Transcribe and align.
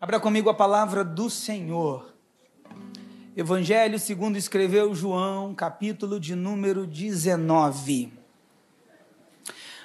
Abra 0.00 0.20
comigo 0.20 0.48
a 0.48 0.54
palavra 0.54 1.02
do 1.04 1.28
Senhor. 1.28 2.14
Evangelho 3.36 3.98
segundo 3.98 4.36
escreveu 4.36 4.94
João, 4.94 5.52
capítulo 5.52 6.20
de 6.20 6.36
número 6.36 6.86
19. 6.86 8.12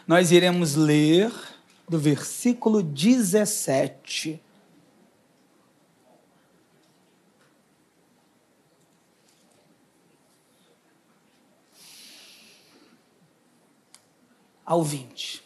Nós 0.05 0.31
iremos 0.31 0.76
ler 0.76 1.34
do 1.89 1.97
versículo 1.97 2.84
17 2.84 4.39
ao 14.64 14.84
20. 14.84 15.43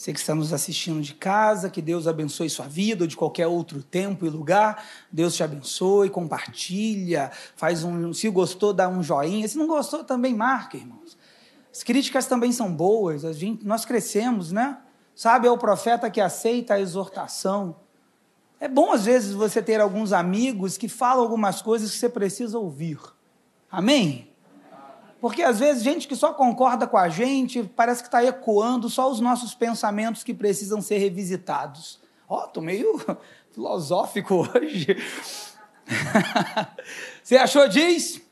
Você 0.00 0.14
que 0.14 0.18
está 0.18 0.34
nos 0.34 0.50
assistindo 0.50 1.02
de 1.02 1.12
casa, 1.12 1.68
que 1.68 1.82
Deus 1.82 2.06
abençoe 2.06 2.48
sua 2.48 2.66
vida 2.66 3.04
ou 3.04 3.06
de 3.06 3.14
qualquer 3.14 3.46
outro 3.46 3.82
tempo 3.82 4.24
e 4.24 4.30
lugar. 4.30 4.82
Deus 5.12 5.36
te 5.36 5.42
abençoe, 5.42 6.08
compartilha, 6.08 7.30
faz 7.54 7.84
um, 7.84 8.10
se 8.14 8.26
gostou, 8.30 8.72
dá 8.72 8.88
um 8.88 9.02
joinha. 9.02 9.46
Se 9.46 9.58
não 9.58 9.66
gostou, 9.66 10.02
também 10.02 10.34
marca, 10.34 10.78
irmãos. 10.78 11.18
As 11.70 11.82
críticas 11.82 12.26
também 12.26 12.50
são 12.50 12.74
boas, 12.74 13.26
a 13.26 13.34
gente, 13.34 13.62
nós 13.62 13.84
crescemos, 13.84 14.50
né? 14.50 14.78
Sabe, 15.14 15.46
é 15.46 15.50
o 15.50 15.58
profeta 15.58 16.08
que 16.08 16.18
aceita 16.18 16.72
a 16.72 16.80
exortação. 16.80 17.76
É 18.58 18.68
bom, 18.68 18.92
às 18.92 19.04
vezes, 19.04 19.34
você 19.34 19.60
ter 19.60 19.82
alguns 19.82 20.14
amigos 20.14 20.78
que 20.78 20.88
falam 20.88 21.22
algumas 21.22 21.60
coisas 21.60 21.90
que 21.90 21.98
você 21.98 22.08
precisa 22.08 22.58
ouvir. 22.58 22.98
Amém? 23.70 24.29
Porque 25.20 25.42
às 25.42 25.58
vezes 25.58 25.82
gente 25.82 26.08
que 26.08 26.16
só 26.16 26.32
concorda 26.32 26.86
com 26.86 26.96
a 26.96 27.08
gente 27.08 27.62
parece 27.76 28.02
que 28.02 28.08
está 28.08 28.24
ecoando 28.24 28.88
só 28.88 29.10
os 29.10 29.20
nossos 29.20 29.54
pensamentos 29.54 30.24
que 30.24 30.32
precisam 30.32 30.80
ser 30.80 30.98
revisitados. 30.98 32.00
Ó, 32.28 32.42
oh, 32.42 32.46
estou 32.46 32.62
meio 32.62 32.98
filosófico 33.52 34.48
hoje. 34.48 34.96
Você 37.22 37.36
achou 37.36 37.68
diz? 37.68 38.22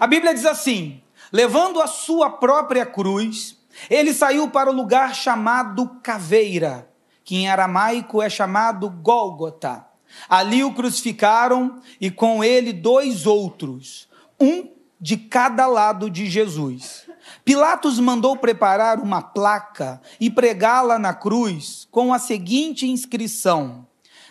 A 0.00 0.06
Bíblia 0.06 0.32
diz 0.32 0.46
assim: 0.46 1.02
levando 1.30 1.82
a 1.82 1.86
sua 1.86 2.30
própria 2.30 2.86
cruz, 2.86 3.58
ele 3.90 4.14
saiu 4.14 4.48
para 4.48 4.70
o 4.70 4.74
lugar 4.74 5.14
chamado 5.14 6.00
Caveira, 6.02 6.90
que 7.22 7.36
em 7.36 7.48
aramaico 7.48 8.22
é 8.22 8.30
chamado 8.30 8.88
Gólgota. 8.88 9.84
Ali 10.28 10.64
o 10.64 10.72
crucificaram 10.72 11.82
e 12.00 12.10
com 12.10 12.42
ele 12.42 12.72
dois 12.72 13.26
outros, 13.26 14.08
um 14.40 14.75
de 15.00 15.16
cada 15.16 15.66
lado 15.66 16.10
de 16.10 16.26
Jesus. 16.26 17.06
Pilatos 17.44 17.98
mandou 17.98 18.36
preparar 18.36 19.00
uma 19.00 19.20
placa 19.20 20.00
e 20.20 20.30
pregá-la 20.30 20.98
na 20.98 21.12
cruz 21.12 21.86
com 21.90 22.12
a 22.12 22.18
seguinte 22.18 22.86
inscrição: 22.86 23.86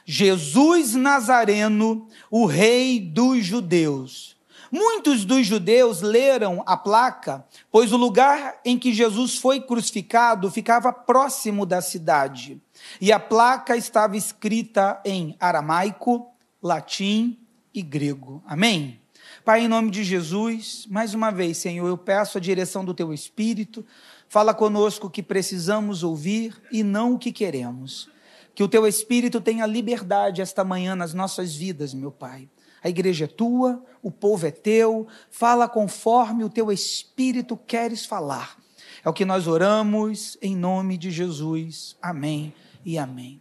Jesus 0.06 0.96
Nazareno, 0.96 2.08
o 2.30 2.46
Rei 2.46 3.00
dos 3.00 3.46
Judeus. 3.46 4.36
Muitos 4.72 5.24
dos 5.24 5.46
judeus 5.48 6.02
leram 6.02 6.62
a 6.66 6.76
placa, 6.76 7.46
pois 7.72 7.94
o 7.94 7.98
lugar 7.98 8.60
em 8.66 8.78
que 8.78 8.94
Jesus 8.94 9.38
foi 9.38 9.62
crucificado 9.62 10.52
ficava 10.52 10.92
próximo 10.92 11.66
da 11.66 11.82
cidade. 11.82 12.62
E 13.00 13.12
a 13.14 13.20
placa 13.20 13.78
estava 13.78 14.18
escrita 14.18 15.00
em 15.06 15.36
aramaico, 15.40 16.28
latim 16.62 17.40
e 17.74 17.82
grego. 17.82 18.44
Amém? 18.46 19.00
Pai, 19.46 19.62
em 19.62 19.68
nome 19.68 19.92
de 19.92 20.04
Jesus, 20.04 20.88
mais 20.90 21.14
uma 21.14 21.30
vez, 21.30 21.60
Senhor, 21.60 21.88
eu 21.88 22.00
peço 22.00 22.40
a 22.40 22.42
direção 22.42 22.84
do 22.84 22.96
teu 22.96 23.14
Espírito. 23.14 23.86
Fala 24.28 24.56
conosco 24.56 25.06
o 25.06 25.10
que 25.10 25.22
precisamos 25.22 26.02
ouvir 26.02 26.60
e 26.72 26.82
não 26.82 27.14
o 27.14 27.20
que 27.20 27.32
queremos. 27.32 28.10
Que 28.56 28.64
o 28.64 28.68
teu 28.68 28.88
Espírito 28.88 29.40
tenha 29.40 29.68
liberdade 29.68 30.42
esta 30.42 30.64
manhã 30.64 30.96
nas 30.96 31.14
nossas 31.14 31.54
vidas, 31.56 31.94
meu 31.94 32.12
Pai. 32.12 32.50
A 32.84 32.90
igreja 32.90 33.26
é 33.26 33.28
tua, 33.28 33.86
o 34.02 34.10
povo 34.10 34.48
é 34.48 34.52
teu, 34.52 35.06
fala 35.30 35.70
conforme 35.70 36.44
o 36.44 36.50
teu 36.50 36.72
Espírito 36.72 37.56
queres 37.56 38.04
falar. 38.04 38.58
É 39.04 39.10
o 39.10 39.14
que 39.14 39.26
nós 39.26 39.46
oramos 39.46 40.40
em 40.42 40.56
nome 40.56 40.98
de 40.98 41.12
Jesus. 41.12 41.96
Amém 42.02 42.52
e 42.84 42.98
amém. 42.98 43.40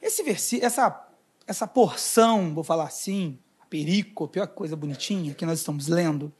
Esse 0.00 0.22
versículo, 0.22 0.66
essa, 0.66 1.08
essa 1.46 1.66
porção, 1.66 2.54
vou 2.54 2.64
falar 2.64 2.84
assim, 2.84 3.38
perícope, 3.68 4.38
olha 4.38 4.48
que 4.48 4.54
coisa 4.54 4.76
bonitinha 4.76 5.34
que 5.34 5.46
nós 5.46 5.58
estamos 5.58 5.88
lendo, 5.88 6.32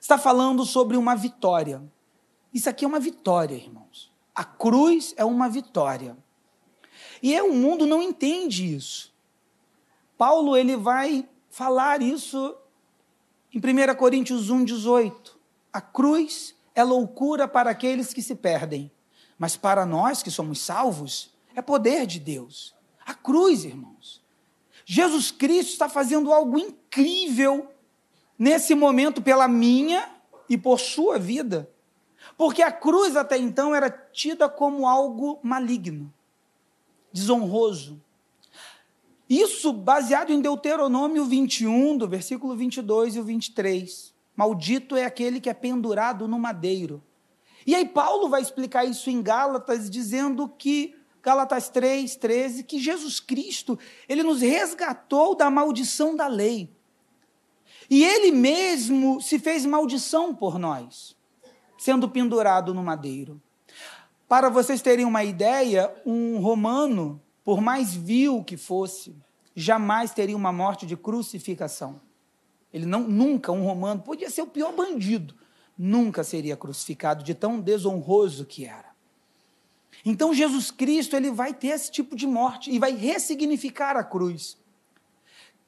está 0.00 0.18
falando 0.18 0.64
sobre 0.64 0.96
uma 0.96 1.14
vitória. 1.14 1.82
Isso 2.52 2.68
aqui 2.68 2.84
é 2.84 2.88
uma 2.88 3.00
vitória, 3.00 3.54
irmãos. 3.54 4.10
A 4.34 4.44
cruz 4.44 5.14
é 5.16 5.24
uma 5.24 5.48
vitória. 5.48 6.16
E 7.22 7.34
é, 7.34 7.42
o 7.42 7.52
mundo 7.52 7.86
não 7.86 8.02
entende 8.02 8.74
isso. 8.74 9.12
Paulo 10.16 10.56
ele 10.56 10.76
vai 10.76 11.28
falar 11.48 12.02
isso 12.02 12.56
em 13.52 13.58
1 13.58 13.94
Coríntios 13.96 14.50
1, 14.50 14.64
18. 14.64 15.38
A 15.72 15.80
cruz 15.80 16.54
é 16.74 16.82
loucura 16.82 17.46
para 17.46 17.70
aqueles 17.70 18.12
que 18.12 18.22
se 18.22 18.34
perdem, 18.34 18.90
mas 19.38 19.56
para 19.56 19.84
nós 19.84 20.22
que 20.22 20.30
somos 20.30 20.60
salvos, 20.60 21.34
é 21.54 21.62
poder 21.62 22.06
de 22.06 22.18
Deus. 22.18 22.74
A 23.04 23.14
cruz, 23.14 23.64
irmãos, 23.64 24.19
Jesus 24.92 25.30
Cristo 25.30 25.70
está 25.70 25.88
fazendo 25.88 26.32
algo 26.32 26.58
incrível 26.58 27.70
nesse 28.36 28.74
momento 28.74 29.22
pela 29.22 29.46
minha 29.46 30.10
e 30.48 30.58
por 30.58 30.80
sua 30.80 31.16
vida. 31.16 31.70
Porque 32.36 32.60
a 32.60 32.72
cruz 32.72 33.14
até 33.14 33.38
então 33.38 33.72
era 33.72 33.88
tida 33.88 34.48
como 34.48 34.88
algo 34.88 35.38
maligno, 35.44 36.12
desonroso. 37.12 38.02
Isso 39.28 39.72
baseado 39.72 40.32
em 40.32 40.40
Deuteronômio 40.40 41.24
21, 41.24 41.96
do 41.96 42.08
versículo 42.08 42.56
22 42.56 43.14
e 43.14 43.20
o 43.20 43.22
23. 43.22 44.12
Maldito 44.34 44.96
é 44.96 45.04
aquele 45.04 45.40
que 45.40 45.48
é 45.48 45.54
pendurado 45.54 46.26
no 46.26 46.36
madeiro. 46.36 47.00
E 47.64 47.76
aí 47.76 47.86
Paulo 47.86 48.28
vai 48.28 48.42
explicar 48.42 48.84
isso 48.84 49.08
em 49.08 49.22
Gálatas, 49.22 49.88
dizendo 49.88 50.48
que 50.48 50.99
Gálatas 51.22 51.68
3, 51.68 52.16
13, 52.16 52.64
que 52.64 52.78
Jesus 52.78 53.20
Cristo, 53.20 53.78
ele 54.08 54.22
nos 54.22 54.40
resgatou 54.40 55.34
da 55.34 55.50
maldição 55.50 56.16
da 56.16 56.26
lei. 56.26 56.70
E 57.90 58.04
ele 58.04 58.30
mesmo 58.30 59.20
se 59.20 59.38
fez 59.38 59.66
maldição 59.66 60.34
por 60.34 60.58
nós, 60.58 61.16
sendo 61.76 62.08
pendurado 62.08 62.72
no 62.72 62.82
madeiro. 62.82 63.40
Para 64.28 64.48
vocês 64.48 64.80
terem 64.80 65.04
uma 65.04 65.24
ideia, 65.24 65.92
um 66.06 66.38
romano, 66.38 67.20
por 67.44 67.60
mais 67.60 67.92
vil 67.92 68.44
que 68.44 68.56
fosse, 68.56 69.14
jamais 69.56 70.12
teria 70.12 70.36
uma 70.36 70.52
morte 70.52 70.86
de 70.86 70.96
crucificação. 70.96 72.00
Ele 72.72 72.86
não 72.86 73.00
nunca 73.00 73.50
um 73.50 73.64
romano 73.64 74.02
podia 74.02 74.30
ser 74.30 74.42
o 74.42 74.46
pior 74.46 74.72
bandido, 74.72 75.34
nunca 75.76 76.22
seria 76.22 76.56
crucificado 76.56 77.24
de 77.24 77.34
tão 77.34 77.60
desonroso 77.60 78.44
que 78.46 78.64
era. 78.64 78.89
Então 80.04 80.32
Jesus 80.32 80.70
Cristo 80.70 81.14
ele 81.14 81.30
vai 81.30 81.52
ter 81.52 81.68
esse 81.68 81.90
tipo 81.90 82.16
de 82.16 82.26
morte 82.26 82.70
e 82.70 82.78
vai 82.78 82.92
ressignificar 82.92 83.96
a 83.96 84.04
cruz. 84.04 84.58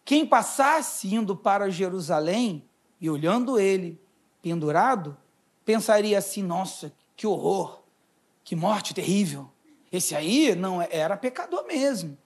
Quem 0.05 0.27
passasse 0.27 1.15
indo 1.15 1.37
para 1.37 1.71
Jerusalém 1.71 2.65
e 3.01 3.11
olhando 3.11 3.59
ele 3.59 4.01
pendurado, 4.41 5.17
pensaria 5.65 6.19
assim: 6.19 6.43
nossa, 6.43 6.93
que 7.17 7.27
horror, 7.27 7.83
que 8.43 8.57
morte 8.57 8.95
terrível. 8.95 9.51
Esse 9.91 10.15
aí 10.15 10.55
não 10.55 10.81
era 10.81 11.17
pecador 11.17 11.67
mesmo. 11.67 12.17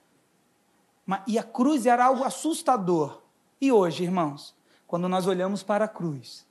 E 1.25 1.37
a 1.37 1.43
cruz 1.43 1.85
era 1.85 2.05
algo 2.05 2.23
assustador. 2.23 3.21
E 3.59 3.71
hoje, 3.71 4.03
irmãos, 4.03 4.55
quando 4.85 5.09
nós 5.09 5.27
olhamos 5.27 5.63
para 5.63 5.85
a 5.85 5.87
cruz, 5.87 6.45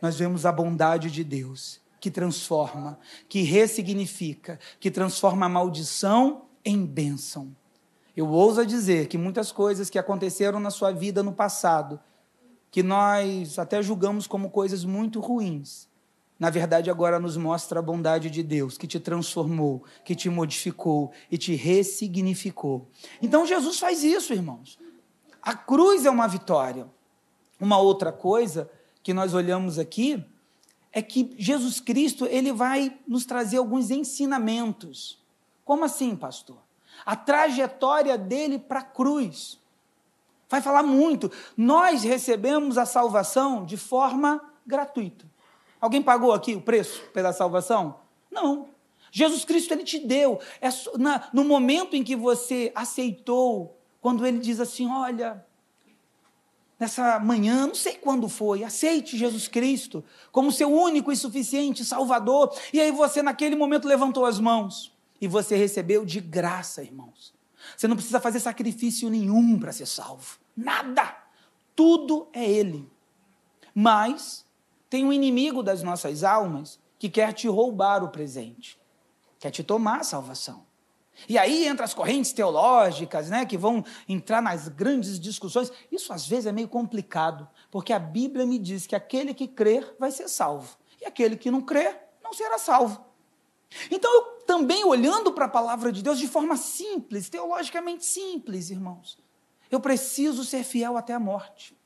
nós 0.00 0.18
vemos 0.18 0.46
a 0.46 0.52
bondade 0.52 1.10
de 1.10 1.22
Deus 1.22 1.81
que 2.02 2.10
transforma, 2.10 2.98
que 3.28 3.42
ressignifica, 3.42 4.58
que 4.80 4.90
transforma 4.90 5.46
a 5.46 5.48
maldição 5.48 6.46
em 6.64 6.84
bênção. 6.84 7.54
Eu 8.16 8.26
ouso 8.26 8.66
dizer 8.66 9.06
que 9.06 9.16
muitas 9.16 9.52
coisas 9.52 9.88
que 9.88 10.00
aconteceram 10.00 10.58
na 10.58 10.72
sua 10.72 10.90
vida 10.90 11.22
no 11.22 11.32
passado, 11.32 12.00
que 12.72 12.82
nós 12.82 13.56
até 13.56 13.80
julgamos 13.80 14.26
como 14.26 14.50
coisas 14.50 14.84
muito 14.84 15.20
ruins, 15.20 15.88
na 16.40 16.50
verdade 16.50 16.90
agora 16.90 17.20
nos 17.20 17.36
mostra 17.36 17.78
a 17.78 17.82
bondade 17.82 18.30
de 18.30 18.42
Deus, 18.42 18.76
que 18.76 18.88
te 18.88 18.98
transformou, 18.98 19.84
que 20.04 20.16
te 20.16 20.28
modificou 20.28 21.12
e 21.30 21.38
te 21.38 21.54
ressignificou. 21.54 22.88
Então 23.22 23.46
Jesus 23.46 23.78
faz 23.78 24.02
isso, 24.02 24.32
irmãos. 24.32 24.76
A 25.40 25.54
cruz 25.54 26.04
é 26.04 26.10
uma 26.10 26.26
vitória. 26.26 26.84
Uma 27.60 27.78
outra 27.78 28.10
coisa 28.10 28.68
que 29.04 29.14
nós 29.14 29.34
olhamos 29.34 29.78
aqui 29.78 30.26
é 30.92 31.00
que 31.00 31.34
Jesus 31.38 31.80
Cristo 31.80 32.26
ele 32.26 32.52
vai 32.52 32.96
nos 33.08 33.24
trazer 33.24 33.56
alguns 33.56 33.90
ensinamentos. 33.90 35.18
Como 35.64 35.84
assim, 35.84 36.14
pastor? 36.14 36.58
A 37.04 37.16
trajetória 37.16 38.18
dele 38.18 38.58
para 38.58 38.80
a 38.80 38.84
cruz. 38.84 39.58
Vai 40.48 40.60
falar 40.60 40.82
muito. 40.82 41.32
Nós 41.56 42.02
recebemos 42.02 42.76
a 42.76 42.84
salvação 42.84 43.64
de 43.64 43.76
forma 43.76 44.40
gratuita. 44.66 45.24
Alguém 45.80 46.02
pagou 46.02 46.32
aqui 46.32 46.54
o 46.54 46.60
preço 46.60 47.02
pela 47.12 47.32
salvação? 47.32 48.00
Não. 48.30 48.68
Jesus 49.10 49.44
Cristo, 49.44 49.72
ele 49.72 49.84
te 49.84 49.98
deu. 49.98 50.38
É 50.60 50.68
no 51.32 51.44
momento 51.44 51.96
em 51.96 52.04
que 52.04 52.14
você 52.14 52.70
aceitou, 52.74 53.78
quando 54.00 54.26
ele 54.26 54.38
diz 54.38 54.60
assim: 54.60 54.88
olha, 54.88 55.44
nessa 56.82 57.20
manhã, 57.20 57.68
não 57.68 57.76
sei 57.76 57.94
quando 57.94 58.28
foi, 58.28 58.64
aceite 58.64 59.16
Jesus 59.16 59.46
Cristo 59.46 60.04
como 60.32 60.50
seu 60.50 60.68
único 60.68 61.12
e 61.12 61.16
suficiente 61.16 61.84
Salvador. 61.84 62.52
E 62.72 62.80
aí 62.80 62.90
você, 62.90 63.22
naquele 63.22 63.54
momento, 63.54 63.86
levantou 63.86 64.26
as 64.26 64.40
mãos 64.40 64.92
e 65.20 65.28
você 65.28 65.54
recebeu 65.54 66.04
de 66.04 66.20
graça, 66.20 66.82
irmãos. 66.82 67.32
Você 67.76 67.86
não 67.86 67.94
precisa 67.94 68.18
fazer 68.18 68.40
sacrifício 68.40 69.08
nenhum 69.08 69.60
para 69.60 69.70
ser 69.70 69.86
salvo. 69.86 70.38
Nada. 70.56 71.16
Tudo 71.76 72.26
é 72.32 72.44
Ele. 72.44 72.90
Mas 73.72 74.44
tem 74.90 75.04
um 75.04 75.12
inimigo 75.12 75.62
das 75.62 75.84
nossas 75.84 76.24
almas 76.24 76.80
que 76.98 77.08
quer 77.08 77.32
te 77.32 77.46
roubar 77.46 78.02
o 78.02 78.08
presente, 78.08 78.76
quer 79.38 79.52
te 79.52 79.62
tomar 79.62 80.00
a 80.00 80.04
salvação. 80.04 80.66
E 81.28 81.38
aí 81.38 81.66
entra 81.66 81.84
as 81.84 81.94
correntes 81.94 82.32
teológicas, 82.32 83.28
né, 83.28 83.44
que 83.44 83.56
vão 83.56 83.84
entrar 84.08 84.42
nas 84.42 84.68
grandes 84.68 85.18
discussões. 85.18 85.72
Isso 85.90 86.12
às 86.12 86.26
vezes 86.26 86.46
é 86.46 86.52
meio 86.52 86.68
complicado, 86.68 87.48
porque 87.70 87.92
a 87.92 87.98
Bíblia 87.98 88.46
me 88.46 88.58
diz 88.58 88.86
que 88.86 88.96
aquele 88.96 89.34
que 89.34 89.46
crer 89.46 89.94
vai 89.98 90.10
ser 90.10 90.28
salvo, 90.28 90.76
e 91.00 91.04
aquele 91.04 91.36
que 91.36 91.50
não 91.50 91.60
crer 91.60 92.00
não 92.22 92.32
será 92.32 92.58
salvo. 92.58 93.04
Então, 93.90 94.12
eu 94.12 94.22
também 94.46 94.84
olhando 94.84 95.32
para 95.32 95.46
a 95.46 95.48
palavra 95.48 95.90
de 95.90 96.02
Deus 96.02 96.18
de 96.18 96.28
forma 96.28 96.56
simples, 96.56 97.28
teologicamente 97.28 98.04
simples, 98.04 98.70
irmãos, 98.70 99.18
eu 99.70 99.80
preciso 99.80 100.44
ser 100.44 100.62
fiel 100.62 100.96
até 100.96 101.14
a 101.14 101.20
morte. 101.20 101.76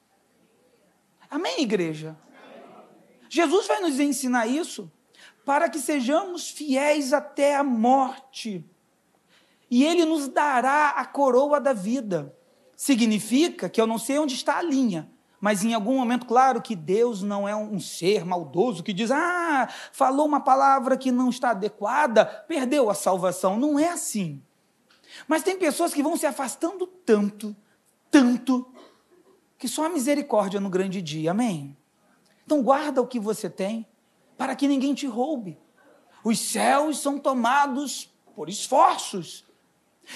Amém, 1.30 1.62
igreja? 1.62 2.16
Jesus 3.28 3.66
vai 3.66 3.80
nos 3.80 4.00
ensinar 4.00 4.46
isso 4.46 4.90
para 5.44 5.68
que 5.68 5.78
sejamos 5.78 6.50
fiéis 6.50 7.12
até 7.12 7.56
a 7.56 7.62
morte. 7.62 8.64
E 9.70 9.84
Ele 9.84 10.04
nos 10.04 10.28
dará 10.28 10.90
a 10.90 11.04
coroa 11.04 11.60
da 11.60 11.72
vida. 11.72 12.34
Significa 12.76 13.68
que 13.68 13.80
eu 13.80 13.86
não 13.86 13.98
sei 13.98 14.18
onde 14.18 14.34
está 14.34 14.58
a 14.58 14.62
linha, 14.62 15.10
mas 15.40 15.64
em 15.64 15.74
algum 15.74 15.96
momento, 15.96 16.26
claro 16.26 16.60
que 16.62 16.74
Deus 16.74 17.22
não 17.22 17.48
é 17.48 17.54
um 17.54 17.78
ser 17.78 18.24
maldoso 18.24 18.82
que 18.82 18.92
diz, 18.92 19.10
ah, 19.10 19.68
falou 19.92 20.26
uma 20.26 20.40
palavra 20.40 20.96
que 20.96 21.12
não 21.12 21.28
está 21.28 21.50
adequada, 21.50 22.24
perdeu 22.24 22.90
a 22.90 22.94
salvação. 22.94 23.58
Não 23.58 23.78
é 23.78 23.88
assim. 23.88 24.42
Mas 25.28 25.42
tem 25.42 25.58
pessoas 25.58 25.94
que 25.94 26.02
vão 26.02 26.16
se 26.16 26.26
afastando 26.26 26.86
tanto, 26.86 27.54
tanto, 28.10 28.66
que 29.58 29.68
só 29.68 29.86
a 29.86 29.88
misericórdia 29.88 30.60
no 30.60 30.68
grande 30.68 31.00
dia, 31.00 31.30
amém? 31.30 31.76
Então 32.44 32.62
guarda 32.62 33.00
o 33.00 33.06
que 33.06 33.18
você 33.20 33.48
tem, 33.48 33.86
para 34.36 34.54
que 34.54 34.68
ninguém 34.68 34.94
te 34.94 35.06
roube. 35.06 35.58
Os 36.24 36.38
céus 36.38 36.98
são 36.98 37.18
tomados 37.18 38.12
por 38.34 38.48
esforços. 38.48 39.45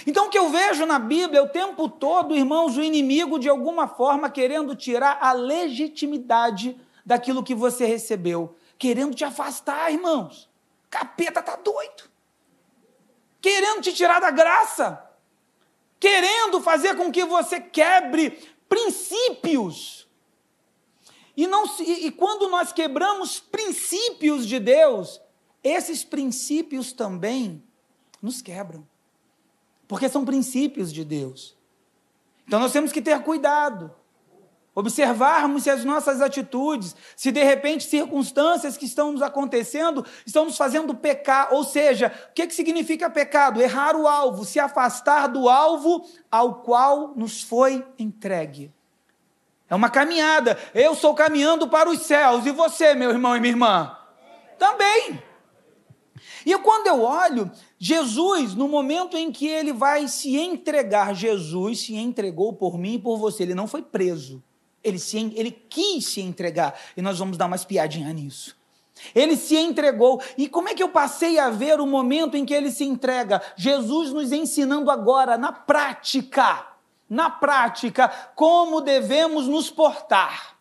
Então, 0.07 0.27
o 0.27 0.31
que 0.31 0.39
eu 0.39 0.49
vejo 0.49 0.87
na 0.87 0.99
Bíblia 0.99 1.43
o 1.43 1.49
tempo 1.49 1.89
todo, 1.89 2.37
irmãos, 2.37 2.77
o 2.77 2.83
inimigo 2.83 3.39
de 3.39 3.49
alguma 3.49 3.89
forma 3.89 4.31
querendo 4.31 4.75
tirar 4.75 5.19
a 5.21 5.33
legitimidade 5.33 6.81
daquilo 7.05 7.43
que 7.43 7.55
você 7.55 7.85
recebeu, 7.85 8.57
querendo 8.79 9.15
te 9.15 9.25
afastar, 9.25 9.93
irmãos. 9.93 10.49
Capeta 10.89 11.43
tá 11.43 11.57
doido. 11.57 12.05
Querendo 13.41 13.81
te 13.81 13.93
tirar 13.93 14.21
da 14.21 14.31
graça. 14.31 15.05
Querendo 15.99 16.61
fazer 16.61 16.97
com 16.97 17.11
que 17.11 17.25
você 17.25 17.61
quebre 17.61 18.31
princípios. 18.69 20.09
E, 21.37 21.47
não, 21.47 21.65
e 21.81 22.11
quando 22.11 22.49
nós 22.49 22.73
quebramos 22.73 23.41
princípios 23.41 24.47
de 24.47 24.59
Deus, 24.59 25.21
esses 25.63 26.05
princípios 26.05 26.93
também 26.93 27.63
nos 28.21 28.43
quebram 28.43 28.90
porque 29.91 30.09
são 30.09 30.25
princípios 30.25 30.93
de 30.93 31.05
Deus. 31.05 31.59
Então 32.47 32.61
nós 32.61 32.71
temos 32.71 32.93
que 32.93 33.03
ter 33.03 33.21
cuidado, 33.23 33.93
observarmos 34.73 35.65
se 35.65 35.71
as 35.71 35.85
nossas 35.85 36.21
atitudes, 36.21 36.95
se 37.17 37.33
de 37.33 37.43
repente 37.43 37.83
circunstâncias 37.83 38.77
que 38.77 38.85
estão 38.85 39.11
nos 39.11 39.21
acontecendo 39.21 40.07
estão 40.25 40.45
nos 40.45 40.57
fazendo 40.57 40.95
pecar, 40.95 41.53
ou 41.53 41.65
seja, 41.65 42.15
o 42.31 42.35
que, 42.35 42.47
que 42.47 42.55
significa 42.55 43.11
pecado? 43.11 43.61
Errar 43.61 43.97
o 43.97 44.07
alvo, 44.07 44.45
se 44.45 44.61
afastar 44.61 45.27
do 45.27 45.49
alvo 45.49 46.09
ao 46.31 46.63
qual 46.63 47.13
nos 47.17 47.43
foi 47.43 47.85
entregue. 47.99 48.73
É 49.69 49.75
uma 49.75 49.91
caminhada. 49.91 50.57
Eu 50.73 50.93
estou 50.93 51.17
caminhando 51.17 51.67
para 51.67 51.91
os 51.91 52.03
céus. 52.03 52.47
E 52.47 52.53
você, 52.53 52.95
meu 52.95 53.11
irmão 53.11 53.37
e 53.37 53.41
minha 53.41 53.53
irmã? 53.53 53.97
Também. 54.57 55.21
E 56.47 56.57
quando 56.59 56.87
eu 56.87 57.03
olho, 57.03 57.51
Jesus, 57.83 58.55
no 58.55 58.69
momento 58.69 59.17
em 59.17 59.33
que 59.33 59.49
ele 59.49 59.73
vai 59.73 60.07
se 60.07 60.37
entregar, 60.37 61.15
Jesus 61.15 61.81
se 61.81 61.97
entregou 61.97 62.53
por 62.53 62.77
mim 62.77 62.97
e 62.97 62.99
por 62.99 63.17
você, 63.17 63.45
ele 63.45 63.55
não 63.55 63.67
foi 63.67 63.81
preso. 63.81 64.43
Ele, 64.85 64.99
se, 64.99 65.33
ele 65.35 65.51
quis 65.51 66.05
se 66.05 66.21
entregar. 66.21 66.79
E 66.95 67.01
nós 67.01 67.19
vamos 67.19 67.39
dar 67.39 67.47
uma 67.47 67.57
espiadinha 67.57 68.13
nisso. 68.13 68.55
Ele 69.15 69.35
se 69.35 69.57
entregou. 69.57 70.23
E 70.37 70.47
como 70.47 70.69
é 70.69 70.75
que 70.75 70.83
eu 70.83 70.91
passei 70.91 71.39
a 71.39 71.49
ver 71.49 71.81
o 71.81 71.87
momento 71.87 72.37
em 72.37 72.45
que 72.45 72.53
ele 72.53 72.71
se 72.71 72.85
entrega? 72.85 73.41
Jesus 73.57 74.13
nos 74.13 74.31
ensinando 74.31 74.91
agora, 74.91 75.39
na 75.39 75.51
prática, 75.51 76.67
na 77.09 77.31
prática, 77.31 78.09
como 78.35 78.83
devemos 78.83 79.47
nos 79.47 79.71
portar. 79.71 80.60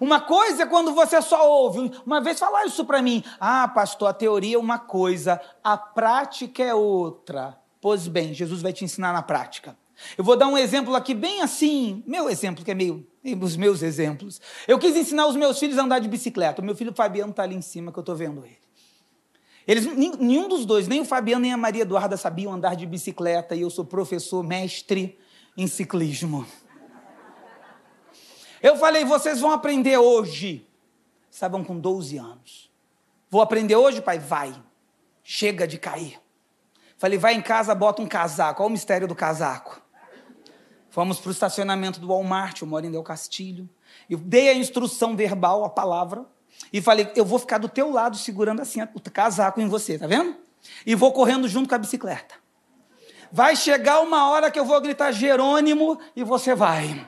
Uma 0.00 0.20
coisa 0.20 0.64
é 0.64 0.66
quando 0.66 0.94
você 0.94 1.20
só 1.22 1.48
ouve. 1.48 1.90
Uma 2.04 2.20
vez 2.20 2.38
falar 2.38 2.64
isso 2.66 2.84
para 2.84 3.02
mim. 3.02 3.22
Ah, 3.40 3.68
pastor, 3.68 4.08
a 4.08 4.12
teoria 4.12 4.56
é 4.56 4.58
uma 4.58 4.78
coisa, 4.78 5.40
a 5.62 5.76
prática 5.76 6.62
é 6.62 6.74
outra. 6.74 7.58
Pois 7.80 8.08
bem, 8.08 8.32
Jesus 8.32 8.62
vai 8.62 8.72
te 8.72 8.84
ensinar 8.84 9.12
na 9.12 9.22
prática. 9.22 9.76
Eu 10.18 10.24
vou 10.24 10.36
dar 10.36 10.48
um 10.48 10.58
exemplo 10.58 10.94
aqui 10.94 11.14
bem 11.14 11.42
assim, 11.42 12.02
meu 12.06 12.28
exemplo, 12.28 12.64
que 12.64 12.70
é 12.70 12.74
meio 12.74 13.06
os 13.40 13.56
meus 13.56 13.82
exemplos. 13.82 14.40
Eu 14.66 14.78
quis 14.78 14.96
ensinar 14.96 15.26
os 15.26 15.36
meus 15.36 15.58
filhos 15.58 15.78
a 15.78 15.82
andar 15.82 15.98
de 15.98 16.08
bicicleta. 16.08 16.60
O 16.60 16.64
meu 16.64 16.74
filho 16.74 16.92
Fabiano 16.94 17.30
está 17.30 17.42
ali 17.42 17.54
em 17.54 17.62
cima, 17.62 17.92
que 17.92 17.98
eu 17.98 18.02
estou 18.02 18.14
vendo 18.14 18.44
ele. 18.44 18.58
Eles, 19.66 19.86
nenhum 19.96 20.46
dos 20.46 20.66
dois, 20.66 20.86
nem 20.86 21.00
o 21.00 21.04
Fabiano 21.06 21.40
nem 21.40 21.52
a 21.52 21.56
Maria 21.56 21.82
Eduarda 21.82 22.16
sabiam 22.18 22.52
andar 22.52 22.74
de 22.74 22.84
bicicleta, 22.84 23.54
e 23.54 23.62
eu 23.62 23.70
sou 23.70 23.84
professor, 23.84 24.42
mestre 24.42 25.18
em 25.56 25.66
ciclismo. 25.66 26.46
Eu 28.64 28.78
falei, 28.78 29.04
vocês 29.04 29.42
vão 29.42 29.50
aprender 29.50 29.98
hoje. 29.98 30.66
Estavam 31.30 31.62
com 31.62 31.78
12 31.78 32.16
anos. 32.16 32.70
Vou 33.28 33.42
aprender 33.42 33.76
hoje, 33.76 34.00
pai? 34.00 34.18
Vai. 34.18 34.54
Chega 35.22 35.68
de 35.68 35.76
cair. 35.76 36.18
Falei, 36.96 37.18
vai 37.18 37.34
em 37.34 37.42
casa, 37.42 37.74
bota 37.74 38.00
um 38.00 38.06
casaco. 38.06 38.62
Olha 38.62 38.70
o 38.70 38.72
mistério 38.72 39.06
do 39.06 39.14
casaco. 39.14 39.82
Fomos 40.88 41.20
para 41.20 41.28
o 41.28 41.32
estacionamento 41.32 42.00
do 42.00 42.08
Walmart, 42.08 42.62
eu 42.62 42.66
moro 42.66 42.86
em 42.86 42.90
Del 42.90 43.02
Castilho. 43.02 43.68
Eu 44.08 44.16
dei 44.16 44.48
a 44.48 44.54
instrução 44.54 45.14
verbal, 45.14 45.62
a 45.62 45.68
palavra, 45.68 46.24
e 46.72 46.80
falei, 46.80 47.12
eu 47.14 47.24
vou 47.26 47.38
ficar 47.38 47.58
do 47.58 47.68
teu 47.68 47.90
lado 47.90 48.16
segurando 48.16 48.62
assim 48.62 48.80
o 48.80 49.10
casaco 49.10 49.60
em 49.60 49.68
você, 49.68 49.98
tá 49.98 50.06
vendo? 50.06 50.36
E 50.86 50.94
vou 50.94 51.12
correndo 51.12 51.46
junto 51.48 51.68
com 51.68 51.74
a 51.74 51.78
bicicleta. 51.78 52.36
Vai 53.30 53.56
chegar 53.56 54.00
uma 54.00 54.30
hora 54.30 54.50
que 54.50 54.58
eu 54.58 54.64
vou 54.64 54.80
gritar 54.80 55.12
Jerônimo 55.12 56.00
e 56.16 56.24
você 56.24 56.54
vai. 56.54 57.06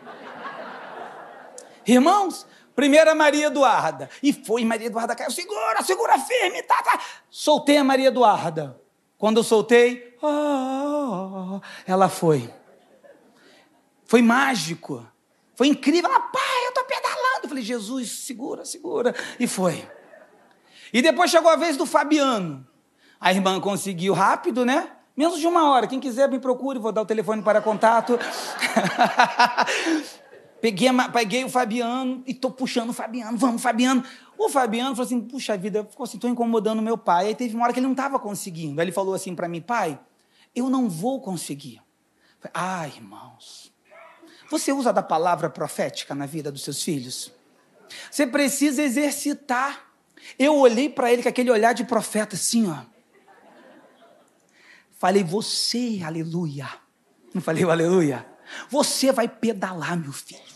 Irmãos, 1.86 2.46
primeira 2.74 3.14
Maria 3.14 3.46
Eduarda. 3.46 4.10
E 4.22 4.32
foi, 4.32 4.64
Maria 4.64 4.88
Eduarda 4.88 5.14
caiu, 5.14 5.30
segura, 5.30 5.82
segura 5.82 6.18
firme, 6.18 6.62
tá, 6.62 6.82
tá. 6.82 7.00
Soltei 7.30 7.78
a 7.78 7.84
Maria 7.84 8.08
Eduarda. 8.08 8.80
Quando 9.16 9.38
eu 9.38 9.44
soltei, 9.44 10.16
oh, 10.20 11.60
ela 11.86 12.08
foi. 12.08 12.52
Foi 14.04 14.20
mágico. 14.20 15.06
Foi 15.54 15.68
incrível. 15.68 16.10
Ela, 16.10 16.20
pai, 16.20 16.66
eu 16.66 16.72
tô 16.72 16.84
pedalando. 16.84 17.40
Eu 17.44 17.48
falei, 17.48 17.64
Jesus, 17.64 18.10
segura, 18.10 18.64
segura. 18.64 19.14
E 19.40 19.46
foi. 19.46 19.88
E 20.92 21.00
depois 21.00 21.30
chegou 21.30 21.50
a 21.50 21.56
vez 21.56 21.76
do 21.76 21.86
Fabiano. 21.86 22.66
A 23.18 23.32
irmã 23.32 23.58
conseguiu 23.58 24.12
rápido, 24.12 24.64
né? 24.64 24.90
Menos 25.16 25.40
de 25.40 25.46
uma 25.46 25.70
hora. 25.70 25.86
Quem 25.86 25.98
quiser 25.98 26.28
me 26.28 26.38
procure, 26.38 26.78
vou 26.78 26.92
dar 26.92 27.00
o 27.00 27.06
telefone 27.06 27.42
para 27.42 27.62
contato. 27.62 28.18
Peguei, 30.66 30.88
peguei 31.12 31.44
o 31.44 31.48
Fabiano 31.48 32.24
e 32.26 32.32
estou 32.32 32.50
puxando 32.50 32.90
o 32.90 32.92
Fabiano, 32.92 33.38
vamos, 33.38 33.62
Fabiano. 33.62 34.02
O 34.36 34.48
Fabiano 34.48 34.96
falou 34.96 35.06
assim: 35.06 35.20
puxa 35.20 35.56
vida, 35.56 35.84
ficou 35.84 36.02
assim, 36.02 36.16
estou 36.16 36.28
incomodando 36.28 36.82
meu 36.82 36.98
pai. 36.98 37.28
Aí 37.28 37.36
teve 37.36 37.54
uma 37.54 37.62
hora 37.62 37.72
que 37.72 37.78
ele 37.78 37.86
não 37.86 37.92
estava 37.92 38.18
conseguindo. 38.18 38.80
Aí 38.80 38.84
ele 38.84 38.90
falou 38.90 39.14
assim 39.14 39.32
para 39.32 39.46
mim: 39.48 39.60
pai, 39.60 39.96
eu 40.56 40.68
não 40.68 40.88
vou 40.88 41.20
conseguir. 41.20 41.80
Falei, 42.40 42.52
ah, 42.52 42.88
irmãos, 42.88 43.72
você 44.50 44.72
usa 44.72 44.92
da 44.92 45.04
palavra 45.04 45.48
profética 45.48 46.16
na 46.16 46.26
vida 46.26 46.50
dos 46.50 46.64
seus 46.64 46.82
filhos? 46.82 47.30
Você 48.10 48.26
precisa 48.26 48.82
exercitar. 48.82 49.92
Eu 50.36 50.56
olhei 50.56 50.88
para 50.88 51.12
ele 51.12 51.22
com 51.22 51.28
aquele 51.28 51.52
olhar 51.52 51.74
de 51.74 51.84
profeta 51.84 52.34
assim, 52.34 52.68
ó. 52.68 52.78
Falei, 54.98 55.22
você, 55.22 56.02
aleluia. 56.04 56.68
Não 57.32 57.40
falei 57.40 57.62
aleluia? 57.62 58.26
Você 58.68 59.12
vai 59.12 59.28
pedalar, 59.28 59.96
meu 59.96 60.12
filho. 60.12 60.55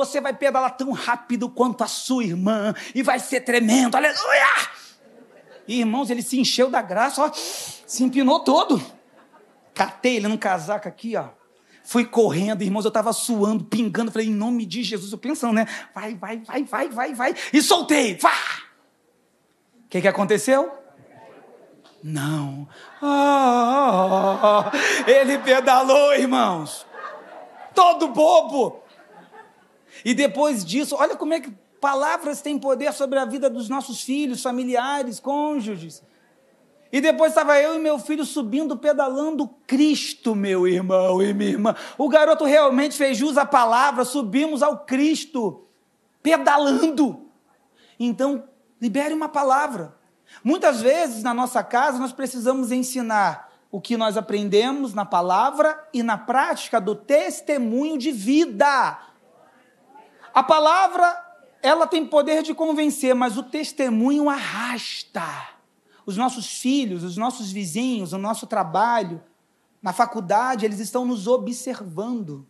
Você 0.00 0.18
vai 0.18 0.32
pedalar 0.32 0.78
tão 0.78 0.92
rápido 0.92 1.46
quanto 1.50 1.84
a 1.84 1.86
sua 1.86 2.24
irmã 2.24 2.74
e 2.94 3.02
vai 3.02 3.18
ser 3.18 3.42
tremendo. 3.42 3.96
Aleluia! 3.96 4.70
E, 5.68 5.80
irmãos, 5.80 6.08
ele 6.08 6.22
se 6.22 6.40
encheu 6.40 6.70
da 6.70 6.80
graça, 6.80 7.22
ó, 7.22 7.30
se 7.34 8.02
empinou 8.02 8.40
todo. 8.40 8.82
Catei 9.74 10.16
ele 10.16 10.26
num 10.26 10.38
casaco 10.38 10.88
aqui, 10.88 11.16
ó. 11.16 11.28
Fui 11.84 12.06
correndo, 12.06 12.62
irmãos, 12.62 12.86
eu 12.86 12.88
estava 12.88 13.12
suando, 13.12 13.64
pingando. 13.64 14.10
Falei, 14.10 14.28
em 14.28 14.34
nome 14.34 14.64
de 14.64 14.82
Jesus, 14.82 15.12
eu 15.12 15.18
pensando, 15.18 15.52
né? 15.52 15.66
Vai, 15.94 16.14
vai, 16.14 16.38
vai, 16.38 16.64
vai, 16.64 16.88
vai, 16.88 17.14
vai. 17.14 17.34
E 17.52 17.60
soltei. 17.60 18.16
Vá! 18.16 18.32
O 19.84 19.88
que, 19.90 20.00
que 20.00 20.08
aconteceu? 20.08 20.72
Não. 22.02 22.66
Oh, 23.02 24.62
ele 25.06 25.36
pedalou, 25.40 26.14
irmãos. 26.14 26.86
Todo 27.74 28.08
bobo. 28.08 28.82
E 30.04 30.14
depois 30.14 30.64
disso, 30.64 30.96
olha 30.96 31.16
como 31.16 31.34
é 31.34 31.40
que 31.40 31.50
palavras 31.80 32.42
têm 32.42 32.58
poder 32.58 32.92
sobre 32.92 33.18
a 33.18 33.24
vida 33.24 33.48
dos 33.48 33.68
nossos 33.68 34.02
filhos, 34.02 34.42
familiares, 34.42 35.18
cônjuges. 35.18 36.02
E 36.92 37.00
depois 37.00 37.30
estava 37.30 37.60
eu 37.60 37.76
e 37.76 37.78
meu 37.78 37.98
filho 37.98 38.24
subindo, 38.24 38.76
pedalando 38.76 39.48
Cristo, 39.66 40.34
meu 40.34 40.66
irmão 40.66 41.22
e 41.22 41.32
minha 41.32 41.50
irmã. 41.50 41.76
O 41.96 42.08
garoto 42.08 42.44
realmente 42.44 42.96
fez 42.96 43.16
jus 43.16 43.38
à 43.38 43.46
palavra, 43.46 44.04
subimos 44.04 44.62
ao 44.62 44.84
Cristo, 44.84 45.66
pedalando. 46.22 47.28
Então, 47.98 48.44
libere 48.80 49.14
uma 49.14 49.28
palavra. 49.28 49.94
Muitas 50.42 50.80
vezes 50.80 51.22
na 51.22 51.32
nossa 51.32 51.62
casa 51.62 51.98
nós 51.98 52.12
precisamos 52.12 52.72
ensinar 52.72 53.50
o 53.70 53.80
que 53.80 53.96
nós 53.96 54.16
aprendemos 54.16 54.92
na 54.92 55.04
palavra 55.04 55.88
e 55.94 56.02
na 56.02 56.18
prática 56.18 56.80
do 56.80 56.96
testemunho 56.96 57.96
de 57.96 58.10
vida. 58.10 58.98
A 60.34 60.42
palavra, 60.42 61.16
ela 61.62 61.86
tem 61.86 62.06
poder 62.06 62.42
de 62.42 62.54
convencer, 62.54 63.14
mas 63.14 63.36
o 63.36 63.42
testemunho 63.42 64.28
arrasta 64.28 65.48
os 66.06 66.16
nossos 66.16 66.46
filhos, 66.60 67.04
os 67.04 67.16
nossos 67.16 67.52
vizinhos, 67.52 68.12
o 68.12 68.18
nosso 68.18 68.46
trabalho, 68.46 69.22
na 69.82 69.92
faculdade, 69.92 70.64
eles 70.64 70.80
estão 70.80 71.04
nos 71.04 71.26
observando. 71.26 72.46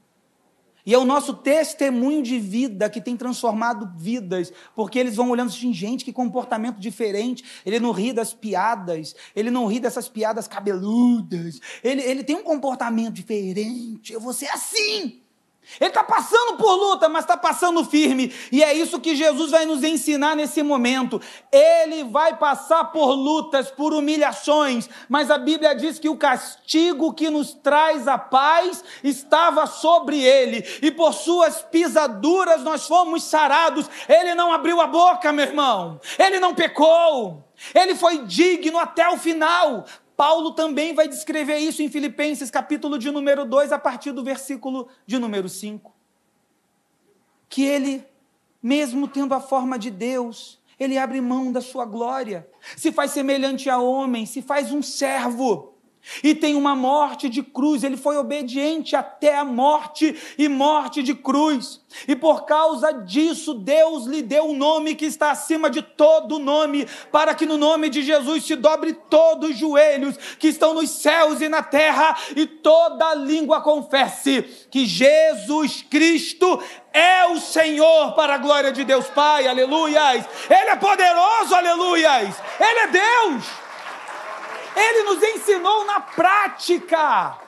E 0.85 0.95
é 0.95 0.99
o 0.99 1.05
nosso 1.05 1.35
testemunho 1.35 2.23
de 2.23 2.39
vida 2.39 2.89
que 2.89 3.01
tem 3.01 3.17
transformado 3.17 3.93
vidas, 3.97 4.53
porque 4.75 4.99
eles 4.99 5.15
vão 5.15 5.31
olhando 5.31 5.51
assim, 5.51 5.73
gente, 5.73 6.05
que 6.05 6.13
comportamento 6.13 6.79
diferente. 6.79 7.45
Ele 7.67 7.79
não 7.79 7.93
ri 7.93 8.13
das 8.13 8.33
piadas, 8.33 9.15
ele 9.37 9.51
não 9.51 9.67
ri 9.67 9.79
dessas 9.79 10.09
piadas 10.09 10.49
cabeludas. 10.49 11.61
Ele, 11.85 12.03
ele 12.03 12.25
tem 12.25 12.37
um 12.37 12.43
comportamento 12.43 13.15
diferente. 13.15 14.13
Eu 14.13 14.21
vou 14.21 14.33
ser 14.33 14.49
assim. 14.49 15.21
Ele 15.79 15.91
está 15.91 16.03
passando 16.03 16.57
por 16.57 16.75
luta, 16.75 17.09
mas 17.09 17.25
está 17.25 17.37
passando 17.37 17.85
firme. 17.85 18.35
E 18.51 18.63
é 18.63 18.73
isso 18.75 18.99
que 18.99 19.15
Jesus 19.15 19.51
vai 19.51 19.65
nos 19.65 19.85
ensinar 19.85 20.35
nesse 20.35 20.63
momento. 20.63 21.21
Ele 21.53 22.03
vai 22.05 22.37
passar 22.37 22.85
por 22.85 23.13
lutas, 23.13 23.71
por 23.71 23.93
humilhações, 23.93 24.89
mas 25.09 25.31
a 25.31 25.39
Bíblia 25.39 25.75
diz 25.75 25.99
que 25.99 26.09
o 26.09 26.17
castigo 26.17 27.15
que 27.15 27.31
nos 27.31 27.53
traz 27.53 28.09
a 28.09 28.19
paz 28.19 28.83
estava 29.05 29.67
sobre 29.67 30.21
ele, 30.21 30.67
e 30.83 30.91
por 30.91 31.13
suas 31.13 31.63
pisaduras 31.63 32.63
nós 32.63 32.87
fomos 32.87 33.23
sarados. 33.23 33.89
Ele 34.09 34.35
não 34.35 34.53
abriu 34.53 34.81
a 34.81 34.87
boca, 34.87 35.33
meu 35.33 35.45
irmão. 35.45 36.01
Ele 36.19 36.41
não 36.41 36.55
pecou. 36.55 37.45
Ele 37.75 37.95
foi 37.95 38.25
digno 38.25 38.79
até 38.79 39.09
o 39.09 39.19
final. 39.19 39.85
Paulo 40.21 40.53
também 40.53 40.93
vai 40.93 41.09
descrever 41.09 41.57
isso 41.57 41.81
em 41.81 41.89
Filipenses, 41.89 42.51
capítulo 42.51 42.99
de 42.99 43.11
número 43.11 43.47
2, 43.47 43.73
a 43.73 43.79
partir 43.79 44.13
do 44.13 44.23
versículo 44.23 44.87
de 45.07 45.19
número 45.19 45.49
5. 45.49 45.95
Que 47.49 47.65
ele, 47.65 48.05
mesmo 48.63 49.09
tendo 49.09 49.33
a 49.33 49.41
forma 49.41 49.79
de 49.79 49.91
Deus, 49.91 50.61
ele 50.79 50.99
abre 50.99 51.23
mão 51.23 51.51
da 51.51 51.63
sua 51.63 51.87
glória, 51.87 52.47
se 52.77 52.93
faz 52.93 53.13
semelhante 53.13 53.71
a 53.71 53.79
homem, 53.79 54.27
se 54.27 54.43
faz 54.43 54.71
um 54.71 54.83
servo 54.83 55.70
e 56.23 56.35
tem 56.35 56.55
uma 56.55 56.75
morte 56.75 57.29
de 57.29 57.43
cruz. 57.43 57.85
Ele 57.85 57.97
foi 57.97 58.17
obediente 58.17 58.97
até 58.97 59.37
a 59.37 59.45
morte 59.45 60.17
e 60.39 60.49
morte 60.49 61.03
de 61.03 61.15
cruz. 61.15 61.81
E 62.07 62.15
por 62.15 62.45
causa 62.45 62.93
disso, 62.93 63.55
Deus 63.55 64.07
lhe 64.07 64.23
deu 64.23 64.47
o 64.47 64.51
um 64.53 64.57
nome 64.57 64.95
que 64.95 65.05
está 65.05 65.31
acima 65.31 65.69
de 65.69 65.83
todo 65.83 66.39
nome, 66.39 66.87
para 67.11 67.35
que 67.35 67.47
no 67.47 67.57
nome 67.57 67.89
de 67.89 68.03
Jesus 68.03 68.45
se 68.45 68.55
dobre 68.57 68.93
todos 68.93 69.51
os 69.51 69.59
joelhos 69.59 70.17
que 70.39 70.49
estão 70.49 70.75
nos 70.75 70.91
céus 70.91 71.41
e 71.41 71.49
na 71.49 71.63
terra, 71.63 72.17
e 72.37 72.47
toda 72.47 73.15
língua 73.15 73.61
confesse 73.61 74.43
que 74.71 74.87
Jesus 74.87 75.85
Cristo 75.89 76.63
é 76.93 77.27
o 77.27 77.41
Senhor 77.41 78.13
para 78.15 78.35
a 78.35 78.39
glória 78.39 78.73
de 78.73 78.85
Deus 78.85 79.07
Pai, 79.09 79.47
aleluias. 79.47 80.25
Ele 80.49 80.71
é 80.71 80.77
poderoso, 80.77 81.55
aleluias. 81.55 82.35
Ele 82.59 82.79
é 82.81 82.87
Deus. 82.87 83.70
Ele 84.77 85.03
nos 85.05 85.23
ensinou 85.23 85.85
na 85.85 86.01
prática. 86.01 87.39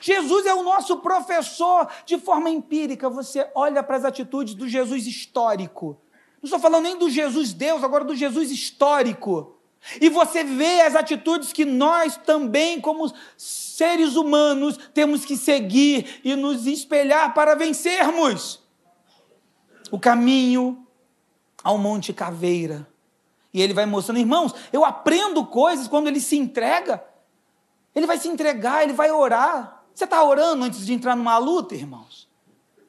Jesus 0.00 0.46
é 0.46 0.54
o 0.54 0.62
nosso 0.62 0.98
professor 0.98 1.88
de 2.04 2.18
forma 2.18 2.50
empírica. 2.50 3.08
Você 3.10 3.48
olha 3.54 3.82
para 3.82 3.96
as 3.96 4.04
atitudes 4.04 4.54
do 4.54 4.68
Jesus 4.68 5.06
histórico. 5.06 5.98
Não 6.42 6.46
estou 6.46 6.58
falando 6.58 6.84
nem 6.84 6.98
do 6.98 7.10
Jesus 7.10 7.52
Deus, 7.52 7.84
agora 7.84 8.04
do 8.04 8.14
Jesus 8.14 8.50
histórico. 8.50 9.56
E 10.00 10.08
você 10.08 10.42
vê 10.42 10.80
as 10.80 10.94
atitudes 10.94 11.52
que 11.52 11.64
nós 11.64 12.16
também, 12.16 12.80
como 12.80 13.12
seres 13.36 14.16
humanos, 14.16 14.78
temos 14.94 15.24
que 15.24 15.36
seguir 15.36 16.20
e 16.24 16.34
nos 16.34 16.66
espelhar 16.66 17.34
para 17.34 17.54
vencermos. 17.54 18.62
O 19.90 19.98
caminho 19.98 20.86
ao 21.62 21.76
Monte 21.76 22.12
Caveira 22.12 22.93
e 23.54 23.62
ele 23.62 23.72
vai 23.72 23.86
mostrando, 23.86 24.18
irmãos, 24.18 24.52
eu 24.72 24.84
aprendo 24.84 25.46
coisas 25.46 25.86
quando 25.86 26.08
ele 26.08 26.20
se 26.20 26.36
entrega. 26.36 27.02
Ele 27.94 28.04
vai 28.04 28.18
se 28.18 28.26
entregar, 28.26 28.82
ele 28.82 28.92
vai 28.92 29.12
orar. 29.12 29.84
Você 29.94 30.02
está 30.02 30.24
orando 30.24 30.64
antes 30.64 30.84
de 30.84 30.92
entrar 30.92 31.14
numa 31.14 31.38
luta, 31.38 31.76
irmãos? 31.76 32.28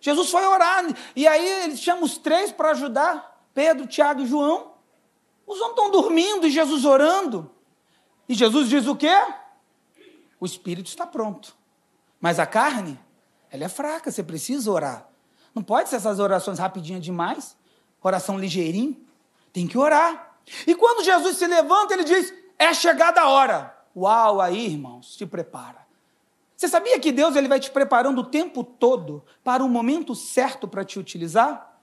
Jesus 0.02 0.30
foi 0.30 0.44
orar, 0.46 0.86
e 1.16 1.28
aí 1.28 1.48
ele 1.64 1.78
chama 1.78 2.04
os 2.04 2.18
três 2.18 2.52
para 2.52 2.72
ajudar: 2.72 3.44
Pedro, 3.54 3.86
Tiago 3.86 4.22
e 4.22 4.26
João. 4.26 4.74
Os 5.46 5.60
homens 5.60 5.72
estão 5.72 5.92
dormindo 5.92 6.48
e 6.48 6.52
Jesus 6.52 6.84
orando. 6.84 7.52
E 8.28 8.34
Jesus 8.34 8.68
diz 8.68 8.88
o 8.88 8.96
quê? 8.96 9.16
O 10.40 10.46
espírito 10.46 10.88
está 10.88 11.06
pronto, 11.06 11.56
mas 12.20 12.40
a 12.40 12.46
carne, 12.48 13.00
ela 13.52 13.66
é 13.66 13.70
fraca, 13.70 14.12
você 14.12 14.24
precisa 14.24 14.72
orar. 14.72 15.08
Não 15.54 15.62
pode 15.62 15.90
ser 15.90 15.98
essas 15.98 16.20
orações 16.20 16.58
rapidinhas 16.58 17.04
demais, 17.04 17.56
oração 18.02 18.40
ligeirinho. 18.40 18.98
Tem 19.54 19.68
que 19.68 19.78
orar. 19.78 20.35
E 20.66 20.76
quando 20.76 21.04
Jesus 21.04 21.38
se 21.38 21.48
levanta, 21.48 21.94
ele 21.94 22.04
diz: 22.04 22.34
É 22.58 22.74
chegada 22.74 23.22
a 23.22 23.30
hora. 23.30 23.76
Uau, 23.96 24.42
aí, 24.42 24.66
irmãos, 24.66 25.16
se 25.18 25.26
prepara. 25.26 25.86
Você 26.56 26.68
sabia 26.68 27.00
que 27.00 27.12
Deus 27.12 27.36
ele 27.36 27.48
vai 27.48 27.60
te 27.60 27.70
preparando 27.70 28.20
o 28.20 28.26
tempo 28.26 28.64
todo 28.64 29.24
para 29.44 29.64
o 29.64 29.70
momento 29.70 30.16
certo 30.16 30.68
para 30.68 30.86
te 30.86 30.98
utilizar? 30.98 31.74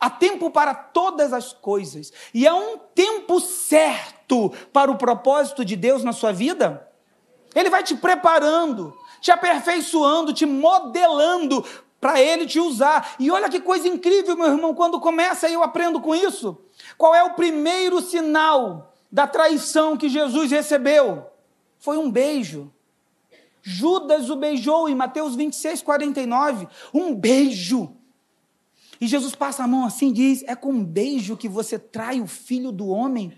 Há 0.00 0.10
tempo 0.10 0.50
para 0.50 0.74
todas 0.74 1.32
as 1.32 1.52
coisas. 1.52 2.12
E 2.32 2.46
há 2.46 2.54
um 2.54 2.78
tempo 2.94 3.40
certo 3.40 4.52
para 4.72 4.90
o 4.90 4.96
propósito 4.96 5.64
de 5.64 5.76
Deus 5.76 6.04
na 6.04 6.12
sua 6.12 6.32
vida? 6.32 6.88
Ele 7.54 7.70
vai 7.70 7.82
te 7.82 7.96
preparando, 7.96 8.96
te 9.20 9.30
aperfeiçoando, 9.30 10.32
te 10.32 10.46
modelando 10.46 11.64
para 12.00 12.20
ele 12.20 12.46
te 12.46 12.60
usar. 12.60 13.16
E 13.18 13.30
olha 13.30 13.48
que 13.48 13.60
coisa 13.60 13.88
incrível, 13.88 14.36
meu 14.36 14.46
irmão, 14.46 14.74
quando 14.74 15.00
começa 15.00 15.48
eu 15.48 15.62
aprendo 15.62 16.00
com 16.00 16.14
isso. 16.14 16.56
Qual 16.96 17.14
é 17.14 17.22
o 17.22 17.34
primeiro 17.34 18.00
sinal 18.00 18.92
da 19.10 19.26
traição 19.26 19.96
que 19.96 20.08
Jesus 20.08 20.50
recebeu? 20.50 21.26
Foi 21.78 21.96
um 21.96 22.10
beijo. 22.10 22.72
Judas 23.62 24.30
o 24.30 24.36
beijou 24.36 24.88
em 24.88 24.94
Mateus 24.94 25.34
26, 25.34 25.82
49. 25.82 26.68
Um 26.92 27.14
beijo. 27.14 27.94
E 29.00 29.06
Jesus 29.06 29.34
passa 29.34 29.64
a 29.64 29.68
mão 29.68 29.84
assim 29.84 30.08
e 30.08 30.12
diz: 30.12 30.44
É 30.46 30.54
com 30.54 30.70
um 30.70 30.84
beijo 30.84 31.36
que 31.36 31.48
você 31.48 31.78
trai 31.78 32.20
o 32.20 32.26
filho 32.26 32.72
do 32.72 32.88
homem? 32.88 33.32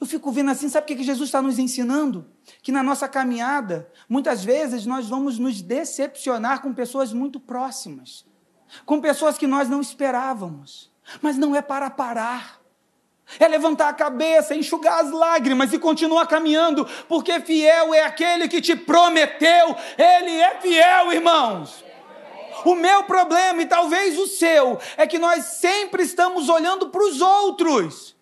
Eu 0.00 0.06
fico 0.06 0.30
vendo 0.30 0.50
assim, 0.50 0.68
sabe 0.68 0.92
o 0.92 0.96
que 0.96 1.02
Jesus 1.02 1.28
está 1.28 1.42
nos 1.42 1.58
ensinando? 1.58 2.26
Que 2.62 2.70
na 2.70 2.82
nossa 2.82 3.08
caminhada, 3.08 3.90
muitas 4.08 4.44
vezes 4.44 4.86
nós 4.86 5.08
vamos 5.08 5.38
nos 5.38 5.60
decepcionar 5.60 6.62
com 6.62 6.72
pessoas 6.72 7.12
muito 7.12 7.40
próximas, 7.40 8.24
com 8.86 9.00
pessoas 9.00 9.36
que 9.36 9.46
nós 9.46 9.68
não 9.68 9.80
esperávamos. 9.80 10.92
Mas 11.20 11.36
não 11.36 11.56
é 11.56 11.62
para 11.62 11.90
parar. 11.90 12.60
É 13.38 13.46
levantar 13.46 13.88
a 13.88 13.92
cabeça, 13.92 14.54
enxugar 14.54 15.00
as 15.00 15.10
lágrimas 15.10 15.72
e 15.72 15.78
continuar 15.78 16.26
caminhando, 16.26 16.86
porque 17.06 17.40
fiel 17.40 17.92
é 17.92 18.02
aquele 18.02 18.48
que 18.48 18.60
te 18.60 18.74
prometeu, 18.74 19.76
ele 19.98 20.40
é 20.40 20.58
fiel, 20.60 21.12
irmãos. 21.12 21.84
O 22.64 22.74
meu 22.74 23.04
problema, 23.04 23.60
e 23.60 23.66
talvez 23.66 24.18
o 24.18 24.26
seu, 24.26 24.80
é 24.96 25.06
que 25.06 25.18
nós 25.18 25.44
sempre 25.44 26.02
estamos 26.02 26.48
olhando 26.48 26.88
para 26.88 27.04
os 27.04 27.20
outros. 27.20 28.17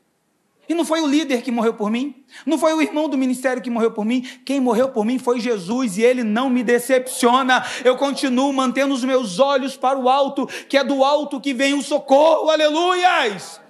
E 0.69 0.75
não 0.75 0.85
foi 0.85 1.01
o 1.01 1.07
líder 1.07 1.43
que 1.43 1.51
morreu 1.51 1.75
por 1.75 1.91
mim, 1.91 2.25
não 2.45 2.59
foi 2.59 2.75
o 2.75 2.83
irmão 2.83 3.09
do 3.09 3.17
ministério 3.17 3.63
que 3.63 3.71
morreu 3.71 3.93
por 3.93 4.05
mim, 4.05 4.23
quem 4.45 4.61
morreu 4.61 4.89
por 4.89 5.05
mim 5.05 5.19
foi 5.19 5.39
Jesus 5.39 5.97
e 5.97 6.03
ele 6.03 6.25
não 6.25 6.51
me 6.51 6.65
decepciona. 6.65 7.65
Eu 7.85 7.97
continuo 7.97 8.53
mantendo 8.53 8.93
os 8.93 9.05
meus 9.05 9.39
olhos 9.39 9.77
para 9.77 9.99
o 9.99 10.09
alto, 10.09 10.47
que 10.69 10.77
é 10.77 10.83
do 10.83 11.05
alto 11.05 11.41
que 11.41 11.55
vem 11.55 11.75
o 11.75 11.83
socorro, 11.83 12.51
aleluias! 12.51 13.61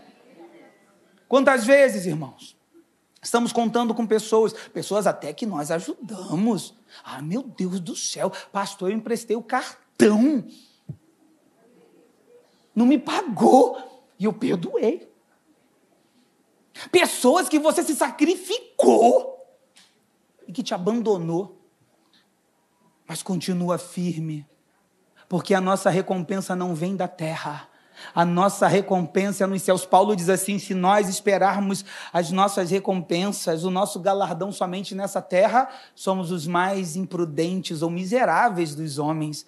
Quantas 1.28 1.66
vezes, 1.66 2.06
irmãos, 2.06 2.56
Estamos 3.26 3.52
contando 3.52 3.92
com 3.92 4.06
pessoas, 4.06 4.52
pessoas 4.72 5.04
até 5.04 5.32
que 5.32 5.44
nós 5.44 5.72
ajudamos. 5.72 6.72
Ah, 7.02 7.20
meu 7.20 7.42
Deus 7.42 7.80
do 7.80 7.96
céu, 7.96 8.30
pastor, 8.52 8.88
eu 8.88 8.96
emprestei 8.96 9.34
o 9.34 9.42
cartão. 9.42 10.44
Não 12.72 12.86
me 12.86 12.96
pagou 12.96 14.04
e 14.16 14.26
eu 14.26 14.32
perdoei. 14.32 15.10
Pessoas 16.90 17.48
que 17.48 17.58
você 17.58 17.82
se 17.82 17.94
sacrificou 17.94 19.36
e 20.46 20.52
que 20.52 20.62
te 20.62 20.74
abandonou, 20.74 21.60
mas 23.06 23.22
continua 23.22 23.78
firme, 23.78 24.46
porque 25.28 25.54
a 25.54 25.60
nossa 25.60 25.90
recompensa 25.90 26.54
não 26.54 26.74
vem 26.74 26.96
da 26.96 27.08
terra, 27.08 27.68
a 28.14 28.24
nossa 28.24 28.66
recompensa 28.66 29.44
é 29.44 29.46
nos 29.46 29.62
céus. 29.62 29.86
Paulo 29.86 30.14
diz 30.14 30.28
assim: 30.28 30.58
se 30.58 30.74
nós 30.74 31.08
esperarmos 31.08 31.84
as 32.12 32.30
nossas 32.30 32.70
recompensas, 32.70 33.64
o 33.64 33.70
nosso 33.70 34.00
galardão 34.00 34.52
somente 34.52 34.94
nessa 34.94 35.22
terra, 35.22 35.68
somos 35.94 36.30
os 36.30 36.46
mais 36.46 36.96
imprudentes 36.96 37.82
ou 37.82 37.90
miseráveis 37.90 38.74
dos 38.74 38.98
homens. 38.98 39.46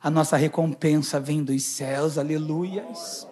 A 0.00 0.10
nossa 0.10 0.36
recompensa 0.36 1.18
vem 1.18 1.42
dos 1.42 1.64
céus, 1.64 2.18
aleluias. 2.18 3.26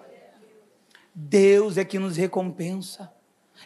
Deus 1.15 1.79
é 1.79 1.85
que 1.85 1.99
nos 1.99 2.17
recompensa. 2.17 3.13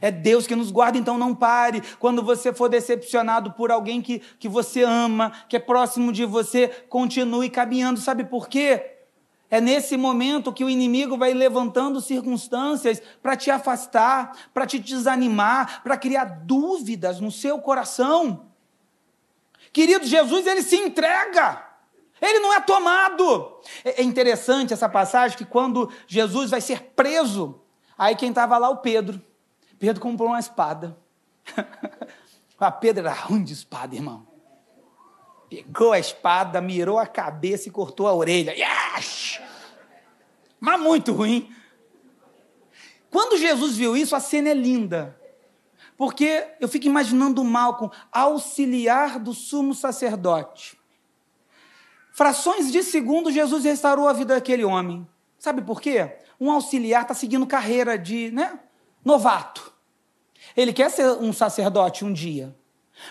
É 0.00 0.10
Deus 0.10 0.46
que 0.46 0.54
nos 0.54 0.70
guarda, 0.70 0.98
então 0.98 1.16
não 1.18 1.34
pare. 1.34 1.82
Quando 1.98 2.22
você 2.22 2.52
for 2.52 2.68
decepcionado 2.68 3.52
por 3.52 3.70
alguém 3.70 4.02
que, 4.02 4.20
que 4.38 4.48
você 4.48 4.82
ama, 4.82 5.32
que 5.48 5.56
é 5.56 5.60
próximo 5.60 6.12
de 6.12 6.24
você, 6.24 6.68
continue 6.88 7.48
caminhando. 7.50 7.98
Sabe 7.98 8.24
por 8.24 8.48
quê? 8.48 8.94
É 9.50 9.60
nesse 9.60 9.96
momento 9.96 10.52
que 10.52 10.62
o 10.62 10.68
inimigo 10.68 11.16
vai 11.16 11.32
levantando 11.32 12.02
circunstâncias 12.02 13.00
para 13.22 13.34
te 13.34 13.50
afastar, 13.50 14.36
para 14.52 14.66
te 14.66 14.78
desanimar, 14.78 15.82
para 15.82 15.96
criar 15.96 16.24
dúvidas 16.44 17.18
no 17.18 17.32
seu 17.32 17.58
coração. 17.58 18.46
Querido, 19.72 20.06
Jesus, 20.06 20.46
ele 20.46 20.62
se 20.62 20.76
entrega. 20.76 21.67
Ele 22.20 22.40
não 22.40 22.52
é 22.52 22.60
tomado. 22.60 23.60
É, 23.84 24.00
é 24.00 24.04
interessante 24.04 24.72
essa 24.72 24.88
passagem 24.88 25.36
que 25.36 25.44
quando 25.44 25.90
Jesus 26.06 26.50
vai 26.50 26.60
ser 26.60 26.82
preso, 26.94 27.60
aí 27.96 28.14
quem 28.16 28.30
estava 28.30 28.58
lá, 28.58 28.68
o 28.68 28.78
Pedro. 28.78 29.20
Pedro 29.78 30.00
comprou 30.00 30.28
uma 30.28 30.40
espada. 30.40 30.96
a 32.58 32.70
Pedro 32.70 33.06
era 33.06 33.14
ruim 33.14 33.44
de 33.44 33.52
espada, 33.52 33.94
irmão. 33.94 34.26
Pegou 35.48 35.92
a 35.92 35.98
espada, 35.98 36.60
mirou 36.60 36.98
a 36.98 37.06
cabeça 37.06 37.68
e 37.68 37.72
cortou 37.72 38.06
a 38.06 38.14
orelha. 38.14 38.52
Yes! 38.52 39.40
Mas 40.60 40.80
muito 40.80 41.12
ruim. 41.12 41.50
Quando 43.10 43.38
Jesus 43.38 43.76
viu 43.76 43.96
isso, 43.96 44.14
a 44.14 44.20
cena 44.20 44.50
é 44.50 44.54
linda. 44.54 45.18
Porque 45.96 46.46
eu 46.60 46.68
fico 46.68 46.86
imaginando 46.86 47.42
Malcolm, 47.42 47.92
auxiliar 48.12 49.18
do 49.18 49.32
sumo 49.32 49.74
sacerdote. 49.74 50.77
Frações 52.18 52.72
de 52.72 52.82
segundo, 52.82 53.30
Jesus 53.30 53.62
restaurou 53.62 54.08
a 54.08 54.12
vida 54.12 54.34
daquele 54.34 54.64
homem. 54.64 55.06
Sabe 55.38 55.62
por 55.62 55.80
quê? 55.80 56.16
Um 56.40 56.50
auxiliar 56.50 57.02
está 57.02 57.14
seguindo 57.14 57.46
carreira 57.46 57.96
de 57.96 58.32
né, 58.32 58.58
novato. 59.04 59.72
Ele 60.56 60.72
quer 60.72 60.90
ser 60.90 61.12
um 61.12 61.32
sacerdote 61.32 62.04
um 62.04 62.12
dia. 62.12 62.52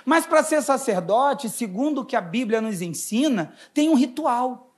Mas 0.04 0.26
para 0.26 0.44
ser 0.44 0.62
sacerdote, 0.62 1.48
segundo 1.48 2.02
o 2.02 2.06
que 2.06 2.18
a 2.18 2.22
Bíblia 2.22 2.60
nos 2.60 2.82
ensina, 2.82 3.54
tem 3.74 3.88
um 3.88 3.94
ritual. 3.94 4.76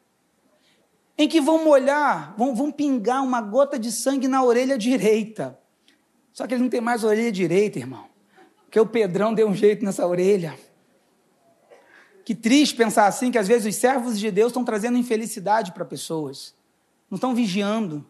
Em 1.17 1.27
que 1.27 1.41
vão 1.41 1.63
molhar, 1.63 2.35
vão, 2.37 2.53
vão 2.53 2.71
pingar 2.71 3.23
uma 3.23 3.41
gota 3.41 3.79
de 3.79 3.91
sangue 3.91 4.27
na 4.27 4.43
orelha 4.43 4.77
direita. 4.77 5.57
Só 6.31 6.45
que 6.45 6.53
ele 6.53 6.61
não 6.61 6.69
tem 6.69 6.81
mais 6.81 7.03
orelha 7.03 7.31
direita, 7.31 7.79
irmão. 7.79 8.05
Porque 8.65 8.79
o 8.79 8.85
Pedrão 8.85 9.33
deu 9.33 9.49
um 9.49 9.55
jeito 9.55 9.83
nessa 9.83 10.05
orelha. 10.05 10.55
Que 12.29 12.35
triste 12.35 12.75
pensar 12.75 13.07
assim, 13.07 13.31
que 13.31 13.39
às 13.39 13.47
vezes 13.47 13.73
os 13.73 13.81
servos 13.81 14.19
de 14.19 14.29
Deus 14.29 14.51
estão 14.51 14.63
trazendo 14.63 14.99
infelicidade 14.99 15.71
para 15.71 15.83
pessoas. 15.83 16.53
Não 17.09 17.15
estão 17.15 17.33
vigiando. 17.33 18.05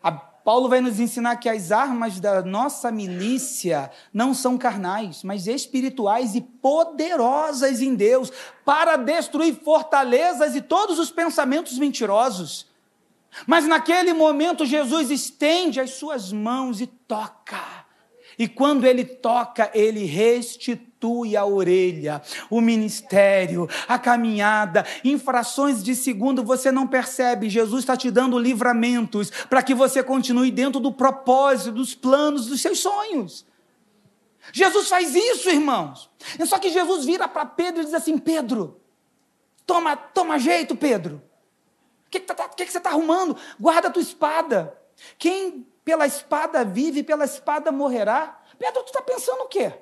A 0.00 0.12
Paulo 0.12 0.68
vai 0.68 0.80
nos 0.80 1.00
ensinar 1.00 1.34
que 1.38 1.48
as 1.48 1.72
armas 1.72 2.20
da 2.20 2.40
nossa 2.42 2.92
milícia 2.92 3.90
não 4.14 4.32
são 4.32 4.56
carnais, 4.56 5.24
mas 5.24 5.48
espirituais 5.48 6.36
e 6.36 6.40
poderosas 6.40 7.82
em 7.82 7.96
Deus 7.96 8.30
para 8.64 8.94
destruir 8.94 9.56
fortalezas 9.56 10.54
e 10.54 10.60
todos 10.60 11.00
os 11.00 11.10
pensamentos 11.10 11.76
mentirosos. 11.78 12.68
Mas 13.44 13.66
naquele 13.66 14.12
momento 14.12 14.64
Jesus 14.64 15.10
estende 15.10 15.80
as 15.80 15.94
suas 15.94 16.30
mãos 16.30 16.80
e 16.80 16.86
toca. 16.86 17.60
E 18.38 18.46
quando 18.46 18.84
ele 18.84 19.04
toca, 19.04 19.68
ele 19.74 20.04
restitui 20.04 20.89
a 21.36 21.44
orelha, 21.44 22.20
o 22.50 22.60
ministério, 22.60 23.68
a 23.88 23.98
caminhada, 23.98 24.84
infrações 25.02 25.82
de 25.82 25.94
segundo 25.94 26.44
você 26.44 26.70
não 26.70 26.86
percebe. 26.86 27.48
Jesus 27.48 27.80
está 27.80 27.96
te 27.96 28.10
dando 28.10 28.38
livramentos 28.38 29.30
para 29.48 29.62
que 29.62 29.74
você 29.74 30.02
continue 30.02 30.50
dentro 30.50 30.80
do 30.80 30.92
propósito, 30.92 31.72
dos 31.72 31.94
planos, 31.94 32.46
dos 32.46 32.60
seus 32.60 32.80
sonhos. 32.80 33.46
Jesus 34.52 34.88
faz 34.88 35.14
isso, 35.14 35.48
irmãos. 35.48 36.10
Só 36.46 36.58
que 36.58 36.70
Jesus 36.70 37.04
vira 37.04 37.26
para 37.28 37.46
Pedro 37.46 37.82
e 37.82 37.84
diz 37.84 37.94
assim: 37.94 38.18
Pedro, 38.18 38.80
toma, 39.66 39.96
toma 39.96 40.38
jeito, 40.38 40.76
Pedro. 40.76 41.22
O 42.06 42.10
que, 42.10 42.20
que, 42.20 42.26
tá, 42.26 42.48
que, 42.48 42.66
que 42.66 42.72
você 42.72 42.78
está 42.78 42.90
arrumando? 42.90 43.36
Guarda 43.58 43.88
a 43.88 43.90
tua 43.90 44.02
espada. 44.02 44.76
Quem 45.18 45.66
pela 45.84 46.06
espada 46.06 46.64
vive, 46.64 47.02
pela 47.02 47.24
espada 47.24 47.72
morrerá. 47.72 48.40
Pedro, 48.58 48.82
tu 48.82 48.86
está 48.86 49.00
pensando 49.00 49.42
o 49.42 49.48
quê? 49.48 49.72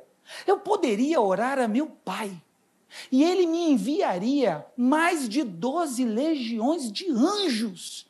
Eu 0.47 0.59
poderia 0.61 1.21
orar 1.21 1.59
a 1.59 1.69
meu 1.69 1.87
pai, 1.87 2.31
e 3.11 3.23
ele 3.23 3.47
me 3.47 3.71
enviaria 3.71 4.67
mais 4.77 5.29
de 5.29 5.43
doze 5.43 6.05
legiões 6.05 6.91
de 6.91 7.11
anjos. 7.11 8.07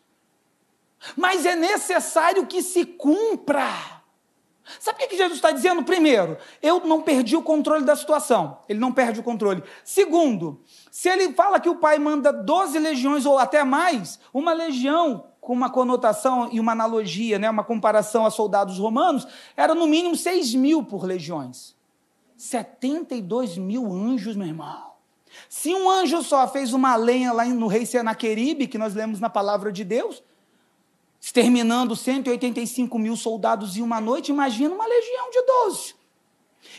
Mas 1.17 1.47
é 1.47 1.55
necessário 1.55 2.47
que 2.47 2.63
se 2.63 2.85
cumpra. 2.85 3.69
Sabe 4.79 5.05
o 5.05 5.09
que 5.09 5.17
Jesus 5.17 5.39
está 5.39 5.51
dizendo? 5.51 5.83
Primeiro, 5.83 6.37
eu 6.63 6.81
não 6.81 7.01
perdi 7.01 7.37
o 7.37 7.43
controle 7.43 7.85
da 7.85 7.97
situação. 7.97 8.59
Ele 8.69 8.79
não 8.79 8.93
perde 8.93 9.21
o 9.21 9.23
controle. 9.23 9.63
Segundo, 9.83 10.61
se 10.91 11.09
ele 11.09 11.33
fala 11.33 11.59
que 11.59 11.69
o 11.69 11.77
pai 11.77 11.99
manda 11.99 12.33
12 12.33 12.79
legiões 12.79 13.25
ou 13.25 13.39
até 13.39 13.65
mais, 13.65 14.21
uma 14.33 14.53
legião 14.53 15.25
com 15.41 15.55
uma 15.55 15.71
conotação 15.71 16.51
e 16.53 16.61
uma 16.61 16.73
analogia, 16.73 17.39
né, 17.39 17.49
uma 17.49 17.65
comparação 17.65 18.27
a 18.27 18.31
soldados 18.31 18.79
romanos, 18.79 19.27
era 19.57 19.75
no 19.75 19.87
mínimo 19.87 20.15
6 20.15 20.55
mil 20.55 20.85
por 20.85 21.05
legiões. 21.05 21.78
72 22.39 23.59
mil 23.59 23.93
anjos, 23.93 24.37
meu 24.37 24.47
irmão. 24.47 24.93
Se 25.49 25.75
um 25.75 25.91
anjo 25.91 26.23
só 26.23 26.47
fez 26.47 26.73
uma 26.73 26.95
lenha 26.95 27.33
lá 27.33 27.45
no 27.45 27.67
rei 27.67 27.85
Senaqueribe, 27.85 28.69
que 28.69 28.79
nós 28.79 28.95
lemos 28.95 29.19
na 29.19 29.29
palavra 29.29 29.73
de 29.73 29.83
Deus, 29.83 30.23
exterminando 31.21 31.97
185 31.97 32.97
mil 32.97 33.17
soldados 33.17 33.77
em 33.77 33.83
uma 33.83 34.01
noite, 34.01 34.31
imagina 34.31 34.73
uma 34.73 34.87
legião 34.87 35.31
de 35.31 35.43
12. 35.43 35.95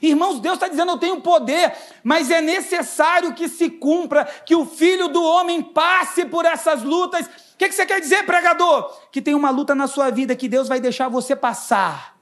Irmãos, 0.02 0.40
Deus 0.40 0.56
está 0.56 0.70
dizendo: 0.70 0.94
eu 0.94 0.98
tenho 0.98 1.20
poder, 1.20 1.76
mas 2.04 2.32
é 2.32 2.40
necessário 2.40 3.34
que 3.34 3.50
se 3.50 3.70
cumpra, 3.70 4.24
que 4.46 4.56
o 4.56 4.66
filho 4.66 5.10
do 5.10 5.22
homem 5.22 5.62
passe 5.62 6.26
por 6.26 6.46
essas 6.46 6.84
lutas. 6.84 7.26
O 7.26 7.58
que, 7.58 7.68
que 7.68 7.76
você 7.76 7.86
quer 7.86 8.00
dizer, 8.00 8.26
pregador? 8.26 8.98
Que 9.12 9.22
tem 9.22 9.36
uma 9.36 9.50
luta 9.50 9.76
na 9.76 9.88
sua 9.88 10.10
vida 10.10 10.38
que 10.38 10.48
Deus 10.48 10.70
vai 10.70 10.80
deixar 10.80 11.10
você 11.10 11.36
passar 11.36 12.19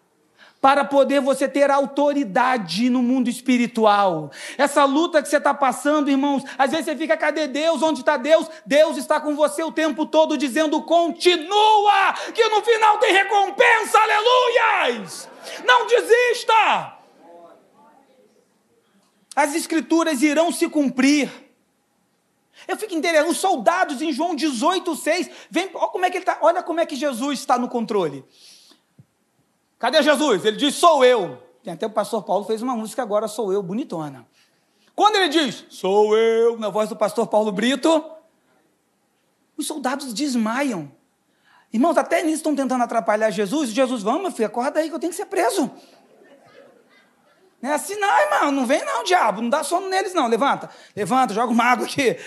para 0.62 0.84
poder 0.84 1.22
você 1.22 1.48
ter 1.48 1.70
autoridade 1.70 2.90
no 2.90 3.02
mundo 3.02 3.30
espiritual. 3.30 4.32
Essa 4.58 4.86
luta 4.86 5.22
que 5.22 5.30
você 5.30 5.38
está 5.38 5.54
passando, 5.54 6.10
irmãos, 6.10 6.44
às 6.58 6.72
vezes 6.72 6.86
você 6.86 6.96
fica, 6.96 7.16
cadê 7.16 7.48
Deus? 7.48 7.82
Onde 7.82 8.00
está 8.00 8.18
Deus? 8.18 8.50
Deus 8.66 8.98
está 8.98 9.20
com 9.20 9.36
você 9.36 9.64
o 9.64 9.72
tempo 9.72 10.06
todo 10.06 10.38
dizendo, 10.38 10.82
continua, 10.82 12.14
que 12.34 12.48
no 12.50 12.62
final 12.62 12.98
tem 12.98 13.14
recompensa, 13.14 13.98
aleluias! 14.00 15.30
Não 15.66 15.88
desista! 15.88 16.98
as 19.38 19.54
escrituras 19.54 20.24
irão 20.24 20.52
se 20.52 20.68
cumprir. 20.68 21.32
Eu 22.68 22.76
fico 22.76 22.96
interessado, 22.96 23.30
os 23.30 23.38
soldados 23.38 24.02
em 24.02 24.12
João 24.12 24.34
18, 24.34 24.96
6, 24.96 25.30
vem, 25.48 25.70
olha 25.76 25.88
como 25.90 26.06
é 26.08 26.10
que 26.10 26.18
ele 26.18 26.26
tá, 26.26 26.40
olha 26.42 26.64
como 26.64 26.80
é 26.80 26.88
que 26.88 26.96
Jesus 26.96 27.42
está 27.42 27.56
no 27.56 27.70
controle. 27.70 28.26
Cadê 29.80 30.02
Jesus? 30.02 30.44
Ele 30.46 30.58
diz, 30.58 30.76
sou 30.76 31.06
eu. 31.06 31.42
Tem 31.64 31.74
até 31.74 31.86
o 31.86 31.90
pastor 31.90 32.24
Paulo 32.24 32.46
fez 32.46 32.62
uma 32.62 32.76
música 32.76 33.02
agora, 33.02 33.28
sou 33.28 33.52
eu, 33.52 33.62
bonitona. 33.62 34.26
Quando 34.96 35.18
ele 35.18 35.30
diz, 35.30 35.66
sou 35.70 36.18
eu, 36.18 36.58
na 36.58 36.70
voz 36.70 36.90
do 36.90 36.96
pastor 36.96 37.28
Paulo 37.28 37.52
Brito, 37.52 38.04
os 39.56 39.68
soldados 39.68 40.14
desmaiam. 40.14 40.92
Irmãos, 41.72 41.98
até 41.98 42.24
nisso 42.24 42.38
estão 42.38 42.56
tentando 42.56 42.84
atrapalhar 42.84 43.30
Jesus. 43.30 43.70
Jesus, 43.70 44.02
vamos, 44.02 44.22
meu 44.22 44.32
filho, 44.32 44.48
acorda 44.48 44.80
aí 44.80 44.90
que 44.90 44.96
eu 44.96 45.00
tenho 45.00 45.12
que 45.12 45.18
ser 45.18 45.26
preso. 45.26 45.70
Não 47.62 47.72
é 47.72 47.74
assim, 47.74 47.96
não, 47.96 48.20
irmão, 48.20 48.52
não 48.52 48.66
vem 48.66 48.84
não, 48.86 49.04
diabo, 49.04 49.42
não 49.42 49.50
dá 49.50 49.64
sono 49.64 49.90
neles 49.90 50.14
não, 50.14 50.28
levanta, 50.28 50.70
levanta, 50.96 51.34
joga 51.34 51.52
uma 51.52 51.66
água 51.66 51.86
aqui. 51.86 52.18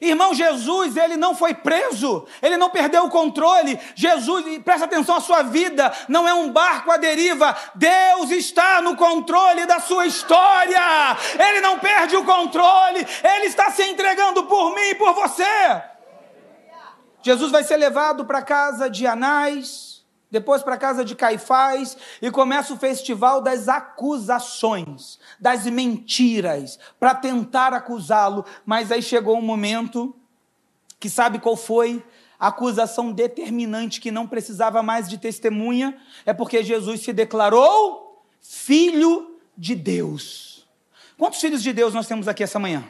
Irmão, 0.00 0.34
Jesus, 0.34 0.96
ele 0.96 1.16
não 1.16 1.34
foi 1.34 1.54
preso, 1.54 2.26
ele 2.42 2.56
não 2.56 2.68
perdeu 2.68 3.04
o 3.04 3.10
controle. 3.10 3.78
Jesus, 3.94 4.44
presta 4.64 4.86
atenção, 4.86 5.16
a 5.16 5.20
sua 5.20 5.42
vida 5.42 5.92
não 6.08 6.28
é 6.28 6.34
um 6.34 6.50
barco 6.50 6.90
à 6.90 6.96
deriva. 6.96 7.56
Deus 7.74 8.30
está 8.30 8.82
no 8.82 8.96
controle 8.96 9.66
da 9.66 9.78
sua 9.78 10.04
história. 10.06 10.80
Ele 11.38 11.60
não 11.60 11.78
perde 11.78 12.16
o 12.16 12.24
controle, 12.24 13.06
ele 13.22 13.46
está 13.46 13.70
se 13.70 13.84
entregando 13.84 14.44
por 14.44 14.74
mim 14.74 14.90
e 14.90 14.94
por 14.96 15.12
você. 15.14 15.82
Jesus 17.22 17.50
vai 17.50 17.62
ser 17.62 17.76
levado 17.76 18.24
para 18.26 18.40
a 18.40 18.42
casa 18.42 18.90
de 18.90 19.06
Anás, 19.06 19.93
depois 20.34 20.64
para 20.64 20.74
a 20.74 20.78
casa 20.78 21.04
de 21.04 21.14
Caifás 21.14 21.96
e 22.20 22.28
começa 22.28 22.74
o 22.74 22.76
festival 22.76 23.40
das 23.40 23.68
acusações, 23.68 25.20
das 25.38 25.64
mentiras, 25.66 26.76
para 26.98 27.14
tentar 27.14 27.72
acusá-lo. 27.72 28.44
Mas 28.66 28.90
aí 28.90 29.00
chegou 29.00 29.38
um 29.38 29.42
momento 29.42 30.12
que 30.98 31.08
sabe 31.08 31.38
qual 31.38 31.56
foi? 31.56 32.04
A 32.36 32.48
acusação 32.48 33.12
determinante 33.12 34.00
que 34.00 34.10
não 34.10 34.26
precisava 34.26 34.82
mais 34.82 35.08
de 35.08 35.18
testemunha, 35.18 35.96
é 36.26 36.32
porque 36.32 36.64
Jesus 36.64 37.02
se 37.02 37.12
declarou 37.12 38.24
filho 38.40 39.38
de 39.56 39.76
Deus. 39.76 40.66
Quantos 41.16 41.40
filhos 41.40 41.62
de 41.62 41.72
Deus 41.72 41.94
nós 41.94 42.08
temos 42.08 42.26
aqui 42.26 42.42
essa 42.42 42.58
manhã? 42.58 42.82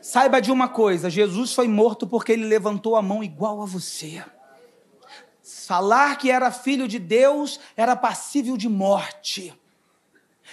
Saiba 0.00 0.40
de 0.40 0.52
uma 0.52 0.68
coisa: 0.68 1.10
Jesus 1.10 1.52
foi 1.52 1.66
morto 1.66 2.06
porque 2.06 2.30
ele 2.30 2.44
levantou 2.44 2.94
a 2.94 3.02
mão 3.02 3.24
igual 3.24 3.60
a 3.60 3.66
você. 3.66 4.22
Falar 5.66 6.16
que 6.16 6.30
era 6.30 6.52
filho 6.52 6.86
de 6.86 6.96
Deus 6.96 7.58
era 7.76 7.96
passível 7.96 8.56
de 8.56 8.68
morte. 8.68 9.52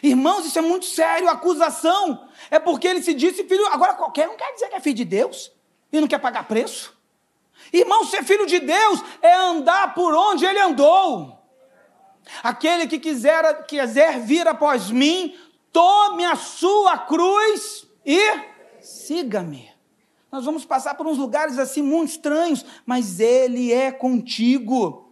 Irmãos, 0.01 0.43
isso 0.43 0.57
é 0.57 0.61
muito 0.63 0.85
sério, 0.85 1.29
acusação. 1.29 2.27
É 2.49 2.57
porque 2.57 2.87
ele 2.87 3.03
se 3.03 3.13
disse 3.13 3.43
filho. 3.43 3.63
Agora, 3.67 3.93
qualquer 3.93 4.27
um 4.27 4.35
quer 4.35 4.51
dizer 4.55 4.69
que 4.69 4.75
é 4.75 4.79
filho 4.79 4.95
de 4.95 5.05
Deus 5.05 5.51
e 5.91 6.01
não 6.01 6.07
quer 6.07 6.17
pagar 6.17 6.47
preço. 6.47 6.97
Irmão, 7.71 8.03
ser 8.05 8.23
filho 8.23 8.47
de 8.47 8.57
Deus 8.57 9.03
é 9.21 9.35
andar 9.35 9.93
por 9.93 10.15
onde 10.15 10.45
ele 10.45 10.59
andou. 10.59 11.39
Aquele 12.41 12.87
que 12.87 12.97
quiser, 12.97 13.67
quiser 13.67 14.19
vir 14.19 14.47
após 14.47 14.89
mim, 14.89 15.37
tome 15.71 16.25
a 16.25 16.35
sua 16.35 16.97
cruz 16.97 17.85
e 18.03 18.19
siga-me. 18.81 19.71
Nós 20.31 20.45
vamos 20.45 20.65
passar 20.65 20.95
por 20.95 21.05
uns 21.05 21.19
lugares 21.19 21.59
assim 21.59 21.83
muito 21.83 22.09
estranhos, 22.09 22.65
mas 22.83 23.19
Ele 23.19 23.71
é 23.71 23.91
contigo. 23.91 25.02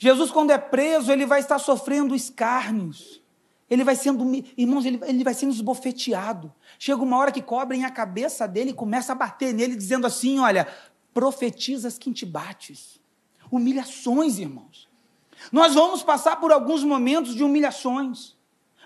Jesus, 0.00 0.30
quando 0.30 0.52
é 0.52 0.58
preso, 0.58 1.10
ele 1.10 1.26
vai 1.26 1.40
estar 1.40 1.58
sofrendo 1.58 2.14
escárnios. 2.14 3.20
Ele 3.68 3.82
vai 3.82 3.96
sendo, 3.96 4.24
irmãos, 4.56 4.86
ele, 4.86 5.00
ele 5.04 5.24
vai 5.24 5.34
sendo 5.34 5.52
esbofeteado. 5.52 6.54
Chega 6.78 7.02
uma 7.02 7.18
hora 7.18 7.32
que 7.32 7.42
cobrem 7.42 7.84
a 7.84 7.90
cabeça 7.90 8.46
dele 8.46 8.70
e 8.70 8.74
começa 8.74 9.10
a 9.10 9.16
bater 9.16 9.52
nele, 9.52 9.74
dizendo 9.74 10.06
assim: 10.06 10.38
Olha, 10.38 10.68
profetizas 11.12 11.98
que 11.98 12.12
te 12.12 12.24
bates. 12.24 13.00
Humilhações, 13.50 14.38
irmãos. 14.38 14.88
Nós 15.50 15.74
vamos 15.74 16.02
passar 16.04 16.36
por 16.36 16.52
alguns 16.52 16.84
momentos 16.84 17.34
de 17.34 17.42
humilhações, 17.42 18.36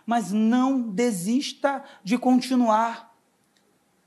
mas 0.06 0.32
não 0.32 0.80
desista 0.80 1.84
de 2.02 2.16
continuar. 2.16 3.14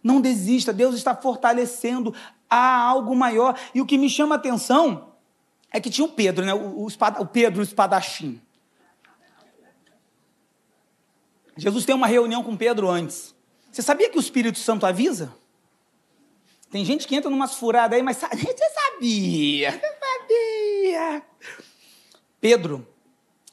Não 0.04 0.20
desista, 0.20 0.74
Deus 0.74 0.96
está 0.96 1.16
fortalecendo. 1.16 2.16
Há 2.50 2.78
algo 2.78 3.16
maior. 3.16 3.58
E 3.76 3.82
o 3.82 3.86
que 3.86 3.98
me 3.98 4.10
chama 4.10 4.36
a 4.36 4.38
atenção 4.38 5.15
é 5.76 5.82
que 5.82 5.90
tinha 5.90 6.06
o 6.06 6.10
Pedro, 6.10 6.46
né? 6.46 6.54
o, 6.54 6.84
o, 6.84 6.88
espada, 6.88 7.22
o 7.22 7.26
Pedro 7.26 7.60
o 7.60 7.64
espadachim. 7.64 8.42
Jesus 11.58 11.84
tem 11.84 11.94
uma 11.94 12.08
reunião 12.08 12.42
com 12.42 12.56
Pedro 12.56 12.90
antes. 12.90 13.36
Você 13.70 13.82
sabia 13.82 14.10
que 14.10 14.18
o 14.18 14.22
Espírito 14.22 14.58
Santo 14.58 14.86
avisa? 14.86 15.36
Tem 16.70 16.86
gente 16.86 17.06
que 17.06 17.14
entra 17.14 17.30
numas 17.30 17.56
furadas 17.56 17.98
aí, 17.98 18.04
mas 18.04 18.16
você 18.24 18.30
sabia, 18.30 19.72
você 19.72 19.98
sabia. 20.00 21.24
Pedro, 22.40 22.88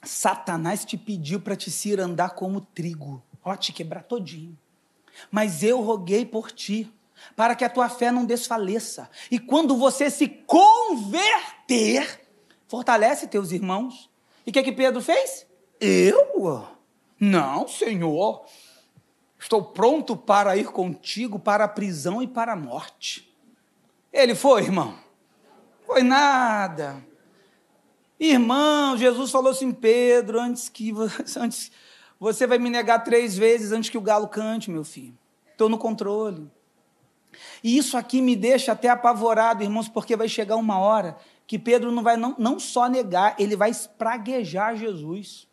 Satanás 0.01 0.85
te 0.85 0.97
pediu 0.97 1.41
para 1.41 1.57
te 1.57 1.73
andar 1.99 2.31
como 2.31 2.61
trigo. 2.61 3.21
Ó, 3.45 3.57
te 3.57 3.73
quebrar 3.73 4.05
todinho. 4.05 4.57
Mas 5.29 5.65
eu 5.65 5.81
roguei 5.81 6.25
por 6.25 6.53
ti, 6.53 6.89
para 7.35 7.57
que 7.57 7.65
a 7.65 7.71
tua 7.71 7.89
fé 7.89 8.13
não 8.13 8.25
desfaleça. 8.25 9.11
E 9.29 9.39
quando 9.39 9.77
você 9.77 10.09
se 10.09 10.29
converter, 10.29 11.62
fortalece 12.69 13.27
teus 13.27 13.53
irmãos. 13.53 14.11
E 14.47 14.51
o 14.51 14.53
que, 14.53 14.63
que 14.63 14.73
Pedro 14.73 15.01
fez? 15.01 15.47
Eu? 15.81 16.69
Não, 17.19 17.69
Senhor. 17.69 18.45
Estou 19.39 19.63
pronto 19.63 20.17
para 20.17 20.57
ir 20.57 20.67
contigo 20.67 21.39
para 21.39 21.65
a 21.65 21.69
prisão 21.69 22.23
e 22.23 22.27
para 22.27 22.53
a 22.53 22.57
morte. 22.57 23.29
Ele 24.13 24.35
foi, 24.35 24.63
irmão? 24.63 24.95
Foi 25.85 26.03
nada. 26.03 27.05
Irmão, 28.19 28.97
Jesus 28.97 29.31
falou 29.31 29.51
assim, 29.51 29.73
Pedro, 29.73 30.41
antes 30.41 30.69
que 30.69 30.93
antes 31.37 31.73
você 32.21 32.47
vai 32.47 32.57
me 32.57 32.71
negar 32.71 33.01
três 33.01 33.37
vezes 33.37 33.73
antes 33.73 33.91
que 33.91 33.99
o 33.99 34.01
galo 34.01 34.29
cante, 34.29 34.71
meu 34.71 34.85
filho. 34.85 35.19
Estou 35.51 35.69
no 35.69 35.77
controle. 35.77 36.49
E 37.65 37.77
isso 37.77 37.97
aqui 37.97 38.23
me 38.23 38.37
deixa 38.37 38.73
até 38.73 38.89
apavorado, 38.89 39.63
irmãos, 39.63 39.89
porque 39.89 40.15
vai 40.15 40.29
chegar 40.29 40.55
uma 40.55 40.79
hora 40.79 41.17
que 41.53 41.59
Pedro 41.59 41.93
não 41.93 42.03
vai 42.03 42.17
não, 42.17 42.35
não 42.39 42.59
só 42.59 42.89
negar, 42.89 43.37
ele 43.39 43.55
vai 43.55 43.69
espraguejar 43.69 44.75
Jesus. 44.75 45.47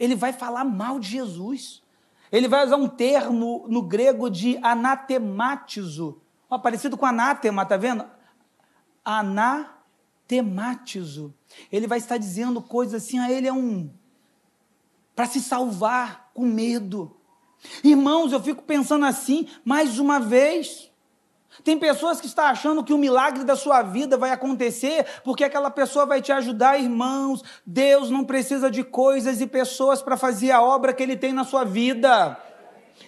Ele 0.00 0.16
vai 0.16 0.32
falar 0.32 0.64
mal 0.64 0.98
de 0.98 1.06
Jesus. 1.06 1.82
Ele 2.32 2.48
vai 2.48 2.64
usar 2.64 2.76
um 2.76 2.88
termo 2.88 3.66
no 3.68 3.82
grego 3.82 4.30
de 4.30 4.58
anatematizo. 4.62 6.18
Ó, 6.48 6.58
parecido 6.58 6.96
com 6.96 7.04
anátema, 7.04 7.66
tá 7.66 7.76
vendo? 7.76 8.06
Anatematizo. 9.04 11.34
Ele 11.70 11.86
vai 11.86 11.98
estar 11.98 12.16
dizendo 12.16 12.62
coisas 12.62 13.04
assim, 13.04 13.18
a 13.18 13.24
ah, 13.24 13.30
ele 13.30 13.46
é 13.46 13.52
um 13.52 13.90
para 15.14 15.26
se 15.26 15.42
salvar 15.42 16.30
com 16.32 16.46
medo. 16.46 17.14
Irmãos, 17.84 18.32
eu 18.32 18.42
fico 18.42 18.62
pensando 18.62 19.04
assim, 19.04 19.46
mais 19.62 19.98
uma 19.98 20.18
vez. 20.18 20.90
Tem 21.62 21.78
pessoas 21.78 22.20
que 22.20 22.26
estão 22.26 22.46
achando 22.46 22.82
que 22.82 22.94
o 22.94 22.98
milagre 22.98 23.44
da 23.44 23.54
sua 23.54 23.82
vida 23.82 24.16
vai 24.16 24.30
acontecer 24.30 25.06
porque 25.22 25.44
aquela 25.44 25.70
pessoa 25.70 26.06
vai 26.06 26.22
te 26.22 26.32
ajudar, 26.32 26.80
irmãos. 26.80 27.42
Deus 27.64 28.10
não 28.10 28.24
precisa 28.24 28.70
de 28.70 28.82
coisas 28.82 29.40
e 29.40 29.46
pessoas 29.46 30.00
para 30.00 30.16
fazer 30.16 30.50
a 30.50 30.62
obra 30.62 30.92
que 30.92 31.02
Ele 31.02 31.16
tem 31.16 31.32
na 31.32 31.44
sua 31.44 31.64
vida. 31.64 32.38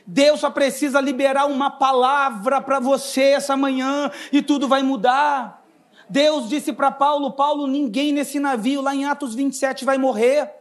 Deus 0.06 0.40
só 0.40 0.50
precisa 0.50 1.00
liberar 1.00 1.46
uma 1.46 1.70
palavra 1.70 2.60
para 2.60 2.78
você 2.78 3.22
essa 3.22 3.56
manhã 3.56 4.10
e 4.30 4.42
tudo 4.42 4.68
vai 4.68 4.82
mudar. 4.82 5.64
Deus 6.08 6.48
disse 6.48 6.72
para 6.72 6.90
Paulo: 6.90 7.32
Paulo, 7.32 7.66
ninguém 7.66 8.12
nesse 8.12 8.38
navio, 8.38 8.82
lá 8.82 8.94
em 8.94 9.06
Atos 9.06 9.34
27, 9.34 9.84
vai 9.84 9.96
morrer. 9.96 10.52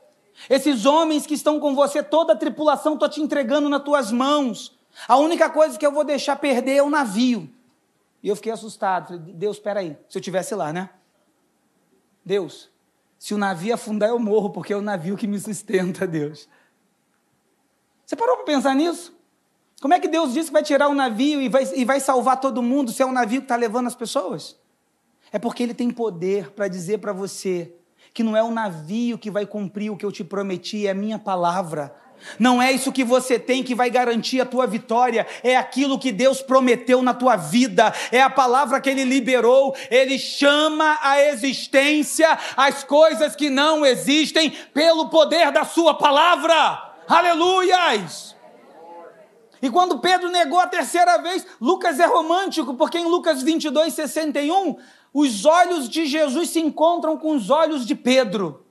Esses 0.50 0.86
homens 0.86 1.28
que 1.28 1.34
estão 1.34 1.60
com 1.60 1.76
você, 1.76 2.02
toda 2.02 2.34
a 2.34 2.38
tripulação, 2.38 2.94
estou 2.94 3.10
te 3.10 3.22
entregando 3.22 3.70
nas 3.70 3.84
tuas 3.84 4.12
mãos. 4.12 4.76
A 5.08 5.18
única 5.18 5.50
coisa 5.50 5.78
que 5.78 5.86
eu 5.86 5.92
vou 5.92 6.04
deixar 6.04 6.38
perder 6.38 6.78
é 6.78 6.84
o 6.84 6.90
navio. 6.90 7.50
E 8.24 8.30
eu 8.30 8.36
fiquei 8.38 8.52
assustado. 8.52 9.08
Falei, 9.08 9.34
Deus, 9.34 9.58
espera 9.58 9.82
aí. 9.82 9.98
Se 10.08 10.18
eu 10.18 10.22
tivesse 10.22 10.56
lá, 10.56 10.72
né? 10.72 10.90
Deus, 12.26 12.72
se 13.20 13.34
o 13.34 13.38
navio 13.38 13.74
afundar, 13.74 14.10
eu 14.10 14.18
morro, 14.18 14.50
porque 14.50 14.72
é 14.72 14.78
o 14.78 14.82
navio 14.82 15.18
que 15.18 15.28
me 15.28 15.38
sustenta, 15.38 16.08
Deus. 16.08 16.48
Você 18.06 18.16
parou 18.16 18.38
para 18.38 18.46
pensar 18.46 18.74
nisso? 18.74 19.14
Como 19.82 19.94
é 19.94 20.00
que 20.00 20.08
Deus 20.08 20.34
disse 20.34 20.48
que 20.48 20.54
vai 20.54 20.64
tirar 20.64 20.88
o 20.88 20.94
navio 20.94 21.42
e 21.42 21.50
vai, 21.50 21.64
e 21.76 21.84
vai 21.84 22.00
salvar 22.00 22.40
todo 22.40 22.62
mundo 22.62 22.92
se 22.92 23.02
é 23.02 23.06
o 23.06 23.12
navio 23.12 23.42
que 23.42 23.46
está 23.46 23.58
levando 23.58 23.88
as 23.88 23.96
pessoas? 23.96 24.58
É 25.30 25.38
porque 25.38 25.62
Ele 25.62 25.74
tem 25.74 25.92
poder 25.92 26.52
para 26.52 26.70
dizer 26.70 27.00
para 27.00 27.12
você 27.12 27.76
que 28.14 28.24
não 28.24 28.38
é 28.38 28.44
o 28.44 28.52
navio 28.52 29.18
que 29.18 29.32
vai 29.32 29.46
cumprir 29.46 29.90
o 29.90 29.98
que 29.98 30.06
eu 30.06 30.12
te 30.12 30.24
prometi, 30.24 30.88
é 30.88 30.92
a 30.92 30.94
minha 30.94 31.20
palavra. 31.20 31.94
Não 32.40 32.62
é 32.62 32.72
isso 32.72 32.92
que 32.92 33.04
você 33.04 33.38
tem 33.38 33.64
que 33.64 33.76
vai 33.76 33.90
garantir 33.90 34.42
a 34.42 34.46
tua 34.46 34.66
vitória, 34.66 35.26
é 35.44 35.56
aquilo 35.56 36.00
que 36.00 36.12
Deus 36.12 36.42
prometeu 36.42 37.02
na 37.02 37.14
tua 37.14 37.36
vida, 37.36 37.94
é 38.12 38.22
a 38.22 38.30
palavra 38.30 38.80
que 38.80 38.90
Ele 38.90 39.04
liberou. 39.04 39.76
Ele 39.90 40.18
chama 40.18 40.98
a 41.02 41.22
existência 41.22 42.38
as 42.56 42.84
coisas 42.84 43.36
que 43.36 43.50
não 43.50 43.86
existem 43.86 44.52
pelo 44.74 45.10
poder 45.10 45.52
da 45.52 45.64
Sua 45.64 45.94
palavra. 45.94 46.94
Aleluias! 47.08 48.36
E 49.62 49.70
quando 49.70 50.00
Pedro 50.00 50.30
negou 50.30 50.60
a 50.60 50.68
terceira 50.68 51.18
vez, 51.20 51.46
Lucas 51.60 52.00
é 52.00 52.06
romântico, 52.06 52.74
porque 52.74 52.98
em 52.98 53.06
Lucas 53.06 53.42
22, 53.42 53.94
61, 53.94 54.76
os 55.14 55.46
olhos 55.46 55.88
de 55.88 56.06
Jesus 56.06 56.50
se 56.50 56.60
encontram 56.60 57.18
com 57.18 57.32
os 57.32 57.50
olhos 57.50 57.86
de 57.86 57.96
Pedro. 57.96 58.66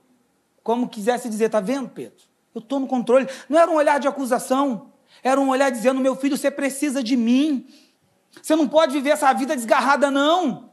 Como 0.61 0.87
quisesse 0.87 1.27
dizer, 1.29 1.45
está 1.45 1.59
vendo, 1.59 1.89
Pedro? 1.89 2.32
Eu 2.53 2.59
estou 2.59 2.79
no 2.79 2.87
controle. 2.87 3.27
Não 3.49 3.59
era 3.59 3.69
um 3.69 3.75
olhar 3.75 3.99
de 3.99 4.07
acusação, 4.07 4.91
era 5.23 5.39
um 5.39 5.49
olhar 5.49 5.69
dizendo: 5.69 5.99
meu 5.99 6.15
filho, 6.15 6.37
você 6.37 6.51
precisa 6.51 7.03
de 7.03 7.15
mim. 7.15 7.67
Você 8.41 8.55
não 8.55 8.67
pode 8.67 8.93
viver 8.93 9.11
essa 9.11 9.31
vida 9.33 9.55
desgarrada, 9.55 10.09
não. 10.09 10.71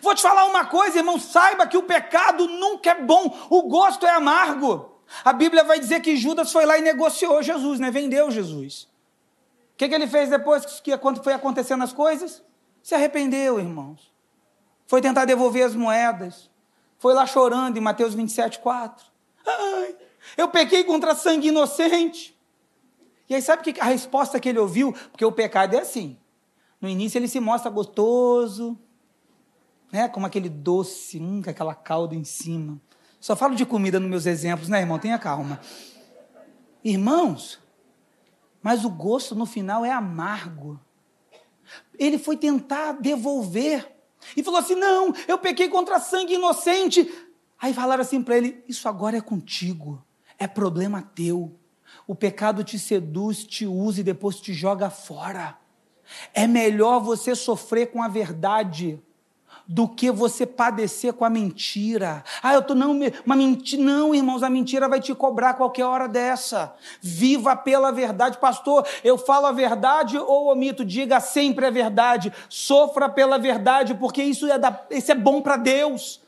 Vou 0.00 0.14
te 0.14 0.22
falar 0.22 0.46
uma 0.46 0.64
coisa, 0.64 0.98
irmão, 0.98 1.18
saiba 1.18 1.66
que 1.66 1.76
o 1.76 1.82
pecado 1.82 2.48
nunca 2.48 2.90
é 2.90 3.00
bom, 3.00 3.36
o 3.48 3.62
gosto 3.62 4.04
é 4.04 4.10
amargo. 4.10 5.00
A 5.24 5.32
Bíblia 5.32 5.62
vai 5.62 5.78
dizer 5.78 6.00
que 6.00 6.16
Judas 6.16 6.50
foi 6.50 6.66
lá 6.66 6.76
e 6.76 6.82
negociou 6.82 7.40
Jesus, 7.42 7.78
né? 7.78 7.90
Vendeu 7.90 8.30
Jesus. 8.30 8.88
O 9.74 9.76
que, 9.76 9.88
que 9.88 9.94
ele 9.94 10.08
fez 10.08 10.28
depois 10.28 10.64
que 10.80 10.90
foi 11.22 11.32
acontecendo 11.32 11.84
as 11.84 11.92
coisas? 11.92 12.42
Se 12.82 12.94
arrependeu, 12.94 13.60
irmãos. 13.60 14.12
Foi 14.86 15.00
tentar 15.00 15.24
devolver 15.24 15.64
as 15.64 15.74
moedas. 15.74 16.50
Foi 16.98 17.14
lá 17.14 17.26
chorando 17.26 17.76
em 17.76 17.80
Mateus 17.80 18.14
27, 18.14 18.58
4. 18.58 19.06
Ai, 19.46 19.96
eu 20.36 20.48
pequei 20.48 20.84
contra 20.84 21.14
sangue 21.14 21.48
inocente. 21.48 22.36
E 23.28 23.34
aí, 23.34 23.42
sabe 23.42 23.62
que 23.62 23.80
a 23.80 23.84
resposta 23.84 24.38
que 24.38 24.48
ele 24.48 24.58
ouviu? 24.58 24.92
Porque 25.10 25.24
o 25.24 25.32
pecado 25.32 25.74
é 25.74 25.80
assim. 25.80 26.16
No 26.80 26.88
início 26.88 27.18
ele 27.18 27.26
se 27.26 27.40
mostra 27.40 27.70
gostoso, 27.70 28.78
né? 29.90 30.08
como 30.08 30.26
aquele 30.26 30.48
doce, 30.48 31.18
hum, 31.18 31.42
com 31.42 31.50
aquela 31.50 31.74
calda 31.74 32.14
em 32.14 32.24
cima. 32.24 32.80
Só 33.18 33.34
falo 33.34 33.54
de 33.54 33.64
comida 33.64 33.98
nos 33.98 34.08
meus 34.08 34.26
exemplos, 34.26 34.68
né, 34.68 34.80
irmão? 34.80 34.98
Tenha 34.98 35.18
calma. 35.18 35.60
Irmãos, 36.84 37.58
mas 38.62 38.84
o 38.84 38.90
gosto 38.90 39.34
no 39.34 39.46
final 39.46 39.84
é 39.84 39.90
amargo. 39.90 40.78
Ele 41.98 42.18
foi 42.18 42.36
tentar 42.36 42.92
devolver 42.92 43.90
e 44.36 44.42
falou 44.42 44.60
assim: 44.60 44.74
Não, 44.74 45.12
eu 45.26 45.38
pequei 45.38 45.68
contra 45.68 45.98
sangue 45.98 46.34
inocente. 46.34 47.10
Aí 47.60 47.74
falaram 47.74 48.02
assim 48.02 48.22
para 48.22 48.36
ele: 48.36 48.62
Isso 48.68 48.88
agora 48.88 49.16
é 49.16 49.20
contigo, 49.20 50.04
é 50.38 50.46
problema 50.46 51.02
teu. 51.14 51.52
O 52.06 52.14
pecado 52.14 52.62
te 52.62 52.78
seduz, 52.78 53.44
te 53.44 53.66
usa 53.66 54.00
e 54.00 54.04
depois 54.04 54.40
te 54.40 54.52
joga 54.52 54.90
fora. 54.90 55.58
É 56.32 56.46
melhor 56.46 57.00
você 57.00 57.34
sofrer 57.34 57.86
com 57.86 58.02
a 58.02 58.08
verdade 58.08 59.00
do 59.66 59.88
que 59.88 60.10
você 60.10 60.46
padecer 60.46 61.12
com 61.12 61.24
a 61.24 61.30
mentira. 61.30 62.22
Ah, 62.42 62.54
eu 62.54 62.62
tô 62.62 62.74
não, 62.74 62.96
uma 63.24 63.34
mentira, 63.34 63.82
não, 63.82 64.14
irmãos, 64.14 64.42
a 64.42 64.50
mentira 64.50 64.88
vai 64.88 65.00
te 65.00 65.12
cobrar 65.14 65.54
qualquer 65.54 65.84
hora 65.84 66.06
dessa. 66.06 66.74
Viva 67.00 67.56
pela 67.56 67.90
verdade, 67.90 68.38
pastor. 68.38 68.86
Eu 69.02 69.18
falo 69.18 69.46
a 69.46 69.52
verdade 69.52 70.16
ou 70.16 70.52
omito? 70.52 70.84
Diga 70.84 71.18
sempre 71.18 71.66
a 71.66 71.70
verdade. 71.70 72.32
Sofra 72.48 73.08
pela 73.08 73.38
verdade, 73.38 73.94
porque 73.94 74.22
isso 74.22 74.46
é 74.46 74.58
da, 74.58 74.84
isso 74.90 75.10
é 75.10 75.14
bom 75.14 75.42
para 75.42 75.56
Deus. 75.56 76.20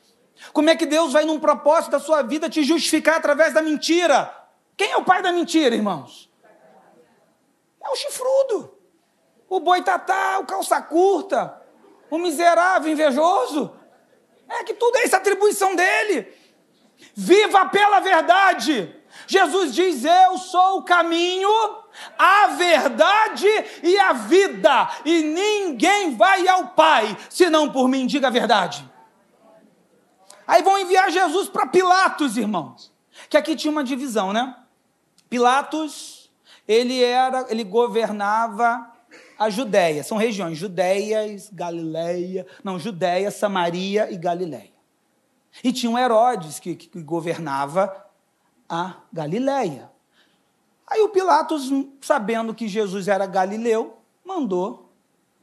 Como 0.53 0.71
é 0.71 0.77
que 0.77 0.87
Deus 0.87 1.13
vai 1.13 1.25
num 1.25 1.39
propósito 1.41 1.93
da 1.93 2.01
sua 2.01 2.23
vida 2.23 2.49
te 2.49 2.63
justificar 2.63 3.17
através 3.17 3.53
da 3.53 3.63
mentira? 3.63 4.35
Quem 4.77 4.93
é 4.93 4.97
o 4.97 5.05
pai 5.05 5.23
da 5.23 5.33
mentira, 5.33 5.75
irmãos? 5.75 6.31
É 7.83 7.91
o 7.91 7.97
chifrudo. 7.97 8.75
O 9.49 9.61
boitatá, 9.61 10.39
o 10.39 10.47
calça 10.47 10.81
curta, 10.83 11.61
o 12.11 12.19
miserável 12.19 12.93
invejoso. 12.93 13.75
É 14.49 14.65
que 14.65 14.75
tudo 14.75 14.97
é 14.97 15.05
essa 15.05 15.17
atribuição 15.17 15.75
dele. 15.75 16.33
Viva 17.15 17.67
pela 17.67 18.01
verdade. 18.01 18.95
Jesus 19.27 19.75
diz: 19.75 20.05
Eu 20.05 20.39
sou 20.39 20.79
o 20.79 20.83
caminho, 20.83 21.51
a 22.19 22.49
verdade 22.49 23.49
e 23.83 23.99
a 23.99 24.13
vida, 24.13 24.89
e 25.05 25.23
ninguém 25.23 26.17
vai 26.17 26.47
ao 26.47 26.69
Pai 26.69 27.17
senão 27.29 27.71
por 27.71 27.89
mim. 27.89 28.07
Diga 28.07 28.29
a 28.29 28.31
verdade. 28.31 28.88
Aí 30.49 30.63
vão 30.63 30.79
enviar 30.79 31.11
Jesus 31.11 31.47
para 31.51 31.67
Pilatos, 31.67 32.39
irmãos. 32.39 32.91
Que 33.29 33.37
aqui 33.37 33.55
tinha 33.55 33.71
uma 33.71 33.85
divisão, 33.85 34.33
né? 34.33 34.57
Pilatos, 35.29 36.31
ele 36.67 37.05
era, 37.05 37.45
ele 37.51 37.63
governava 37.63 38.91
a 39.39 39.51
Judéia. 39.51 40.03
São 40.03 40.17
regiões, 40.17 40.57
Judéias, 40.57 41.51
Galileia, 41.53 42.47
não, 42.65 42.79
Judéia, 42.79 43.31
Samaria 43.31 44.11
e 44.11 44.17
Galileia. 44.17 44.73
E 45.63 45.71
tinha 45.71 45.91
um 45.91 45.99
Herodes 45.99 46.59
que, 46.59 46.75
que 46.75 47.03
governava 47.03 48.07
a 48.67 48.95
Galileia. 49.13 49.91
Aí 50.87 51.03
o 51.03 51.11
Pilatos, 51.11 51.71
sabendo 52.01 52.55
que 52.55 52.67
Jesus 52.67 53.07
era 53.07 53.27
galileu, 53.27 53.99
mandou 54.25 54.91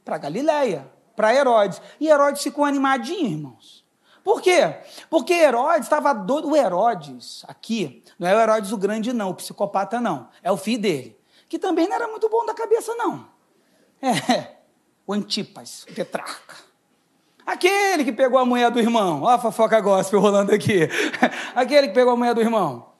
para 0.04 0.18
Galileia, 0.18 0.90
para 1.14 1.32
Herodes. 1.32 1.80
E 2.00 2.08
Herodes 2.08 2.42
ficou 2.42 2.64
animadinho, 2.64 3.30
irmãos. 3.30 3.85
Por 4.26 4.42
quê? 4.42 4.74
Porque 5.08 5.32
Herodes 5.32 5.82
estava 5.82 6.12
doido. 6.12 6.48
O 6.48 6.56
Herodes, 6.56 7.44
aqui, 7.46 8.02
não 8.18 8.26
é 8.26 8.34
o 8.34 8.40
Herodes 8.40 8.72
o 8.72 8.76
grande, 8.76 9.12
não, 9.12 9.30
o 9.30 9.34
psicopata, 9.34 10.00
não. 10.00 10.28
É 10.42 10.50
o 10.50 10.56
filho 10.56 10.82
dele. 10.82 11.16
Que 11.48 11.60
também 11.60 11.86
não 11.86 11.94
era 11.94 12.08
muito 12.08 12.28
bom 12.28 12.44
da 12.44 12.52
cabeça, 12.52 12.92
não. 12.96 13.28
É, 14.02 14.56
o 15.06 15.12
Antipas, 15.12 15.86
o 15.88 15.94
tetrarca. 15.94 16.56
Aquele 17.46 18.04
que 18.04 18.10
pegou 18.10 18.40
a 18.40 18.44
mulher 18.44 18.68
do 18.68 18.80
irmão. 18.80 19.22
Olha 19.22 19.36
a 19.36 19.38
fofoca 19.38 19.80
gospel 19.80 20.18
rolando 20.18 20.52
aqui. 20.52 20.88
Aquele 21.54 21.86
que 21.86 21.94
pegou 21.94 22.14
a 22.14 22.16
mulher 22.16 22.34
do 22.34 22.40
irmão. 22.40 22.94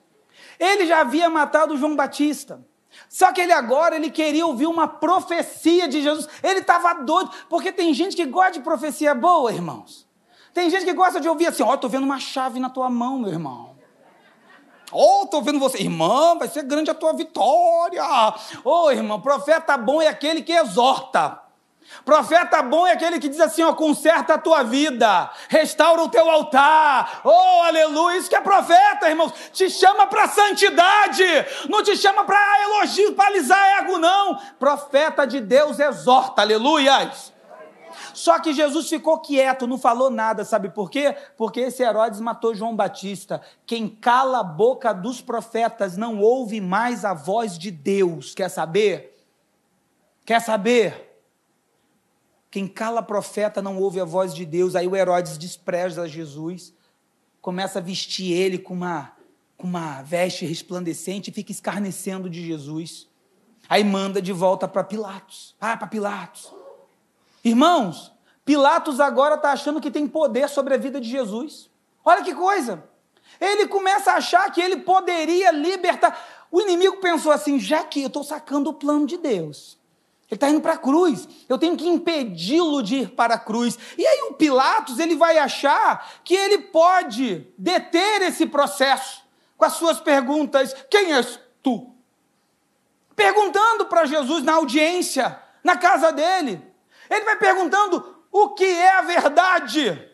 Ele 0.60 0.86
já 0.86 1.00
havia 1.00 1.28
matado 1.28 1.76
João 1.76 1.96
Batista. 1.96 2.64
Só 3.08 3.32
que 3.32 3.40
ele 3.40 3.52
agora 3.52 3.96
ele 3.96 4.10
queria 4.10 4.46
ouvir 4.46 4.68
uma 4.68 4.86
profecia 4.86 5.88
de 5.88 6.02
Jesus. 6.02 6.28
Ele 6.40 6.60
estava 6.60 7.02
doido, 7.02 7.32
porque 7.48 7.72
tem 7.72 7.92
gente 7.92 8.14
que 8.14 8.26
gosta 8.26 8.52
de 8.52 8.60
profecia 8.60 9.12
boa, 9.12 9.52
irmãos. 9.52 10.05
Tem 10.56 10.70
gente 10.70 10.86
que 10.86 10.94
gosta 10.94 11.20
de 11.20 11.28
ouvir 11.28 11.48
assim: 11.48 11.62
Ó, 11.62 11.68
oh, 11.68 11.74
estou 11.74 11.90
vendo 11.90 12.04
uma 12.04 12.18
chave 12.18 12.58
na 12.58 12.70
tua 12.70 12.88
mão, 12.88 13.18
meu 13.18 13.30
irmão. 13.30 13.76
Ó, 14.90 15.20
oh, 15.20 15.24
estou 15.24 15.42
vendo 15.42 15.58
você. 15.58 15.82
Irmã, 15.82 16.34
vai 16.38 16.48
ser 16.48 16.62
grande 16.62 16.90
a 16.90 16.94
tua 16.94 17.12
vitória. 17.12 18.02
Ô, 18.64 18.84
oh, 18.84 18.90
irmão, 18.90 19.20
profeta 19.20 19.76
bom 19.76 20.00
é 20.00 20.08
aquele 20.08 20.40
que 20.40 20.52
exorta. 20.54 21.42
Profeta 22.06 22.62
bom 22.62 22.86
é 22.86 22.92
aquele 22.92 23.18
que 23.18 23.28
diz 23.28 23.38
assim: 23.38 23.64
ó, 23.64 23.74
conserta 23.74 24.32
a 24.32 24.38
tua 24.38 24.62
vida, 24.62 25.30
restaura 25.50 26.02
o 26.02 26.08
teu 26.08 26.26
altar. 26.30 27.20
Oh, 27.22 27.62
aleluia! 27.64 28.16
Isso 28.16 28.30
que 28.30 28.36
é 28.36 28.40
profeta, 28.40 29.10
irmãos. 29.10 29.34
Te 29.52 29.68
chama 29.68 30.06
para 30.06 30.26
santidade, 30.26 31.22
não 31.68 31.82
te 31.82 31.94
chama 31.98 32.24
para 32.24 32.62
elogio, 32.62 33.12
para 33.12 33.28
alisar 33.28 33.80
ego, 33.80 33.98
não. 33.98 34.38
Profeta 34.58 35.26
de 35.26 35.38
Deus 35.38 35.78
exorta, 35.78 36.40
aleluias. 36.40 37.35
Só 38.16 38.38
que 38.40 38.54
Jesus 38.54 38.88
ficou 38.88 39.18
quieto, 39.18 39.66
não 39.66 39.76
falou 39.76 40.08
nada, 40.08 40.42
sabe 40.42 40.70
por 40.70 40.90
quê? 40.90 41.14
Porque 41.36 41.60
esse 41.60 41.82
Herodes 41.82 42.18
matou 42.18 42.54
João 42.54 42.74
Batista. 42.74 43.42
Quem 43.66 43.86
cala 43.86 44.40
a 44.40 44.42
boca 44.42 44.94
dos 44.94 45.20
profetas 45.20 45.98
não 45.98 46.18
ouve 46.18 46.58
mais 46.58 47.04
a 47.04 47.12
voz 47.12 47.58
de 47.58 47.70
Deus. 47.70 48.34
Quer 48.34 48.48
saber? 48.48 49.22
Quer 50.24 50.40
saber? 50.40 51.20
Quem 52.50 52.66
cala 52.66 53.02
profeta 53.02 53.60
não 53.60 53.76
ouve 53.76 54.00
a 54.00 54.04
voz 54.06 54.34
de 54.34 54.46
Deus. 54.46 54.74
Aí 54.74 54.88
o 54.88 54.96
Herodes 54.96 55.36
despreza 55.36 56.08
Jesus, 56.08 56.72
começa 57.42 57.80
a 57.80 57.82
vestir 57.82 58.32
ele 58.32 58.56
com 58.56 58.72
uma, 58.72 59.12
com 59.58 59.66
uma 59.66 60.00
veste 60.00 60.46
resplandecente 60.46 61.28
e 61.28 61.34
fica 61.34 61.52
escarnecendo 61.52 62.30
de 62.30 62.46
Jesus. 62.46 63.08
Aí 63.68 63.84
manda 63.84 64.22
de 64.22 64.32
volta 64.32 64.66
para 64.66 64.82
Pilatos. 64.82 65.54
Ah, 65.60 65.76
para 65.76 65.86
Pilatos. 65.86 66.55
Irmãos, 67.46 68.12
Pilatos 68.44 68.98
agora 68.98 69.36
está 69.36 69.52
achando 69.52 69.80
que 69.80 69.88
tem 69.88 70.04
poder 70.08 70.48
sobre 70.48 70.74
a 70.74 70.76
vida 70.76 71.00
de 71.00 71.08
Jesus. 71.08 71.70
Olha 72.04 72.24
que 72.24 72.34
coisa! 72.34 72.82
Ele 73.40 73.68
começa 73.68 74.10
a 74.10 74.16
achar 74.16 74.50
que 74.50 74.60
ele 74.60 74.78
poderia 74.78 75.52
libertar. 75.52 76.18
O 76.50 76.60
inimigo 76.60 76.96
pensou 76.96 77.30
assim: 77.30 77.60
já 77.60 77.84
que 77.84 78.02
eu 78.02 78.08
estou 78.08 78.24
sacando 78.24 78.70
o 78.70 78.74
plano 78.74 79.06
de 79.06 79.16
Deus, 79.16 79.78
ele 80.28 80.36
está 80.36 80.50
indo 80.50 80.60
para 80.60 80.72
a 80.72 80.76
cruz, 80.76 81.28
eu 81.48 81.56
tenho 81.56 81.76
que 81.76 81.86
impedi-lo 81.86 82.82
de 82.82 82.96
ir 83.02 83.10
para 83.10 83.34
a 83.34 83.38
cruz. 83.38 83.78
E 83.96 84.04
aí 84.04 84.22
o 84.22 84.34
Pilatos 84.34 84.98
ele 84.98 85.14
vai 85.14 85.38
achar 85.38 86.14
que 86.24 86.34
ele 86.34 86.58
pode 86.58 87.46
deter 87.56 88.22
esse 88.22 88.44
processo 88.46 89.22
com 89.56 89.64
as 89.64 89.74
suas 89.74 90.00
perguntas: 90.00 90.74
quem 90.90 91.12
és 91.12 91.38
tu? 91.62 91.94
Perguntando 93.14 93.86
para 93.86 94.04
Jesus 94.04 94.42
na 94.42 94.54
audiência, 94.54 95.40
na 95.62 95.76
casa 95.76 96.10
dele. 96.10 96.65
Ele 97.10 97.24
vai 97.24 97.36
perguntando 97.36 98.16
o 98.30 98.50
que 98.50 98.64
é 98.64 98.96
a 98.96 99.02
verdade. 99.02 100.10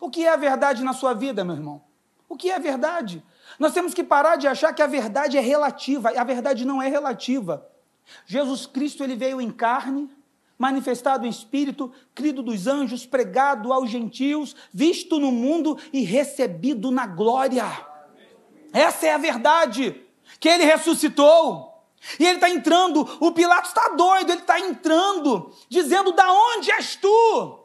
O 0.00 0.10
que 0.10 0.26
é 0.26 0.32
a 0.32 0.36
verdade 0.36 0.82
na 0.82 0.92
sua 0.92 1.14
vida, 1.14 1.44
meu 1.44 1.54
irmão? 1.54 1.82
O 2.28 2.36
que 2.36 2.50
é 2.50 2.56
a 2.56 2.58
verdade? 2.58 3.22
Nós 3.58 3.72
temos 3.72 3.94
que 3.94 4.02
parar 4.02 4.36
de 4.36 4.48
achar 4.48 4.72
que 4.72 4.82
a 4.82 4.86
verdade 4.86 5.36
é 5.36 5.40
relativa. 5.40 6.10
A 6.16 6.24
verdade 6.24 6.64
não 6.64 6.82
é 6.82 6.88
relativa. 6.88 7.68
Jesus 8.26 8.66
Cristo 8.66 9.04
ele 9.04 9.14
veio 9.14 9.40
em 9.40 9.50
carne, 9.50 10.10
manifestado 10.58 11.26
em 11.26 11.30
espírito, 11.30 11.92
crido 12.14 12.42
dos 12.42 12.66
anjos, 12.66 13.06
pregado 13.06 13.72
aos 13.72 13.90
gentios, 13.90 14.56
visto 14.72 15.20
no 15.20 15.30
mundo 15.30 15.78
e 15.92 16.02
recebido 16.02 16.90
na 16.90 17.06
glória. 17.06 17.64
Essa 18.72 19.06
é 19.06 19.14
a 19.14 19.18
verdade. 19.18 20.02
Que 20.40 20.48
ele 20.48 20.64
ressuscitou 20.64 21.71
e 22.18 22.26
ele 22.26 22.36
está 22.36 22.50
entrando, 22.50 23.08
o 23.20 23.32
Pilatos 23.32 23.70
está 23.70 23.90
doido, 23.90 24.30
ele 24.30 24.40
está 24.40 24.58
entrando, 24.58 25.54
dizendo: 25.68 26.12
Da 26.12 26.30
onde 26.32 26.70
és 26.70 26.96
tu? 26.96 27.60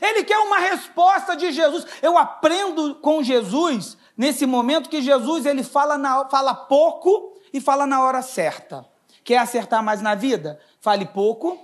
Ele 0.00 0.24
quer 0.24 0.38
uma 0.38 0.58
resposta 0.58 1.36
de 1.36 1.52
Jesus. 1.52 1.86
Eu 2.00 2.16
aprendo 2.16 2.94
com 2.96 3.22
Jesus 3.22 3.98
nesse 4.16 4.46
momento 4.46 4.88
que 4.88 5.02
Jesus 5.02 5.44
ele 5.44 5.62
fala, 5.62 5.98
na, 5.98 6.28
fala 6.28 6.54
pouco 6.54 7.38
e 7.52 7.60
fala 7.60 7.86
na 7.86 8.02
hora 8.02 8.22
certa. 8.22 8.88
Quer 9.22 9.38
acertar 9.38 9.82
mais 9.82 10.00
na 10.00 10.14
vida? 10.14 10.60
Fale 10.80 11.04
pouco 11.06 11.58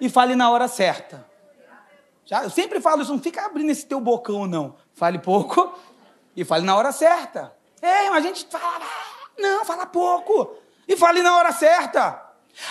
e 0.00 0.08
fale 0.08 0.34
na 0.34 0.50
hora 0.50 0.68
certa. 0.68 1.26
Já, 2.26 2.42
eu 2.44 2.50
sempre 2.50 2.80
falo 2.80 3.02
isso, 3.02 3.12
não 3.12 3.20
fica 3.20 3.44
abrindo 3.44 3.70
esse 3.70 3.86
teu 3.86 4.00
bocão, 4.00 4.46
não. 4.46 4.76
Fale 4.94 5.18
pouco 5.18 5.74
e 6.36 6.44
fale 6.44 6.64
na 6.64 6.76
hora 6.76 6.92
certa. 6.92 7.56
É, 7.80 8.08
a 8.08 8.20
gente 8.20 8.46
fala, 8.46 8.84
não, 9.38 9.64
fala 9.64 9.86
pouco 9.86 10.59
e 10.90 10.96
fale 10.96 11.22
na 11.22 11.36
hora 11.36 11.52
certa. 11.52 12.20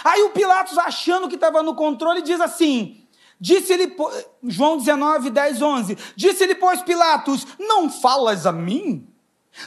Aí 0.03 0.23
o 0.23 0.32
Pilatos, 0.32 0.77
achando 0.77 1.29
que 1.29 1.36
estava 1.36 1.63
no 1.63 1.73
controle, 1.73 2.21
diz 2.21 2.41
assim: 2.41 3.08
Disse-lhe, 3.39 3.95
João 4.43 4.77
19, 4.77 5.29
10, 5.29 5.62
11: 5.62 5.97
Disse-lhe, 6.17 6.55
pois, 6.55 6.82
Pilatos: 6.82 7.47
Não 7.58 7.89
falas 7.89 8.45
a 8.45 8.51
mim? 8.51 9.08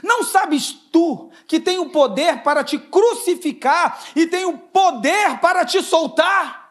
Não 0.03 0.23
sabes 0.23 0.73
tu 0.93 1.31
que 1.47 1.59
tenho 1.59 1.89
poder 1.91 2.43
para 2.43 2.63
te 2.63 2.79
crucificar 2.79 3.99
e 4.15 4.27
tenho 4.27 4.57
poder 4.57 5.41
para 5.41 5.65
te 5.65 5.83
soltar? 5.83 6.63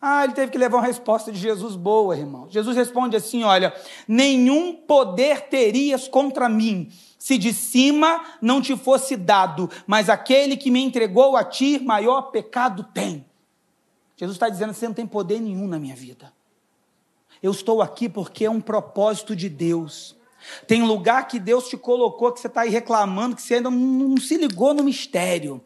Ah, 0.00 0.24
ele 0.24 0.32
teve 0.32 0.50
que 0.50 0.58
levar 0.58 0.78
uma 0.78 0.86
resposta 0.86 1.30
de 1.30 1.38
Jesus 1.38 1.76
boa, 1.76 2.16
irmão. 2.16 2.48
Jesus 2.50 2.74
responde 2.74 3.16
assim: 3.16 3.44
Olha, 3.44 3.72
nenhum 4.08 4.74
poder 4.74 5.42
terias 5.42 6.08
contra 6.08 6.48
mim, 6.48 6.90
se 7.22 7.38
de 7.38 7.54
cima 7.54 8.20
não 8.42 8.60
te 8.60 8.76
fosse 8.76 9.16
dado, 9.16 9.70
mas 9.86 10.08
aquele 10.08 10.56
que 10.56 10.72
me 10.72 10.82
entregou 10.82 11.36
a 11.36 11.44
ti, 11.44 11.78
maior 11.78 12.32
pecado 12.32 12.82
tem. 12.82 13.24
Jesus 14.16 14.34
está 14.34 14.48
dizendo: 14.48 14.74
Você 14.74 14.88
não 14.88 14.92
tem 14.92 15.06
poder 15.06 15.38
nenhum 15.38 15.68
na 15.68 15.78
minha 15.78 15.94
vida. 15.94 16.32
Eu 17.40 17.52
estou 17.52 17.80
aqui 17.80 18.08
porque 18.08 18.44
é 18.44 18.50
um 18.50 18.60
propósito 18.60 19.36
de 19.36 19.48
Deus. 19.48 20.16
Tem 20.66 20.82
lugar 20.82 21.28
que 21.28 21.38
Deus 21.38 21.68
te 21.68 21.76
colocou 21.76 22.32
que 22.32 22.40
você 22.40 22.48
está 22.48 22.62
aí 22.62 22.70
reclamando, 22.70 23.36
que 23.36 23.42
você 23.42 23.54
ainda 23.54 23.70
não 23.70 24.16
se 24.16 24.36
ligou 24.36 24.74
no 24.74 24.82
mistério. 24.82 25.62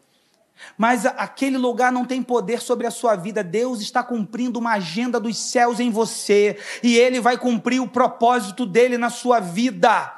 Mas 0.77 1.07
aquele 1.07 1.57
lugar 1.57 1.91
não 1.91 2.05
tem 2.05 2.21
poder 2.21 2.61
sobre 2.61 2.85
a 2.85 2.91
sua 2.91 3.15
vida. 3.15 3.43
Deus 3.43 3.81
está 3.81 4.03
cumprindo 4.03 4.59
uma 4.59 4.73
agenda 4.73 5.19
dos 5.19 5.35
céus 5.35 5.79
em 5.79 5.89
você. 5.89 6.59
E 6.83 6.95
Ele 6.95 7.19
vai 7.19 7.35
cumprir 7.35 7.81
o 7.81 7.87
propósito 7.87 8.63
dele 8.63 8.95
na 8.95 9.09
sua 9.09 9.39
vida. 9.39 10.16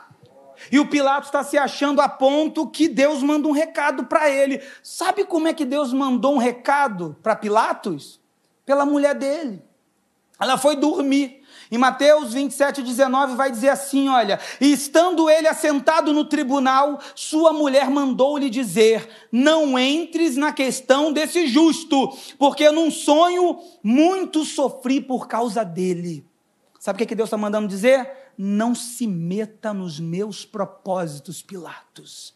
E 0.72 0.80
o 0.80 0.88
Pilatos 0.88 1.30
está 1.30 1.44
se 1.44 1.58
achando 1.58 2.02
a 2.02 2.10
ponto 2.10 2.68
que 2.68 2.88
Deus 2.88 3.22
manda 3.24 3.48
um 3.48 3.52
recado 3.52 4.06
para 4.06 4.30
ele. 4.30 4.62
Sabe 4.84 5.24
como 5.26 5.48
é 5.48 5.54
que 5.54 5.66
Deus 5.66 5.94
mandou 5.94 6.36
um 6.36 6.38
recado 6.38 7.16
para 7.24 7.36
Pilatos? 7.36 8.20
Pela 8.66 8.86
mulher 8.86 9.16
dele. 9.16 9.64
Ela 10.40 10.58
foi 10.58 10.76
dormir. 10.76 11.40
Em 11.72 11.78
Mateus 11.78 12.34
27, 12.34 12.82
19 12.82 13.36
vai 13.36 13.52
dizer 13.52 13.70
assim: 13.70 14.10
olha, 14.10 14.40
e 14.60 14.72
estando 14.72 15.30
ele 15.30 15.48
assentado 15.48 16.14
no 16.14 16.26
tribunal, 16.26 17.00
sua 17.14 17.54
mulher 17.54 17.90
mandou-lhe 17.90 18.50
dizer: 18.50 19.08
Não 19.32 19.78
entres 19.78 20.36
na 20.36 20.52
questão 20.52 21.12
desse 21.12 21.46
justo, 21.48 22.10
porque 22.40 22.72
num 22.72 22.90
sonho 22.90 23.60
muito 23.84 24.46
sofri 24.46 25.02
por 25.02 25.28
causa 25.28 25.64
dele. 25.64 26.26
Sabe 26.80 26.96
o 26.96 27.00
que, 27.00 27.08
que 27.08 27.16
Deus 27.16 27.28
está 27.28 27.38
mandando 27.38 27.68
dizer? 27.68 28.10
Não 28.42 28.74
se 28.74 29.06
meta 29.06 29.74
nos 29.74 30.00
meus 30.00 30.46
propósitos, 30.46 31.42
Pilatos. 31.42 32.34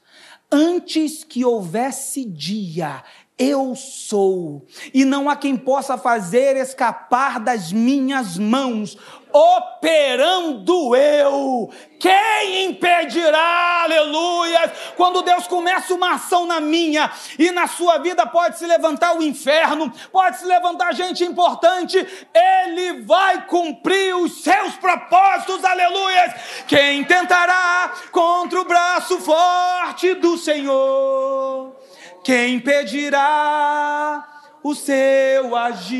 Antes 0.51 1.23
que 1.23 1.45
houvesse 1.45 2.25
dia, 2.25 3.01
eu 3.37 3.75
sou, 3.75 4.65
e 4.93 5.03
não 5.03 5.29
há 5.29 5.35
quem 5.35 5.57
possa 5.57 5.97
fazer 5.97 6.55
escapar 6.55 7.39
das 7.39 7.71
minhas 7.71 8.37
mãos 8.37 8.97
operando 9.33 10.95
eu. 10.95 11.73
Quem 11.99 12.65
impedirá, 12.65 13.81
aleluia? 13.83 14.71
Quando 14.95 15.23
Deus 15.23 15.47
começa 15.47 15.93
uma 15.95 16.13
ação 16.13 16.45
na 16.45 16.59
minha 16.59 17.11
e 17.39 17.49
na 17.49 17.65
sua 17.65 17.97
vida, 17.97 18.27
pode 18.27 18.59
se 18.59 18.67
levantar 18.67 19.17
o 19.17 19.23
inferno, 19.23 19.91
pode 20.11 20.37
se 20.37 20.45
levantar 20.45 20.93
gente 20.93 21.23
importante, 21.23 21.97
Ele 22.33 23.01
vai 23.01 23.47
cumprir 23.47 24.15
os 24.15 24.43
seus 24.43 24.75
propósitos, 24.75 25.63
aleluia. 25.63 26.35
Quem 26.67 27.03
tentará 27.03 27.91
contra 28.11 28.61
o 28.61 28.65
braço 28.65 29.19
forte 29.19 30.13
do 30.13 30.37
Senhor? 30.37 31.75
Quem 32.23 32.55
impedirá 32.55 34.25
o 34.63 34.73
seu 34.73 35.55
agir? 35.55 35.93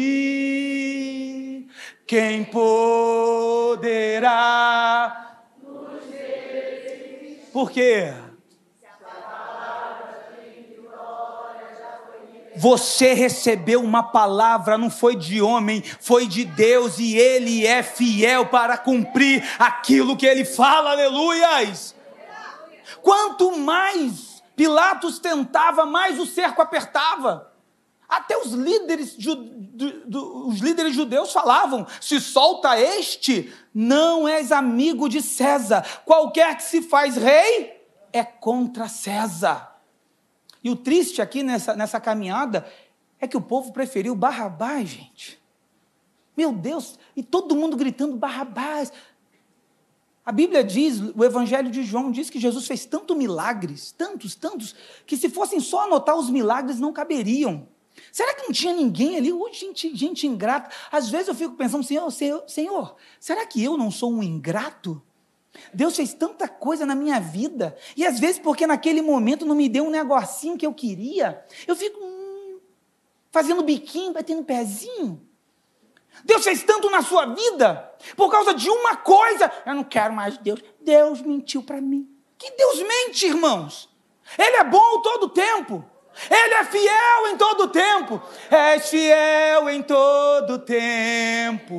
Quem 2.07 2.45
poderá? 2.45 3.83
Por 7.51 7.69
quê? 7.69 8.13
Você 12.55 13.13
recebeu 13.13 13.81
uma 13.81 14.03
palavra, 14.03 14.77
não 14.77 14.89
foi 14.89 15.15
de 15.15 15.41
homem, 15.41 15.83
foi 15.99 16.25
de 16.27 16.45
Deus, 16.45 16.99
e 16.99 17.17
Ele 17.17 17.67
é 17.67 17.83
fiel 17.83 18.45
para 18.45 18.77
cumprir 18.77 19.43
aquilo 19.59 20.15
que 20.15 20.25
Ele 20.25 20.45
fala, 20.45 20.91
aleluias. 20.91 21.93
Quanto 23.01 23.57
mais 23.57 24.32
Pilatos 24.55 25.19
tentava, 25.19 25.85
mais 25.85 26.19
o 26.19 26.25
cerco 26.25 26.61
apertava. 26.61 27.51
Até 28.07 28.37
os 28.37 28.51
líderes, 28.51 29.17
os 29.17 30.59
líderes 30.59 30.93
judeus 30.93 31.31
falavam: 31.33 31.87
se 31.99 32.19
solta 32.19 32.79
este, 32.79 33.51
não 33.73 34.27
és 34.27 34.51
amigo 34.51 35.09
de 35.09 35.21
César. 35.21 35.83
Qualquer 36.05 36.55
que 36.57 36.63
se 36.63 36.81
faz 36.83 37.15
rei 37.15 37.81
é 38.11 38.23
contra 38.23 38.87
César. 38.87 39.79
E 40.63 40.69
o 40.69 40.75
triste 40.75 41.21
aqui 41.21 41.41
nessa, 41.41 41.75
nessa 41.75 41.99
caminhada 41.99 42.65
é 43.19 43.27
que 43.27 43.35
o 43.35 43.41
povo 43.41 43.73
preferiu 43.73 44.15
Barrabás, 44.15 44.89
gente. 44.89 45.41
Meu 46.35 46.51
Deus, 46.51 46.97
e 47.15 47.23
todo 47.23 47.55
mundo 47.55 47.75
gritando 47.75 48.15
Barrabás. 48.15 48.91
A 50.25 50.31
Bíblia 50.31 50.63
diz, 50.63 51.01
o 51.15 51.23
Evangelho 51.23 51.69
de 51.69 51.83
João 51.83 52.09
diz 52.09 52.29
que 52.29 52.39
Jesus 52.39 52.65
fez 52.65 52.85
tantos 52.85 53.15
milagres, 53.17 53.91
tantos, 53.91 54.35
tantos, 54.35 54.73
que 55.05 55.17
se 55.17 55.29
fossem 55.29 55.59
só 55.59 55.83
anotar 55.83 56.15
os 56.15 56.29
milagres 56.29 56.79
não 56.79 56.93
caberiam. 56.93 57.67
Será 58.11 58.33
que 58.33 58.43
não 58.43 58.51
tinha 58.51 58.73
ninguém 58.73 59.17
ali? 59.17 59.33
Oh, 59.33 59.51
gente, 59.51 59.93
gente 59.95 60.25
ingrata. 60.25 60.73
Às 60.91 61.09
vezes 61.09 61.27
eu 61.27 61.35
fico 61.35 61.55
pensando, 61.55 61.83
Senhor, 61.83 62.09
Senhor, 62.09 62.43
Senhor, 62.47 62.95
será 63.19 63.45
que 63.45 63.61
eu 63.61 63.77
não 63.77 63.91
sou 63.91 64.11
um 64.11 64.23
ingrato? 64.23 65.01
Deus 65.73 65.95
fez 65.95 66.13
tanta 66.13 66.47
coisa 66.47 66.85
na 66.85 66.95
minha 66.95 67.19
vida, 67.19 67.75
e 67.95 68.05
às 68.05 68.19
vezes 68.19 68.39
porque 68.39 68.65
naquele 68.65 69.01
momento 69.01 69.45
não 69.45 69.55
me 69.55 69.69
deu 69.69 69.85
um 69.85 69.89
negocinho 69.89 70.57
que 70.57 70.65
eu 70.65 70.73
queria, 70.73 71.45
eu 71.67 71.75
fico 71.75 71.99
hum, 72.01 72.59
fazendo 73.31 73.61
biquinho, 73.61 74.13
batendo 74.13 74.43
pezinho. 74.43 75.21
Deus 76.23 76.43
fez 76.43 76.63
tanto 76.63 76.89
na 76.89 77.01
sua 77.01 77.25
vida, 77.25 77.91
por 78.15 78.29
causa 78.29 78.53
de 78.53 78.69
uma 78.69 78.95
coisa, 78.97 79.51
eu 79.65 79.75
não 79.75 79.83
quero 79.83 80.13
mais 80.13 80.37
Deus. 80.37 80.61
Deus 80.81 81.21
mentiu 81.21 81.63
para 81.63 81.81
mim. 81.81 82.07
Que 82.37 82.51
Deus 82.51 82.79
mente, 82.81 83.25
irmãos? 83.27 83.89
Ele 84.37 84.57
é 84.57 84.63
bom 84.63 85.01
todo 85.01 85.23
o 85.25 85.29
tempo. 85.29 85.83
Ele 86.29 86.53
é 86.53 86.63
fiel 86.65 87.27
em 87.31 87.37
todo 87.37 87.67
tempo. 87.69 88.21
És 88.51 88.89
fiel 88.89 89.69
em 89.69 89.81
todo 89.81 90.59
tempo. 90.59 91.73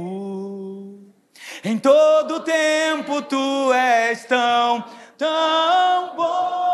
Em 1.63 1.79
todo 1.79 2.41
tempo 2.41 3.23
tu 3.23 3.73
és 3.73 4.25
tão, 4.25 4.85
tão 5.17 6.17
bom. 6.17 6.74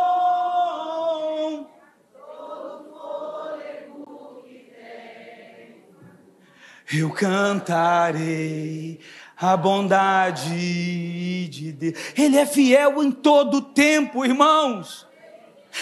Eu 6.92 7.09
cantarei 7.11 8.98
a 9.40 9.57
bondade 9.57 11.46
de 11.46 11.70
Deus. 11.70 11.94
Ele 12.18 12.37
é 12.37 12.44
fiel 12.44 13.00
em 13.00 13.12
todo 13.12 13.62
tempo, 13.62 14.24
irmãos. 14.24 15.07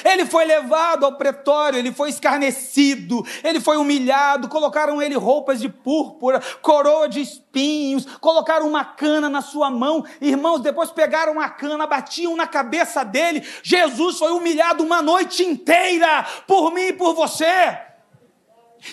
Ele 0.05 0.27
foi 0.27 0.44
levado 0.44 1.07
ao 1.07 1.16
pretório, 1.16 1.79
ele 1.79 1.90
foi 1.92 2.11
escarnecido, 2.11 3.25
ele 3.42 3.59
foi 3.59 3.79
humilhado, 3.79 4.49
colocaram 4.49 5.01
ele 5.01 5.14
roupas 5.14 5.61
de 5.61 5.71
púrpura, 5.71 6.42
coroa 6.61 7.09
de 7.09 7.23
espinhos, 7.23 8.05
colocaram 8.21 8.68
uma 8.68 8.85
cana 8.85 9.31
na 9.31 9.40
sua 9.40 9.71
mão. 9.71 10.05
Irmãos, 10.21 10.61
depois 10.61 10.90
pegaram 10.90 11.40
a 11.40 11.49
cana, 11.49 11.87
batiam 11.87 12.37
na 12.37 12.47
cabeça 12.47 13.03
dele. 13.03 13.42
Jesus 13.62 14.18
foi 14.18 14.31
humilhado 14.33 14.85
uma 14.85 15.01
noite 15.01 15.42
inteira 15.42 16.27
por 16.47 16.71
mim 16.71 16.88
e 16.88 16.92
por 16.92 17.14
você. 17.14 17.88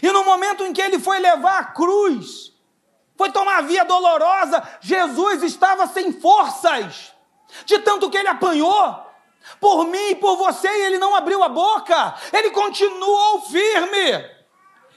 E 0.01 0.11
no 0.11 0.23
momento 0.23 0.63
em 0.63 0.73
que 0.73 0.81
ele 0.81 0.99
foi 0.99 1.19
levar 1.19 1.59
a 1.59 1.65
cruz, 1.65 2.53
foi 3.17 3.31
tomar 3.31 3.59
a 3.59 3.61
via 3.61 3.85
dolorosa, 3.85 4.61
Jesus 4.81 5.43
estava 5.43 5.87
sem 5.87 6.11
forças, 6.13 7.13
de 7.65 7.79
tanto 7.79 8.09
que 8.09 8.17
ele 8.17 8.27
apanhou 8.27 9.05
por 9.59 9.85
mim 9.85 10.09
e 10.09 10.15
por 10.15 10.37
você, 10.37 10.67
e 10.67 10.85
ele 10.87 10.97
não 10.97 11.15
abriu 11.15 11.43
a 11.43 11.49
boca, 11.49 12.15
ele 12.33 12.51
continuou 12.51 13.41
firme. 13.41 14.35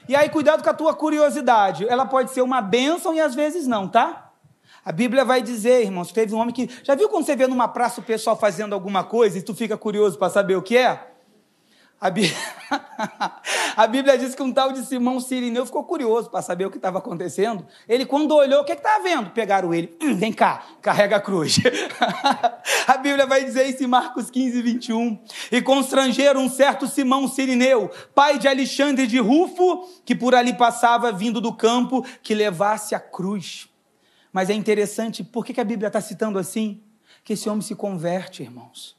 E 0.07 0.15
aí, 0.15 0.27
cuidado 0.27 0.63
com 0.63 0.69
a 0.69 0.73
tua 0.73 0.93
curiosidade, 0.93 1.87
ela 1.87 2.05
pode 2.05 2.31
ser 2.31 2.41
uma 2.41 2.61
bênção 2.61 3.13
e 3.13 3.21
às 3.21 3.35
vezes 3.35 3.67
não, 3.67 3.87
tá? 3.87 4.31
A 4.83 4.91
Bíblia 4.91 5.23
vai 5.23 5.41
dizer, 5.41 5.83
irmãos, 5.83 6.11
teve 6.11 6.33
um 6.33 6.39
homem 6.39 6.53
que. 6.53 6.67
Já 6.83 6.95
viu 6.95 7.09
quando 7.09 7.25
você 7.25 7.35
vê 7.35 7.45
numa 7.45 7.67
praça 7.67 8.01
o 8.01 8.03
pessoal 8.03 8.35
fazendo 8.35 8.73
alguma 8.73 9.03
coisa 9.03 9.37
e 9.37 9.41
tu 9.41 9.53
fica 9.53 9.77
curioso 9.77 10.17
para 10.17 10.31
saber 10.31 10.55
o 10.55 10.63
que 10.63 10.75
é? 10.75 11.11
A, 12.01 12.09
Bí... 12.09 12.33
a, 13.75 13.85
Bíblia 13.85 14.17
diz 14.17 14.33
que 14.33 14.41
um 14.41 14.53
tal 14.53 14.71
de 14.71 14.85
Simão 14.85 15.19
Sirineu 15.19 15.65
ficou 15.65 15.83
curioso 15.83 16.29
para 16.29 16.41
saber 16.41 16.65
o 16.65 16.71
que 16.71 16.77
estava 16.77 16.99
acontecendo. 16.99 17.67
Ele, 17.89 18.05
quando 18.05 18.33
olhou, 18.33 18.61
o 18.61 18.63
que 18.63 18.71
estava 18.71 19.03
vendo? 19.03 19.31
Pegaram 19.31 19.73
ele. 19.73 19.97
Hum, 20.01 20.15
vem 20.15 20.31
cá, 20.31 20.63
carrega 20.81 21.17
a 21.17 21.19
cruz. 21.19 21.57
a 22.87 22.95
Bíblia 22.95 23.25
vai 23.25 23.43
dizer 23.43 23.67
isso 23.67 23.83
em 23.83 23.87
Marcos 23.87 24.29
15, 24.29 24.61
21. 24.61 25.19
E 25.51 25.61
constrangeram 25.61 26.41
um 26.41 26.49
certo 26.49 26.87
Simão 26.87 27.27
Sirineu, 27.27 27.91
pai 28.15 28.39
de 28.39 28.47
Alexandre 28.47 29.05
de 29.05 29.19
Rufo, 29.19 29.85
que 30.05 30.15
por 30.15 30.33
ali 30.33 30.53
passava 30.53 31.11
vindo 31.11 31.41
do 31.41 31.51
campo, 31.51 32.05
que 32.23 32.33
levasse 32.33 32.95
a 32.95 32.99
cruz. 32.99 33.67
Mas 34.31 34.49
é 34.49 34.53
interessante, 34.53 35.21
por 35.21 35.45
que 35.45 35.59
a 35.59 35.65
Bíblia 35.65 35.87
está 35.87 35.99
citando 35.99 36.39
assim? 36.39 36.81
Que 37.25 37.33
esse 37.33 37.49
homem 37.49 37.61
se 37.61 37.75
converte, 37.75 38.41
irmãos 38.41 38.98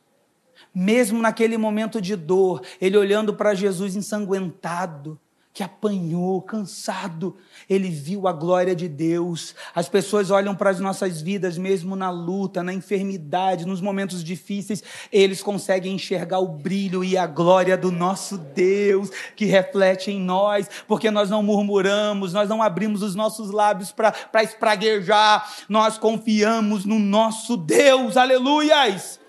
mesmo 0.75 1.21
naquele 1.21 1.57
momento 1.57 2.01
de 2.01 2.17
dor, 2.17 2.63
ele 2.81 2.97
olhando 2.97 3.35
para 3.35 3.55
Jesus 3.55 3.97
ensanguentado, 3.97 5.19
que 5.53 5.65
apanhou, 5.65 6.41
cansado, 6.41 7.37
ele 7.69 7.91
viu 7.91 8.29
a 8.29 8.33
glória 8.33 8.75
de 8.75 8.89
Deus. 8.89 9.55
As 9.75 9.89
pessoas 9.89 10.31
olham 10.31 10.55
para 10.55 10.71
as 10.71 10.79
nossas 10.79 11.21
vidas, 11.21 11.59
mesmo 11.59 11.97
na 11.97 12.09
luta, 12.09 12.63
na 12.63 12.73
enfermidade, 12.73 13.67
nos 13.67 13.81
momentos 13.81 14.23
difíceis, 14.23 14.83
eles 15.13 15.43
conseguem 15.43 15.95
enxergar 15.95 16.39
o 16.39 16.47
brilho 16.47 17.03
e 17.03 17.19
a 17.19 17.27
glória 17.27 17.77
do 17.77 17.91
nosso 17.91 18.39
Deus 18.39 19.11
que 19.35 19.45
reflete 19.45 20.11
em 20.11 20.21
nós, 20.21 20.67
porque 20.87 21.11
nós 21.11 21.29
não 21.29 21.43
murmuramos, 21.43 22.33
nós 22.33 22.49
não 22.49 22.63
abrimos 22.63 23.03
os 23.03 23.17
nossos 23.17 23.51
lábios 23.51 23.93
para 23.93 24.15
espraguejar, 24.43 25.47
nós 25.69 25.99
confiamos 25.99 26.85
no 26.85 26.99
nosso 26.99 27.57
Deus, 27.57 28.17
aleluias! 28.17 29.20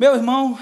Meu 0.00 0.14
irmão, 0.14 0.58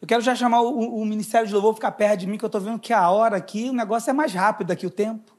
eu 0.00 0.08
quero 0.08 0.22
já 0.22 0.34
chamar 0.34 0.62
o, 0.62 1.02
o 1.02 1.04
Ministério 1.04 1.46
de 1.46 1.52
Louvor 1.52 1.74
ficar 1.74 1.90
perto 1.90 2.20
de 2.20 2.26
mim, 2.26 2.38
que 2.38 2.44
eu 2.46 2.46
estou 2.46 2.58
vendo 2.58 2.78
que 2.78 2.90
a 2.90 3.10
hora 3.10 3.36
aqui, 3.36 3.68
o 3.68 3.72
negócio 3.74 4.08
é 4.08 4.14
mais 4.14 4.32
rápido 4.32 4.70
aqui, 4.70 4.86
o 4.86 4.90
tempo. 4.90 5.36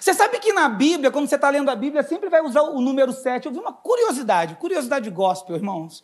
Você 0.00 0.12
sabe 0.12 0.40
que 0.40 0.52
na 0.52 0.68
Bíblia, 0.68 1.12
quando 1.12 1.28
você 1.28 1.36
está 1.36 1.48
lendo 1.50 1.70
a 1.70 1.76
Bíblia, 1.76 2.02
sempre 2.02 2.28
vai 2.28 2.42
usar 2.42 2.62
o 2.62 2.80
número 2.80 3.12
7. 3.12 3.46
Eu 3.46 3.52
vi 3.52 3.60
uma 3.60 3.72
curiosidade, 3.72 4.56
curiosidade 4.56 5.08
gospel, 5.08 5.54
irmãos. 5.54 6.02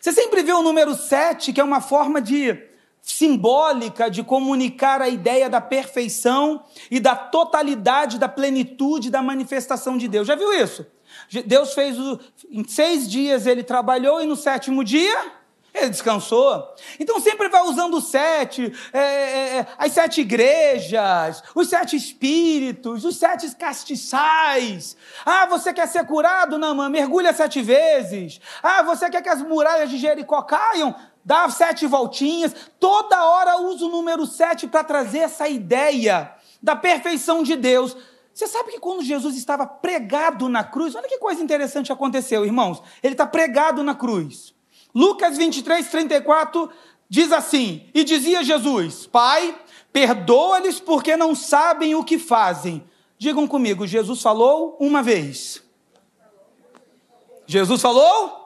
Você 0.00 0.10
sempre 0.10 0.42
vê 0.42 0.52
o 0.52 0.60
número 0.60 0.92
7, 0.92 1.52
que 1.52 1.60
é 1.60 1.64
uma 1.64 1.80
forma 1.80 2.20
de 2.20 2.60
simbólica 3.00 4.10
de 4.10 4.24
comunicar 4.24 5.00
a 5.00 5.08
ideia 5.08 5.48
da 5.48 5.60
perfeição 5.60 6.64
e 6.90 6.98
da 6.98 7.14
totalidade, 7.14 8.18
da 8.18 8.28
plenitude 8.28 9.08
da 9.08 9.22
manifestação 9.22 9.96
de 9.96 10.08
Deus. 10.08 10.26
Já 10.26 10.34
viu 10.34 10.52
isso? 10.52 10.84
Deus 11.46 11.74
fez 11.74 11.96
o, 11.96 12.18
em 12.50 12.66
seis 12.66 13.08
dias 13.08 13.46
ele 13.46 13.62
trabalhou 13.62 14.20
e 14.20 14.26
no 14.26 14.34
sétimo 14.34 14.82
dia 14.82 15.41
ele 15.74 15.88
descansou. 15.88 16.74
Então 17.00 17.20
sempre 17.20 17.48
vai 17.48 17.62
usando 17.62 18.00
sete, 18.00 18.72
é, 18.92 18.98
é, 18.98 19.56
é, 19.58 19.66
as 19.78 19.92
sete 19.92 20.20
igrejas, 20.20 21.42
os 21.54 21.68
sete 21.68 21.96
espíritos, 21.96 23.04
os 23.04 23.16
sete 23.16 23.50
castiçais. 23.56 24.96
Ah, 25.24 25.46
você 25.46 25.72
quer 25.72 25.88
ser 25.88 26.04
curado? 26.06 26.58
Não, 26.58 26.74
mãe, 26.74 26.90
mergulha 26.90 27.32
sete 27.32 27.62
vezes. 27.62 28.40
Ah, 28.62 28.82
você 28.82 29.08
quer 29.08 29.22
que 29.22 29.28
as 29.28 29.42
muralhas 29.42 29.88
de 29.88 29.96
Jericó 29.96 30.42
caiam? 30.42 30.94
Dá 31.24 31.48
sete 31.48 31.86
voltinhas. 31.86 32.54
Toda 32.78 33.24
hora 33.24 33.58
usa 33.58 33.86
o 33.86 33.90
número 33.90 34.26
sete 34.26 34.66
para 34.66 34.84
trazer 34.84 35.20
essa 35.20 35.48
ideia 35.48 36.34
da 36.62 36.76
perfeição 36.76 37.42
de 37.42 37.56
Deus. 37.56 37.96
Você 38.34 38.46
sabe 38.46 38.72
que 38.72 38.80
quando 38.80 39.02
Jesus 39.02 39.36
estava 39.36 39.66
pregado 39.66 40.48
na 40.48 40.64
cruz, 40.64 40.94
olha 40.94 41.08
que 41.08 41.18
coisa 41.18 41.42
interessante 41.42 41.92
aconteceu, 41.92 42.44
irmãos. 42.44 42.82
Ele 43.02 43.14
está 43.14 43.26
pregado 43.26 43.82
na 43.82 43.94
cruz. 43.94 44.54
Lucas 44.94 45.36
23, 45.36 45.88
34 45.88 46.70
diz 47.08 47.32
assim: 47.32 47.88
E 47.94 48.04
dizia 48.04 48.42
Jesus: 48.42 49.06
Pai, 49.06 49.56
perdoa-lhes 49.92 50.80
porque 50.80 51.16
não 51.16 51.34
sabem 51.34 51.94
o 51.94 52.04
que 52.04 52.18
fazem. 52.18 52.84
Digam 53.18 53.46
comigo, 53.46 53.86
Jesus 53.86 54.20
falou 54.20 54.76
uma 54.80 55.02
vez. 55.02 55.62
Jesus 57.46 57.80
falou? 57.80 58.41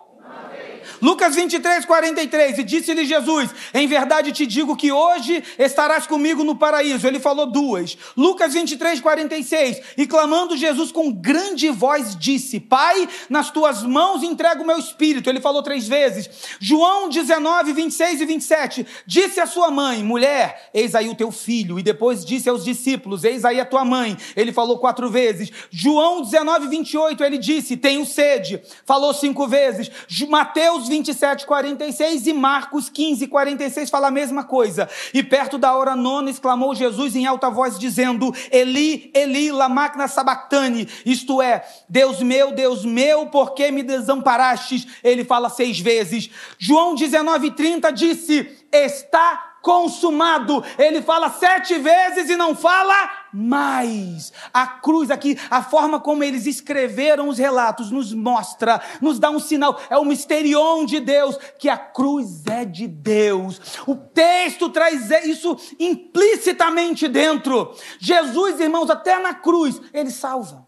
Lucas 1.00 1.34
23, 1.34 1.84
43, 1.84 2.58
e 2.58 2.62
disse-lhe 2.64 3.04
Jesus: 3.04 3.50
Em 3.74 3.86
verdade 3.86 4.32
te 4.32 4.46
digo 4.46 4.76
que 4.76 4.92
hoje 4.92 5.42
estarás 5.58 6.06
comigo 6.06 6.44
no 6.44 6.56
paraíso. 6.56 7.06
Ele 7.06 7.20
falou 7.20 7.46
duas. 7.46 7.96
Lucas 8.16 8.54
23, 8.54 9.00
46, 9.00 9.80
e 9.96 10.06
clamando 10.06 10.56
Jesus 10.56 10.90
com 10.92 11.12
grande 11.12 11.68
voz 11.70 12.16
disse: 12.16 12.60
Pai, 12.60 13.08
nas 13.28 13.50
tuas 13.50 13.82
mãos 13.82 14.22
entrego 14.22 14.62
o 14.62 14.66
meu 14.66 14.78
espírito. 14.78 15.28
Ele 15.28 15.40
falou 15.40 15.62
três 15.62 15.86
vezes. 15.86 16.28
João 16.60 17.08
19, 17.08 17.72
26 17.72 18.20
e 18.20 18.26
27, 18.26 18.86
disse 19.06 19.40
à 19.40 19.46
sua 19.46 19.70
mãe: 19.70 20.02
Mulher, 20.02 20.70
eis 20.72 20.94
aí 20.94 21.08
o 21.08 21.14
teu 21.14 21.30
filho. 21.30 21.78
E 21.78 21.82
depois 21.82 22.24
disse 22.24 22.48
aos 22.48 22.64
discípulos: 22.64 23.24
Eis 23.24 23.44
aí 23.44 23.60
a 23.60 23.64
tua 23.64 23.84
mãe. 23.84 24.16
Ele 24.34 24.52
falou 24.52 24.78
quatro 24.78 25.10
vezes. 25.10 25.50
João 25.70 26.22
19, 26.22 26.68
28, 26.68 27.24
ele 27.24 27.38
disse: 27.38 27.76
Tenho 27.76 28.04
sede. 28.04 28.60
Falou 28.84 29.12
cinco 29.12 29.46
vezes. 29.46 29.90
Mateus 30.28 30.88
27, 30.96 31.46
46 31.46 32.26
e 32.26 32.32
Marcos 32.32 32.88
15, 32.88 33.26
46 33.26 33.90
fala 33.90 34.08
a 34.08 34.10
mesma 34.10 34.44
coisa. 34.44 34.88
E 35.12 35.22
perto 35.22 35.58
da 35.58 35.74
hora 35.74 35.94
nona 35.94 36.30
exclamou 36.30 36.74
Jesus 36.74 37.14
em 37.14 37.26
alta 37.26 37.50
voz, 37.50 37.78
dizendo: 37.78 38.34
Eli, 38.50 39.10
Eli, 39.14 39.52
lama 39.52 39.86
sabactani, 40.08 40.88
isto 41.04 41.40
é, 41.42 41.64
Deus 41.88 42.20
meu, 42.20 42.52
Deus 42.52 42.84
meu, 42.84 43.26
por 43.26 43.54
que 43.54 43.70
me 43.70 43.82
desamparastes? 43.82 44.86
Ele 45.02 45.24
fala 45.24 45.48
seis 45.48 45.78
vezes. 45.78 46.30
João 46.58 46.94
19, 46.94 47.50
30 47.52 47.90
disse: 47.92 48.50
Está 48.72 49.55
consumado. 49.66 50.62
Ele 50.78 51.02
fala 51.02 51.28
sete 51.28 51.76
vezes 51.76 52.30
e 52.30 52.36
não 52.36 52.54
fala 52.54 53.26
mais. 53.32 54.32
A 54.54 54.64
cruz 54.64 55.10
aqui, 55.10 55.36
a 55.50 55.60
forma 55.60 55.98
como 55.98 56.22
eles 56.22 56.46
escreveram 56.46 57.28
os 57.28 57.36
relatos, 57.36 57.90
nos 57.90 58.14
mostra, 58.14 58.80
nos 59.02 59.18
dá 59.18 59.28
um 59.28 59.40
sinal. 59.40 59.80
É 59.90 59.98
o 59.98 60.04
misterion 60.04 60.84
de 60.84 61.00
Deus, 61.00 61.36
que 61.58 61.68
a 61.68 61.76
cruz 61.76 62.46
é 62.46 62.64
de 62.64 62.86
Deus. 62.86 63.60
O 63.88 63.96
texto 63.96 64.70
traz 64.70 65.10
isso 65.24 65.56
implicitamente 65.80 67.08
dentro. 67.08 67.74
Jesus, 67.98 68.60
irmãos, 68.60 68.88
até 68.88 69.18
na 69.18 69.34
cruz, 69.34 69.80
ele 69.92 70.12
salva. 70.12 70.64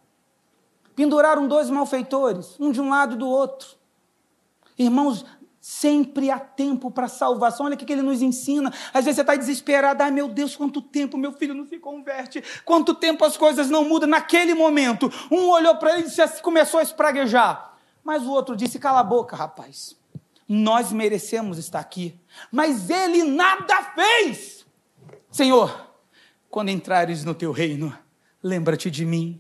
Penduraram 0.97 1.47
dois 1.47 1.71
malfeitores, 1.71 2.57
um 2.59 2.73
de 2.73 2.81
um 2.81 2.89
lado 2.89 3.15
e 3.15 3.19
do 3.19 3.29
outro. 3.29 3.79
Irmãos, 4.77 5.25
Sempre 5.71 6.31
há 6.31 6.39
tempo 6.39 6.91
para 6.91 7.09
salvação. 7.09 7.67
Olha 7.67 7.75
o 7.75 7.79
que 7.79 7.93
ele 7.93 8.01
nos 8.01 8.23
ensina. 8.23 8.73
Às 8.91 9.05
vezes 9.05 9.17
você 9.17 9.21
está 9.21 9.37
desesperado. 9.37 10.03
Ai, 10.03 10.11
meu 10.11 10.27
Deus, 10.27 10.57
quanto 10.57 10.81
tempo 10.81 11.19
meu 11.19 11.31
filho 11.31 11.53
não 11.53 11.67
se 11.67 11.79
converte. 11.79 12.43
Quanto 12.65 12.95
tempo 12.95 13.23
as 13.23 13.37
coisas 13.37 13.69
não 13.69 13.85
mudam. 13.85 14.09
Naquele 14.09 14.55
momento, 14.55 15.13
um 15.31 15.51
olhou 15.51 15.77
para 15.77 15.99
ele 15.99 16.09
e 16.09 16.41
começou 16.41 16.81
a 16.81 16.83
espraguejar. 16.83 17.77
Mas 18.03 18.23
o 18.23 18.31
outro 18.31 18.57
disse: 18.57 18.79
Cala 18.79 19.01
a 19.01 19.05
boca, 19.05 19.37
rapaz. 19.37 19.95
Nós 20.49 20.91
merecemos 20.91 21.59
estar 21.59 21.81
aqui. 21.81 22.19
Mas 22.51 22.89
ele 22.89 23.23
nada 23.25 23.93
fez. 23.95 24.65
Senhor, 25.31 25.93
quando 26.49 26.71
entrares 26.71 27.25
no 27.25 27.35
teu 27.35 27.53
reino, 27.53 27.95
lembra-te 28.43 28.91
de 28.91 29.05
mim. 29.05 29.39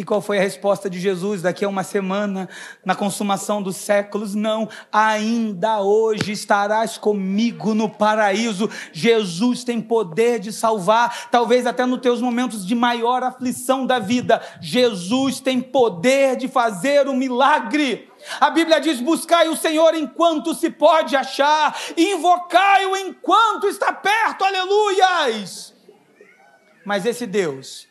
E 0.00 0.02
qual 0.02 0.22
foi 0.22 0.38
a 0.38 0.40
resposta 0.40 0.88
de 0.88 0.98
Jesus 0.98 1.42
daqui 1.42 1.62
a 1.62 1.68
uma 1.68 1.82
semana, 1.84 2.48
na 2.82 2.94
consumação 2.94 3.62
dos 3.62 3.76
séculos? 3.76 4.34
Não, 4.34 4.66
ainda 4.90 5.82
hoje 5.82 6.32
estarás 6.32 6.96
comigo 6.96 7.74
no 7.74 7.86
paraíso. 7.86 8.70
Jesus 8.94 9.62
tem 9.62 9.78
poder 9.78 10.40
de 10.40 10.54
salvar, 10.54 11.28
talvez 11.30 11.66
até 11.66 11.84
nos 11.84 12.00
teus 12.00 12.22
momentos 12.22 12.66
de 12.66 12.74
maior 12.74 13.22
aflição 13.22 13.84
da 13.84 13.98
vida. 13.98 14.40
Jesus 14.58 15.38
tem 15.38 15.60
poder 15.60 16.34
de 16.36 16.48
fazer 16.48 17.06
o 17.06 17.10
um 17.10 17.16
milagre. 17.16 18.10
A 18.40 18.48
Bíblia 18.48 18.80
diz: 18.80 19.02
buscai 19.02 19.50
o 19.50 19.56
Senhor 19.56 19.94
enquanto 19.94 20.54
se 20.54 20.70
pode 20.70 21.14
achar, 21.14 21.78
invocai-o 21.94 22.96
enquanto 22.96 23.66
está 23.66 23.92
perto, 23.92 24.46
aleluias. 24.46 25.74
Mas 26.86 27.04
esse 27.04 27.26
Deus, 27.26 27.86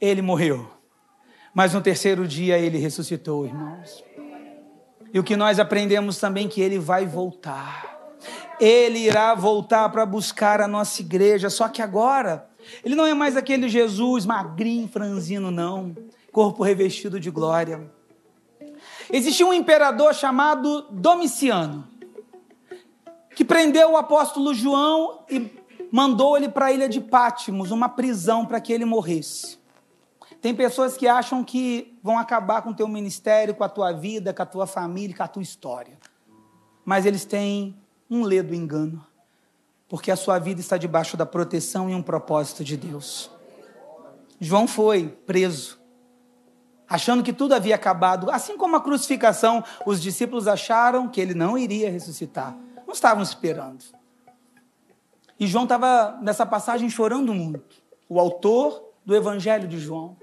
ele 0.00 0.22
morreu 0.22 0.75
mas 1.56 1.72
no 1.72 1.80
terceiro 1.80 2.28
dia 2.28 2.58
ele 2.58 2.76
ressuscitou, 2.76 3.46
irmãos. 3.46 4.04
E 5.10 5.18
o 5.18 5.24
que 5.24 5.34
nós 5.34 5.58
aprendemos 5.58 6.18
também 6.18 6.48
que 6.48 6.60
ele 6.60 6.78
vai 6.78 7.06
voltar. 7.06 7.96
Ele 8.60 8.98
irá 8.98 9.34
voltar 9.34 9.88
para 9.88 10.04
buscar 10.04 10.60
a 10.60 10.68
nossa 10.68 11.00
igreja, 11.00 11.48
só 11.48 11.66
que 11.66 11.80
agora 11.80 12.46
ele 12.84 12.94
não 12.94 13.06
é 13.06 13.14
mais 13.14 13.38
aquele 13.38 13.70
Jesus 13.70 14.26
magrinho, 14.26 14.86
franzino, 14.86 15.50
não, 15.50 15.96
corpo 16.30 16.62
revestido 16.62 17.18
de 17.18 17.30
glória. 17.30 17.90
Existia 19.10 19.46
um 19.46 19.54
imperador 19.54 20.14
chamado 20.14 20.82
Domiciano, 20.90 21.88
que 23.34 23.46
prendeu 23.46 23.92
o 23.92 23.96
apóstolo 23.96 24.52
João 24.52 25.24
e 25.30 25.50
mandou 25.90 26.36
ele 26.36 26.50
para 26.50 26.66
a 26.66 26.72
ilha 26.72 26.86
de 26.86 27.00
Pátimos, 27.00 27.70
uma 27.70 27.88
prisão 27.88 28.44
para 28.44 28.60
que 28.60 28.74
ele 28.74 28.84
morresse. 28.84 29.64
Tem 30.40 30.54
pessoas 30.54 30.96
que 30.96 31.08
acham 31.08 31.42
que 31.42 31.98
vão 32.02 32.18
acabar 32.18 32.62
com 32.62 32.70
o 32.70 32.74
teu 32.74 32.86
ministério, 32.86 33.54
com 33.54 33.64
a 33.64 33.68
tua 33.68 33.92
vida, 33.92 34.32
com 34.32 34.42
a 34.42 34.46
tua 34.46 34.66
família, 34.66 35.16
com 35.16 35.22
a 35.22 35.28
tua 35.28 35.42
história. 35.42 35.98
Mas 36.84 37.04
eles 37.04 37.24
têm 37.24 37.76
um 38.08 38.22
ledo 38.22 38.54
engano. 38.54 39.04
porque 39.88 40.10
a 40.10 40.16
sua 40.16 40.38
vida 40.38 40.60
está 40.60 40.76
debaixo 40.76 41.16
da 41.16 41.24
proteção 41.24 41.88
e 41.88 41.94
um 41.94 42.02
propósito 42.02 42.64
de 42.64 42.76
Deus. 42.76 43.30
João 44.40 44.66
foi 44.66 45.08
preso, 45.08 45.78
achando 46.88 47.22
que 47.22 47.32
tudo 47.32 47.54
havia 47.54 47.74
acabado. 47.74 48.30
Assim 48.30 48.56
como 48.56 48.76
a 48.76 48.80
crucificação, 48.80 49.64
os 49.86 50.00
discípulos 50.00 50.48
acharam 50.48 51.08
que 51.08 51.20
ele 51.20 51.34
não 51.34 51.56
iria 51.56 51.90
ressuscitar. 51.90 52.56
Não 52.86 52.92
estavam 52.92 53.22
esperando. 53.22 53.84
E 55.38 55.46
João 55.46 55.64
estava 55.64 56.18
nessa 56.22 56.44
passagem 56.44 56.88
chorando 56.90 57.32
muito. 57.32 57.82
O 58.08 58.18
autor 58.18 58.82
do 59.04 59.14
Evangelho 59.14 59.68
de 59.68 59.78
João. 59.78 60.16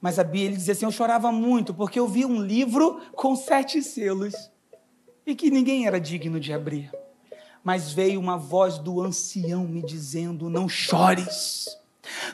Mas 0.00 0.18
a 0.18 0.24
Bíblia 0.24 0.56
dizia 0.56 0.72
assim: 0.72 0.84
Eu 0.84 0.92
chorava 0.92 1.32
muito 1.32 1.74
porque 1.74 1.98
eu 1.98 2.06
vi 2.06 2.24
um 2.24 2.40
livro 2.40 3.00
com 3.14 3.34
sete 3.34 3.82
selos 3.82 4.34
e 5.26 5.34
que 5.34 5.50
ninguém 5.50 5.86
era 5.86 6.00
digno 6.00 6.38
de 6.38 6.52
abrir. 6.52 6.90
Mas 7.62 7.92
veio 7.92 8.20
uma 8.20 8.38
voz 8.38 8.78
do 8.78 9.00
ancião 9.00 9.64
me 9.64 9.82
dizendo: 9.82 10.48
Não 10.48 10.68
chores, 10.68 11.66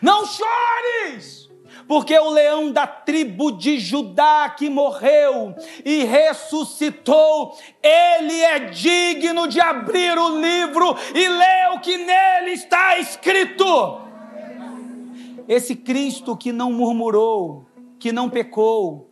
não 0.01 0.25
chores, 0.27 1.49
porque 1.89 2.17
o 2.19 2.31
leão 2.31 2.71
da 2.71 2.87
tribo 2.87 3.51
de 3.51 3.79
Judá 3.79 4.49
que 4.51 4.69
morreu 4.69 5.55
e 5.85 6.05
ressuscitou, 6.05 7.59
ele 7.83 8.41
é 8.43 8.59
digno 8.61 9.49
de 9.49 9.61
abrir 9.61 10.17
o 10.19 10.39
livro 10.39 10.97
e 11.15 11.29
ler 11.29 11.71
o 11.75 11.81
que 11.81 11.97
nele 11.97 12.53
está 12.53 12.99
escrito. 12.99 14.04
Esse 15.49 15.75
Cristo 15.77 16.37
que 16.37 16.53
não 16.53 16.73
murmurou, 16.73 17.67
que 17.99 18.13
não 18.13 18.31
pecou, 18.31 19.11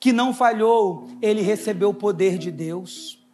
que 0.00 0.12
não 0.12 0.34
falhou, 0.34 1.08
ele 1.22 1.40
recebeu 1.40 1.90
o 1.90 1.94
poder 1.94 2.38
de 2.38 2.50
Deus. 2.50 3.24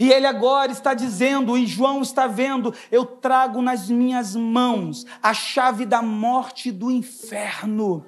E 0.00 0.10
ele 0.10 0.26
agora 0.26 0.72
está 0.72 0.94
dizendo, 0.94 1.56
e 1.56 1.66
João 1.66 2.02
está 2.02 2.26
vendo: 2.26 2.72
eu 2.90 3.04
trago 3.04 3.60
nas 3.62 3.88
minhas 3.88 4.34
mãos 4.34 5.04
a 5.22 5.34
chave 5.34 5.84
da 5.84 6.02
morte 6.02 6.70
e 6.70 6.72
do 6.72 6.90
inferno. 6.90 8.04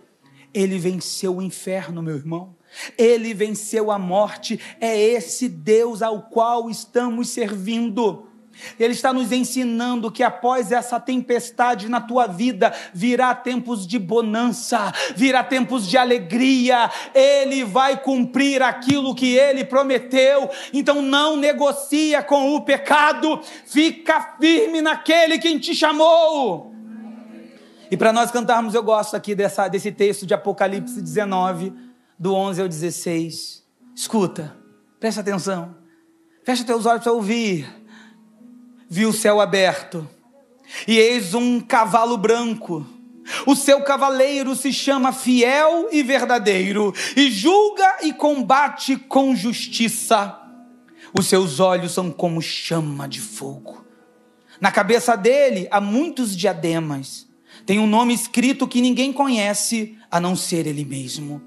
Ele 0.52 0.78
venceu 0.78 1.36
o 1.36 1.42
inferno, 1.42 2.02
meu 2.02 2.16
irmão. 2.16 2.56
Ele 2.96 3.32
venceu 3.34 3.90
a 3.90 3.98
morte. 3.98 4.58
É 4.80 4.98
esse 4.98 5.48
Deus 5.48 6.02
ao 6.02 6.22
qual 6.22 6.68
estamos 6.70 7.28
servindo. 7.28 8.27
Ele 8.78 8.92
está 8.92 9.12
nos 9.12 9.32
ensinando 9.32 10.10
que 10.10 10.22
após 10.22 10.72
essa 10.72 10.98
tempestade 10.98 11.88
na 11.88 12.00
tua 12.00 12.26
vida, 12.26 12.74
virá 12.92 13.34
tempos 13.34 13.86
de 13.86 13.98
bonança, 13.98 14.92
virá 15.16 15.42
tempos 15.42 15.88
de 15.88 15.96
alegria. 15.96 16.90
Ele 17.14 17.64
vai 17.64 18.00
cumprir 18.00 18.62
aquilo 18.62 19.14
que 19.14 19.34
ele 19.34 19.64
prometeu. 19.64 20.50
Então 20.72 21.02
não 21.02 21.36
negocia 21.36 22.22
com 22.22 22.54
o 22.54 22.60
pecado, 22.62 23.40
fica 23.66 24.36
firme 24.40 24.80
naquele 24.80 25.38
que 25.38 25.58
te 25.58 25.74
chamou. 25.74 26.74
E 27.90 27.96
para 27.96 28.12
nós 28.12 28.30
cantarmos, 28.30 28.74
eu 28.74 28.82
gosto 28.82 29.16
aqui 29.16 29.34
dessa, 29.34 29.66
desse 29.66 29.90
texto 29.90 30.26
de 30.26 30.34
Apocalipse 30.34 31.00
19, 31.00 31.72
do 32.18 32.34
11 32.34 32.62
ao 32.62 32.68
16. 32.68 33.64
Escuta, 33.94 34.54
presta 35.00 35.22
atenção, 35.22 35.74
fecha 36.44 36.64
teus 36.64 36.84
olhos 36.84 37.02
para 37.02 37.12
ouvir 37.12 37.77
vi 38.88 39.06
o 39.06 39.12
céu 39.12 39.40
aberto, 39.40 40.08
e 40.86 40.98
eis 40.98 41.34
um 41.34 41.60
cavalo 41.60 42.16
branco. 42.16 42.86
O 43.46 43.54
seu 43.54 43.82
cavaleiro 43.82 44.56
se 44.56 44.72
chama 44.72 45.12
Fiel 45.12 45.88
e 45.92 46.02
Verdadeiro, 46.02 46.94
e 47.14 47.30
julga 47.30 47.98
e 48.02 48.12
combate 48.12 48.96
com 48.96 49.36
justiça. 49.36 50.40
Os 51.18 51.26
seus 51.26 51.60
olhos 51.60 51.92
são 51.92 52.10
como 52.10 52.40
chama 52.40 53.06
de 53.06 53.20
fogo. 53.20 53.84
Na 54.60 54.72
cabeça 54.72 55.16
dele 55.16 55.68
há 55.70 55.80
muitos 55.80 56.36
diademas. 56.36 57.26
Tem 57.66 57.78
um 57.78 57.86
nome 57.86 58.14
escrito 58.14 58.66
que 58.66 58.80
ninguém 58.80 59.12
conhece 59.12 59.96
a 60.10 60.18
não 60.18 60.34
ser 60.34 60.66
ele 60.66 60.84
mesmo. 60.84 61.42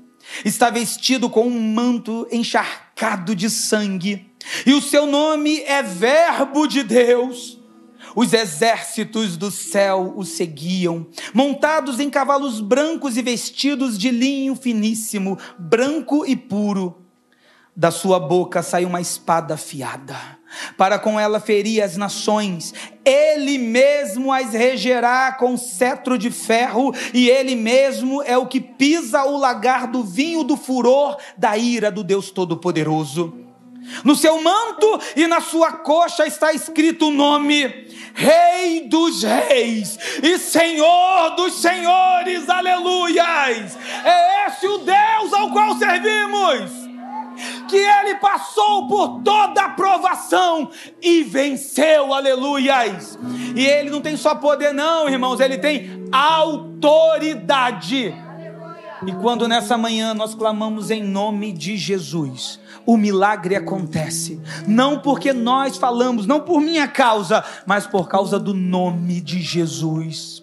Está 0.45 0.69
vestido 0.69 1.29
com 1.29 1.47
um 1.47 1.73
manto 1.73 2.27
encharcado 2.31 3.35
de 3.35 3.49
sangue 3.49 4.30
e 4.65 4.73
o 4.73 4.81
seu 4.81 5.05
nome 5.05 5.61
é 5.61 5.81
Verbo 5.81 6.67
de 6.67 6.83
Deus. 6.83 7.59
Os 8.15 8.33
exércitos 8.33 9.37
do 9.37 9.49
céu 9.49 10.13
o 10.17 10.25
seguiam, 10.25 11.07
montados 11.33 11.99
em 11.99 12.09
cavalos 12.09 12.59
brancos 12.59 13.15
e 13.15 13.21
vestidos 13.21 13.97
de 13.97 14.11
linho 14.11 14.55
finíssimo, 14.55 15.37
branco 15.57 16.25
e 16.25 16.35
puro. 16.35 16.97
Da 17.73 17.89
sua 17.89 18.19
boca 18.19 18.61
saiu 18.61 18.89
uma 18.89 18.99
espada 18.99 19.53
afiada, 19.53 20.17
para 20.77 20.99
com 20.99 21.17
ela 21.17 21.39
ferir 21.39 21.81
as 21.81 21.95
nações. 21.95 22.73
Ele 23.05 23.57
mesmo 23.57 24.33
as 24.33 24.51
regerá 24.51 25.31
com 25.31 25.55
cetro 25.55 26.17
de 26.17 26.29
ferro, 26.29 26.93
e 27.13 27.29
ele 27.29 27.55
mesmo 27.55 28.21
é 28.23 28.37
o 28.37 28.45
que 28.45 28.59
pisa 28.59 29.23
o 29.23 29.37
lagar 29.37 29.87
do 29.87 30.03
vinho 30.03 30.43
do 30.43 30.57
furor 30.57 31.15
da 31.37 31.57
ira 31.57 31.89
do 31.89 32.03
Deus 32.03 32.29
Todo-Poderoso. 32.29 33.50
No 34.03 34.15
seu 34.15 34.41
manto 34.41 34.99
e 35.15 35.27
na 35.27 35.41
sua 35.41 35.73
coxa 35.73 36.25
está 36.25 36.53
escrito 36.53 37.07
o 37.07 37.11
nome 37.11 37.89
Rei 38.13 38.87
dos 38.87 39.23
Reis 39.23 39.97
e 40.21 40.37
Senhor 40.37 41.35
dos 41.35 41.61
Senhores, 41.61 42.49
aleluias! 42.49 43.77
É 44.03 44.47
esse 44.47 44.67
o 44.67 44.79
Deus 44.79 45.31
ao 45.33 45.49
qual 45.51 45.75
servimos. 45.75 46.91
Que 47.69 47.77
ele 47.77 48.15
passou 48.15 48.87
por 48.87 49.21
toda 49.23 49.63
a 49.63 49.69
provação 49.69 50.69
e 51.01 51.23
venceu, 51.23 52.13
aleluias! 52.13 53.17
E 53.55 53.65
ele 53.65 53.89
não 53.89 54.01
tem 54.01 54.17
só 54.17 54.35
poder, 54.35 54.73
não, 54.73 55.07
irmãos, 55.09 55.39
ele 55.39 55.57
tem 55.57 56.05
autoridade. 56.11 58.13
E 59.07 59.13
quando 59.13 59.47
nessa 59.47 59.77
manhã 59.77 60.13
nós 60.13 60.35
clamamos 60.35 60.91
em 60.91 61.01
nome 61.01 61.53
de 61.53 61.77
Jesus, 61.77 62.59
o 62.85 62.97
milagre 62.97 63.55
acontece. 63.55 64.39
Não 64.67 64.99
porque 64.99 65.33
nós 65.33 65.77
falamos, 65.77 66.25
não 66.25 66.41
por 66.41 66.61
minha 66.61 66.87
causa, 66.87 67.43
mas 67.65 67.85
por 67.87 68.07
causa 68.07 68.39
do 68.39 68.53
nome 68.53 69.21
de 69.21 69.41
Jesus. 69.41 70.40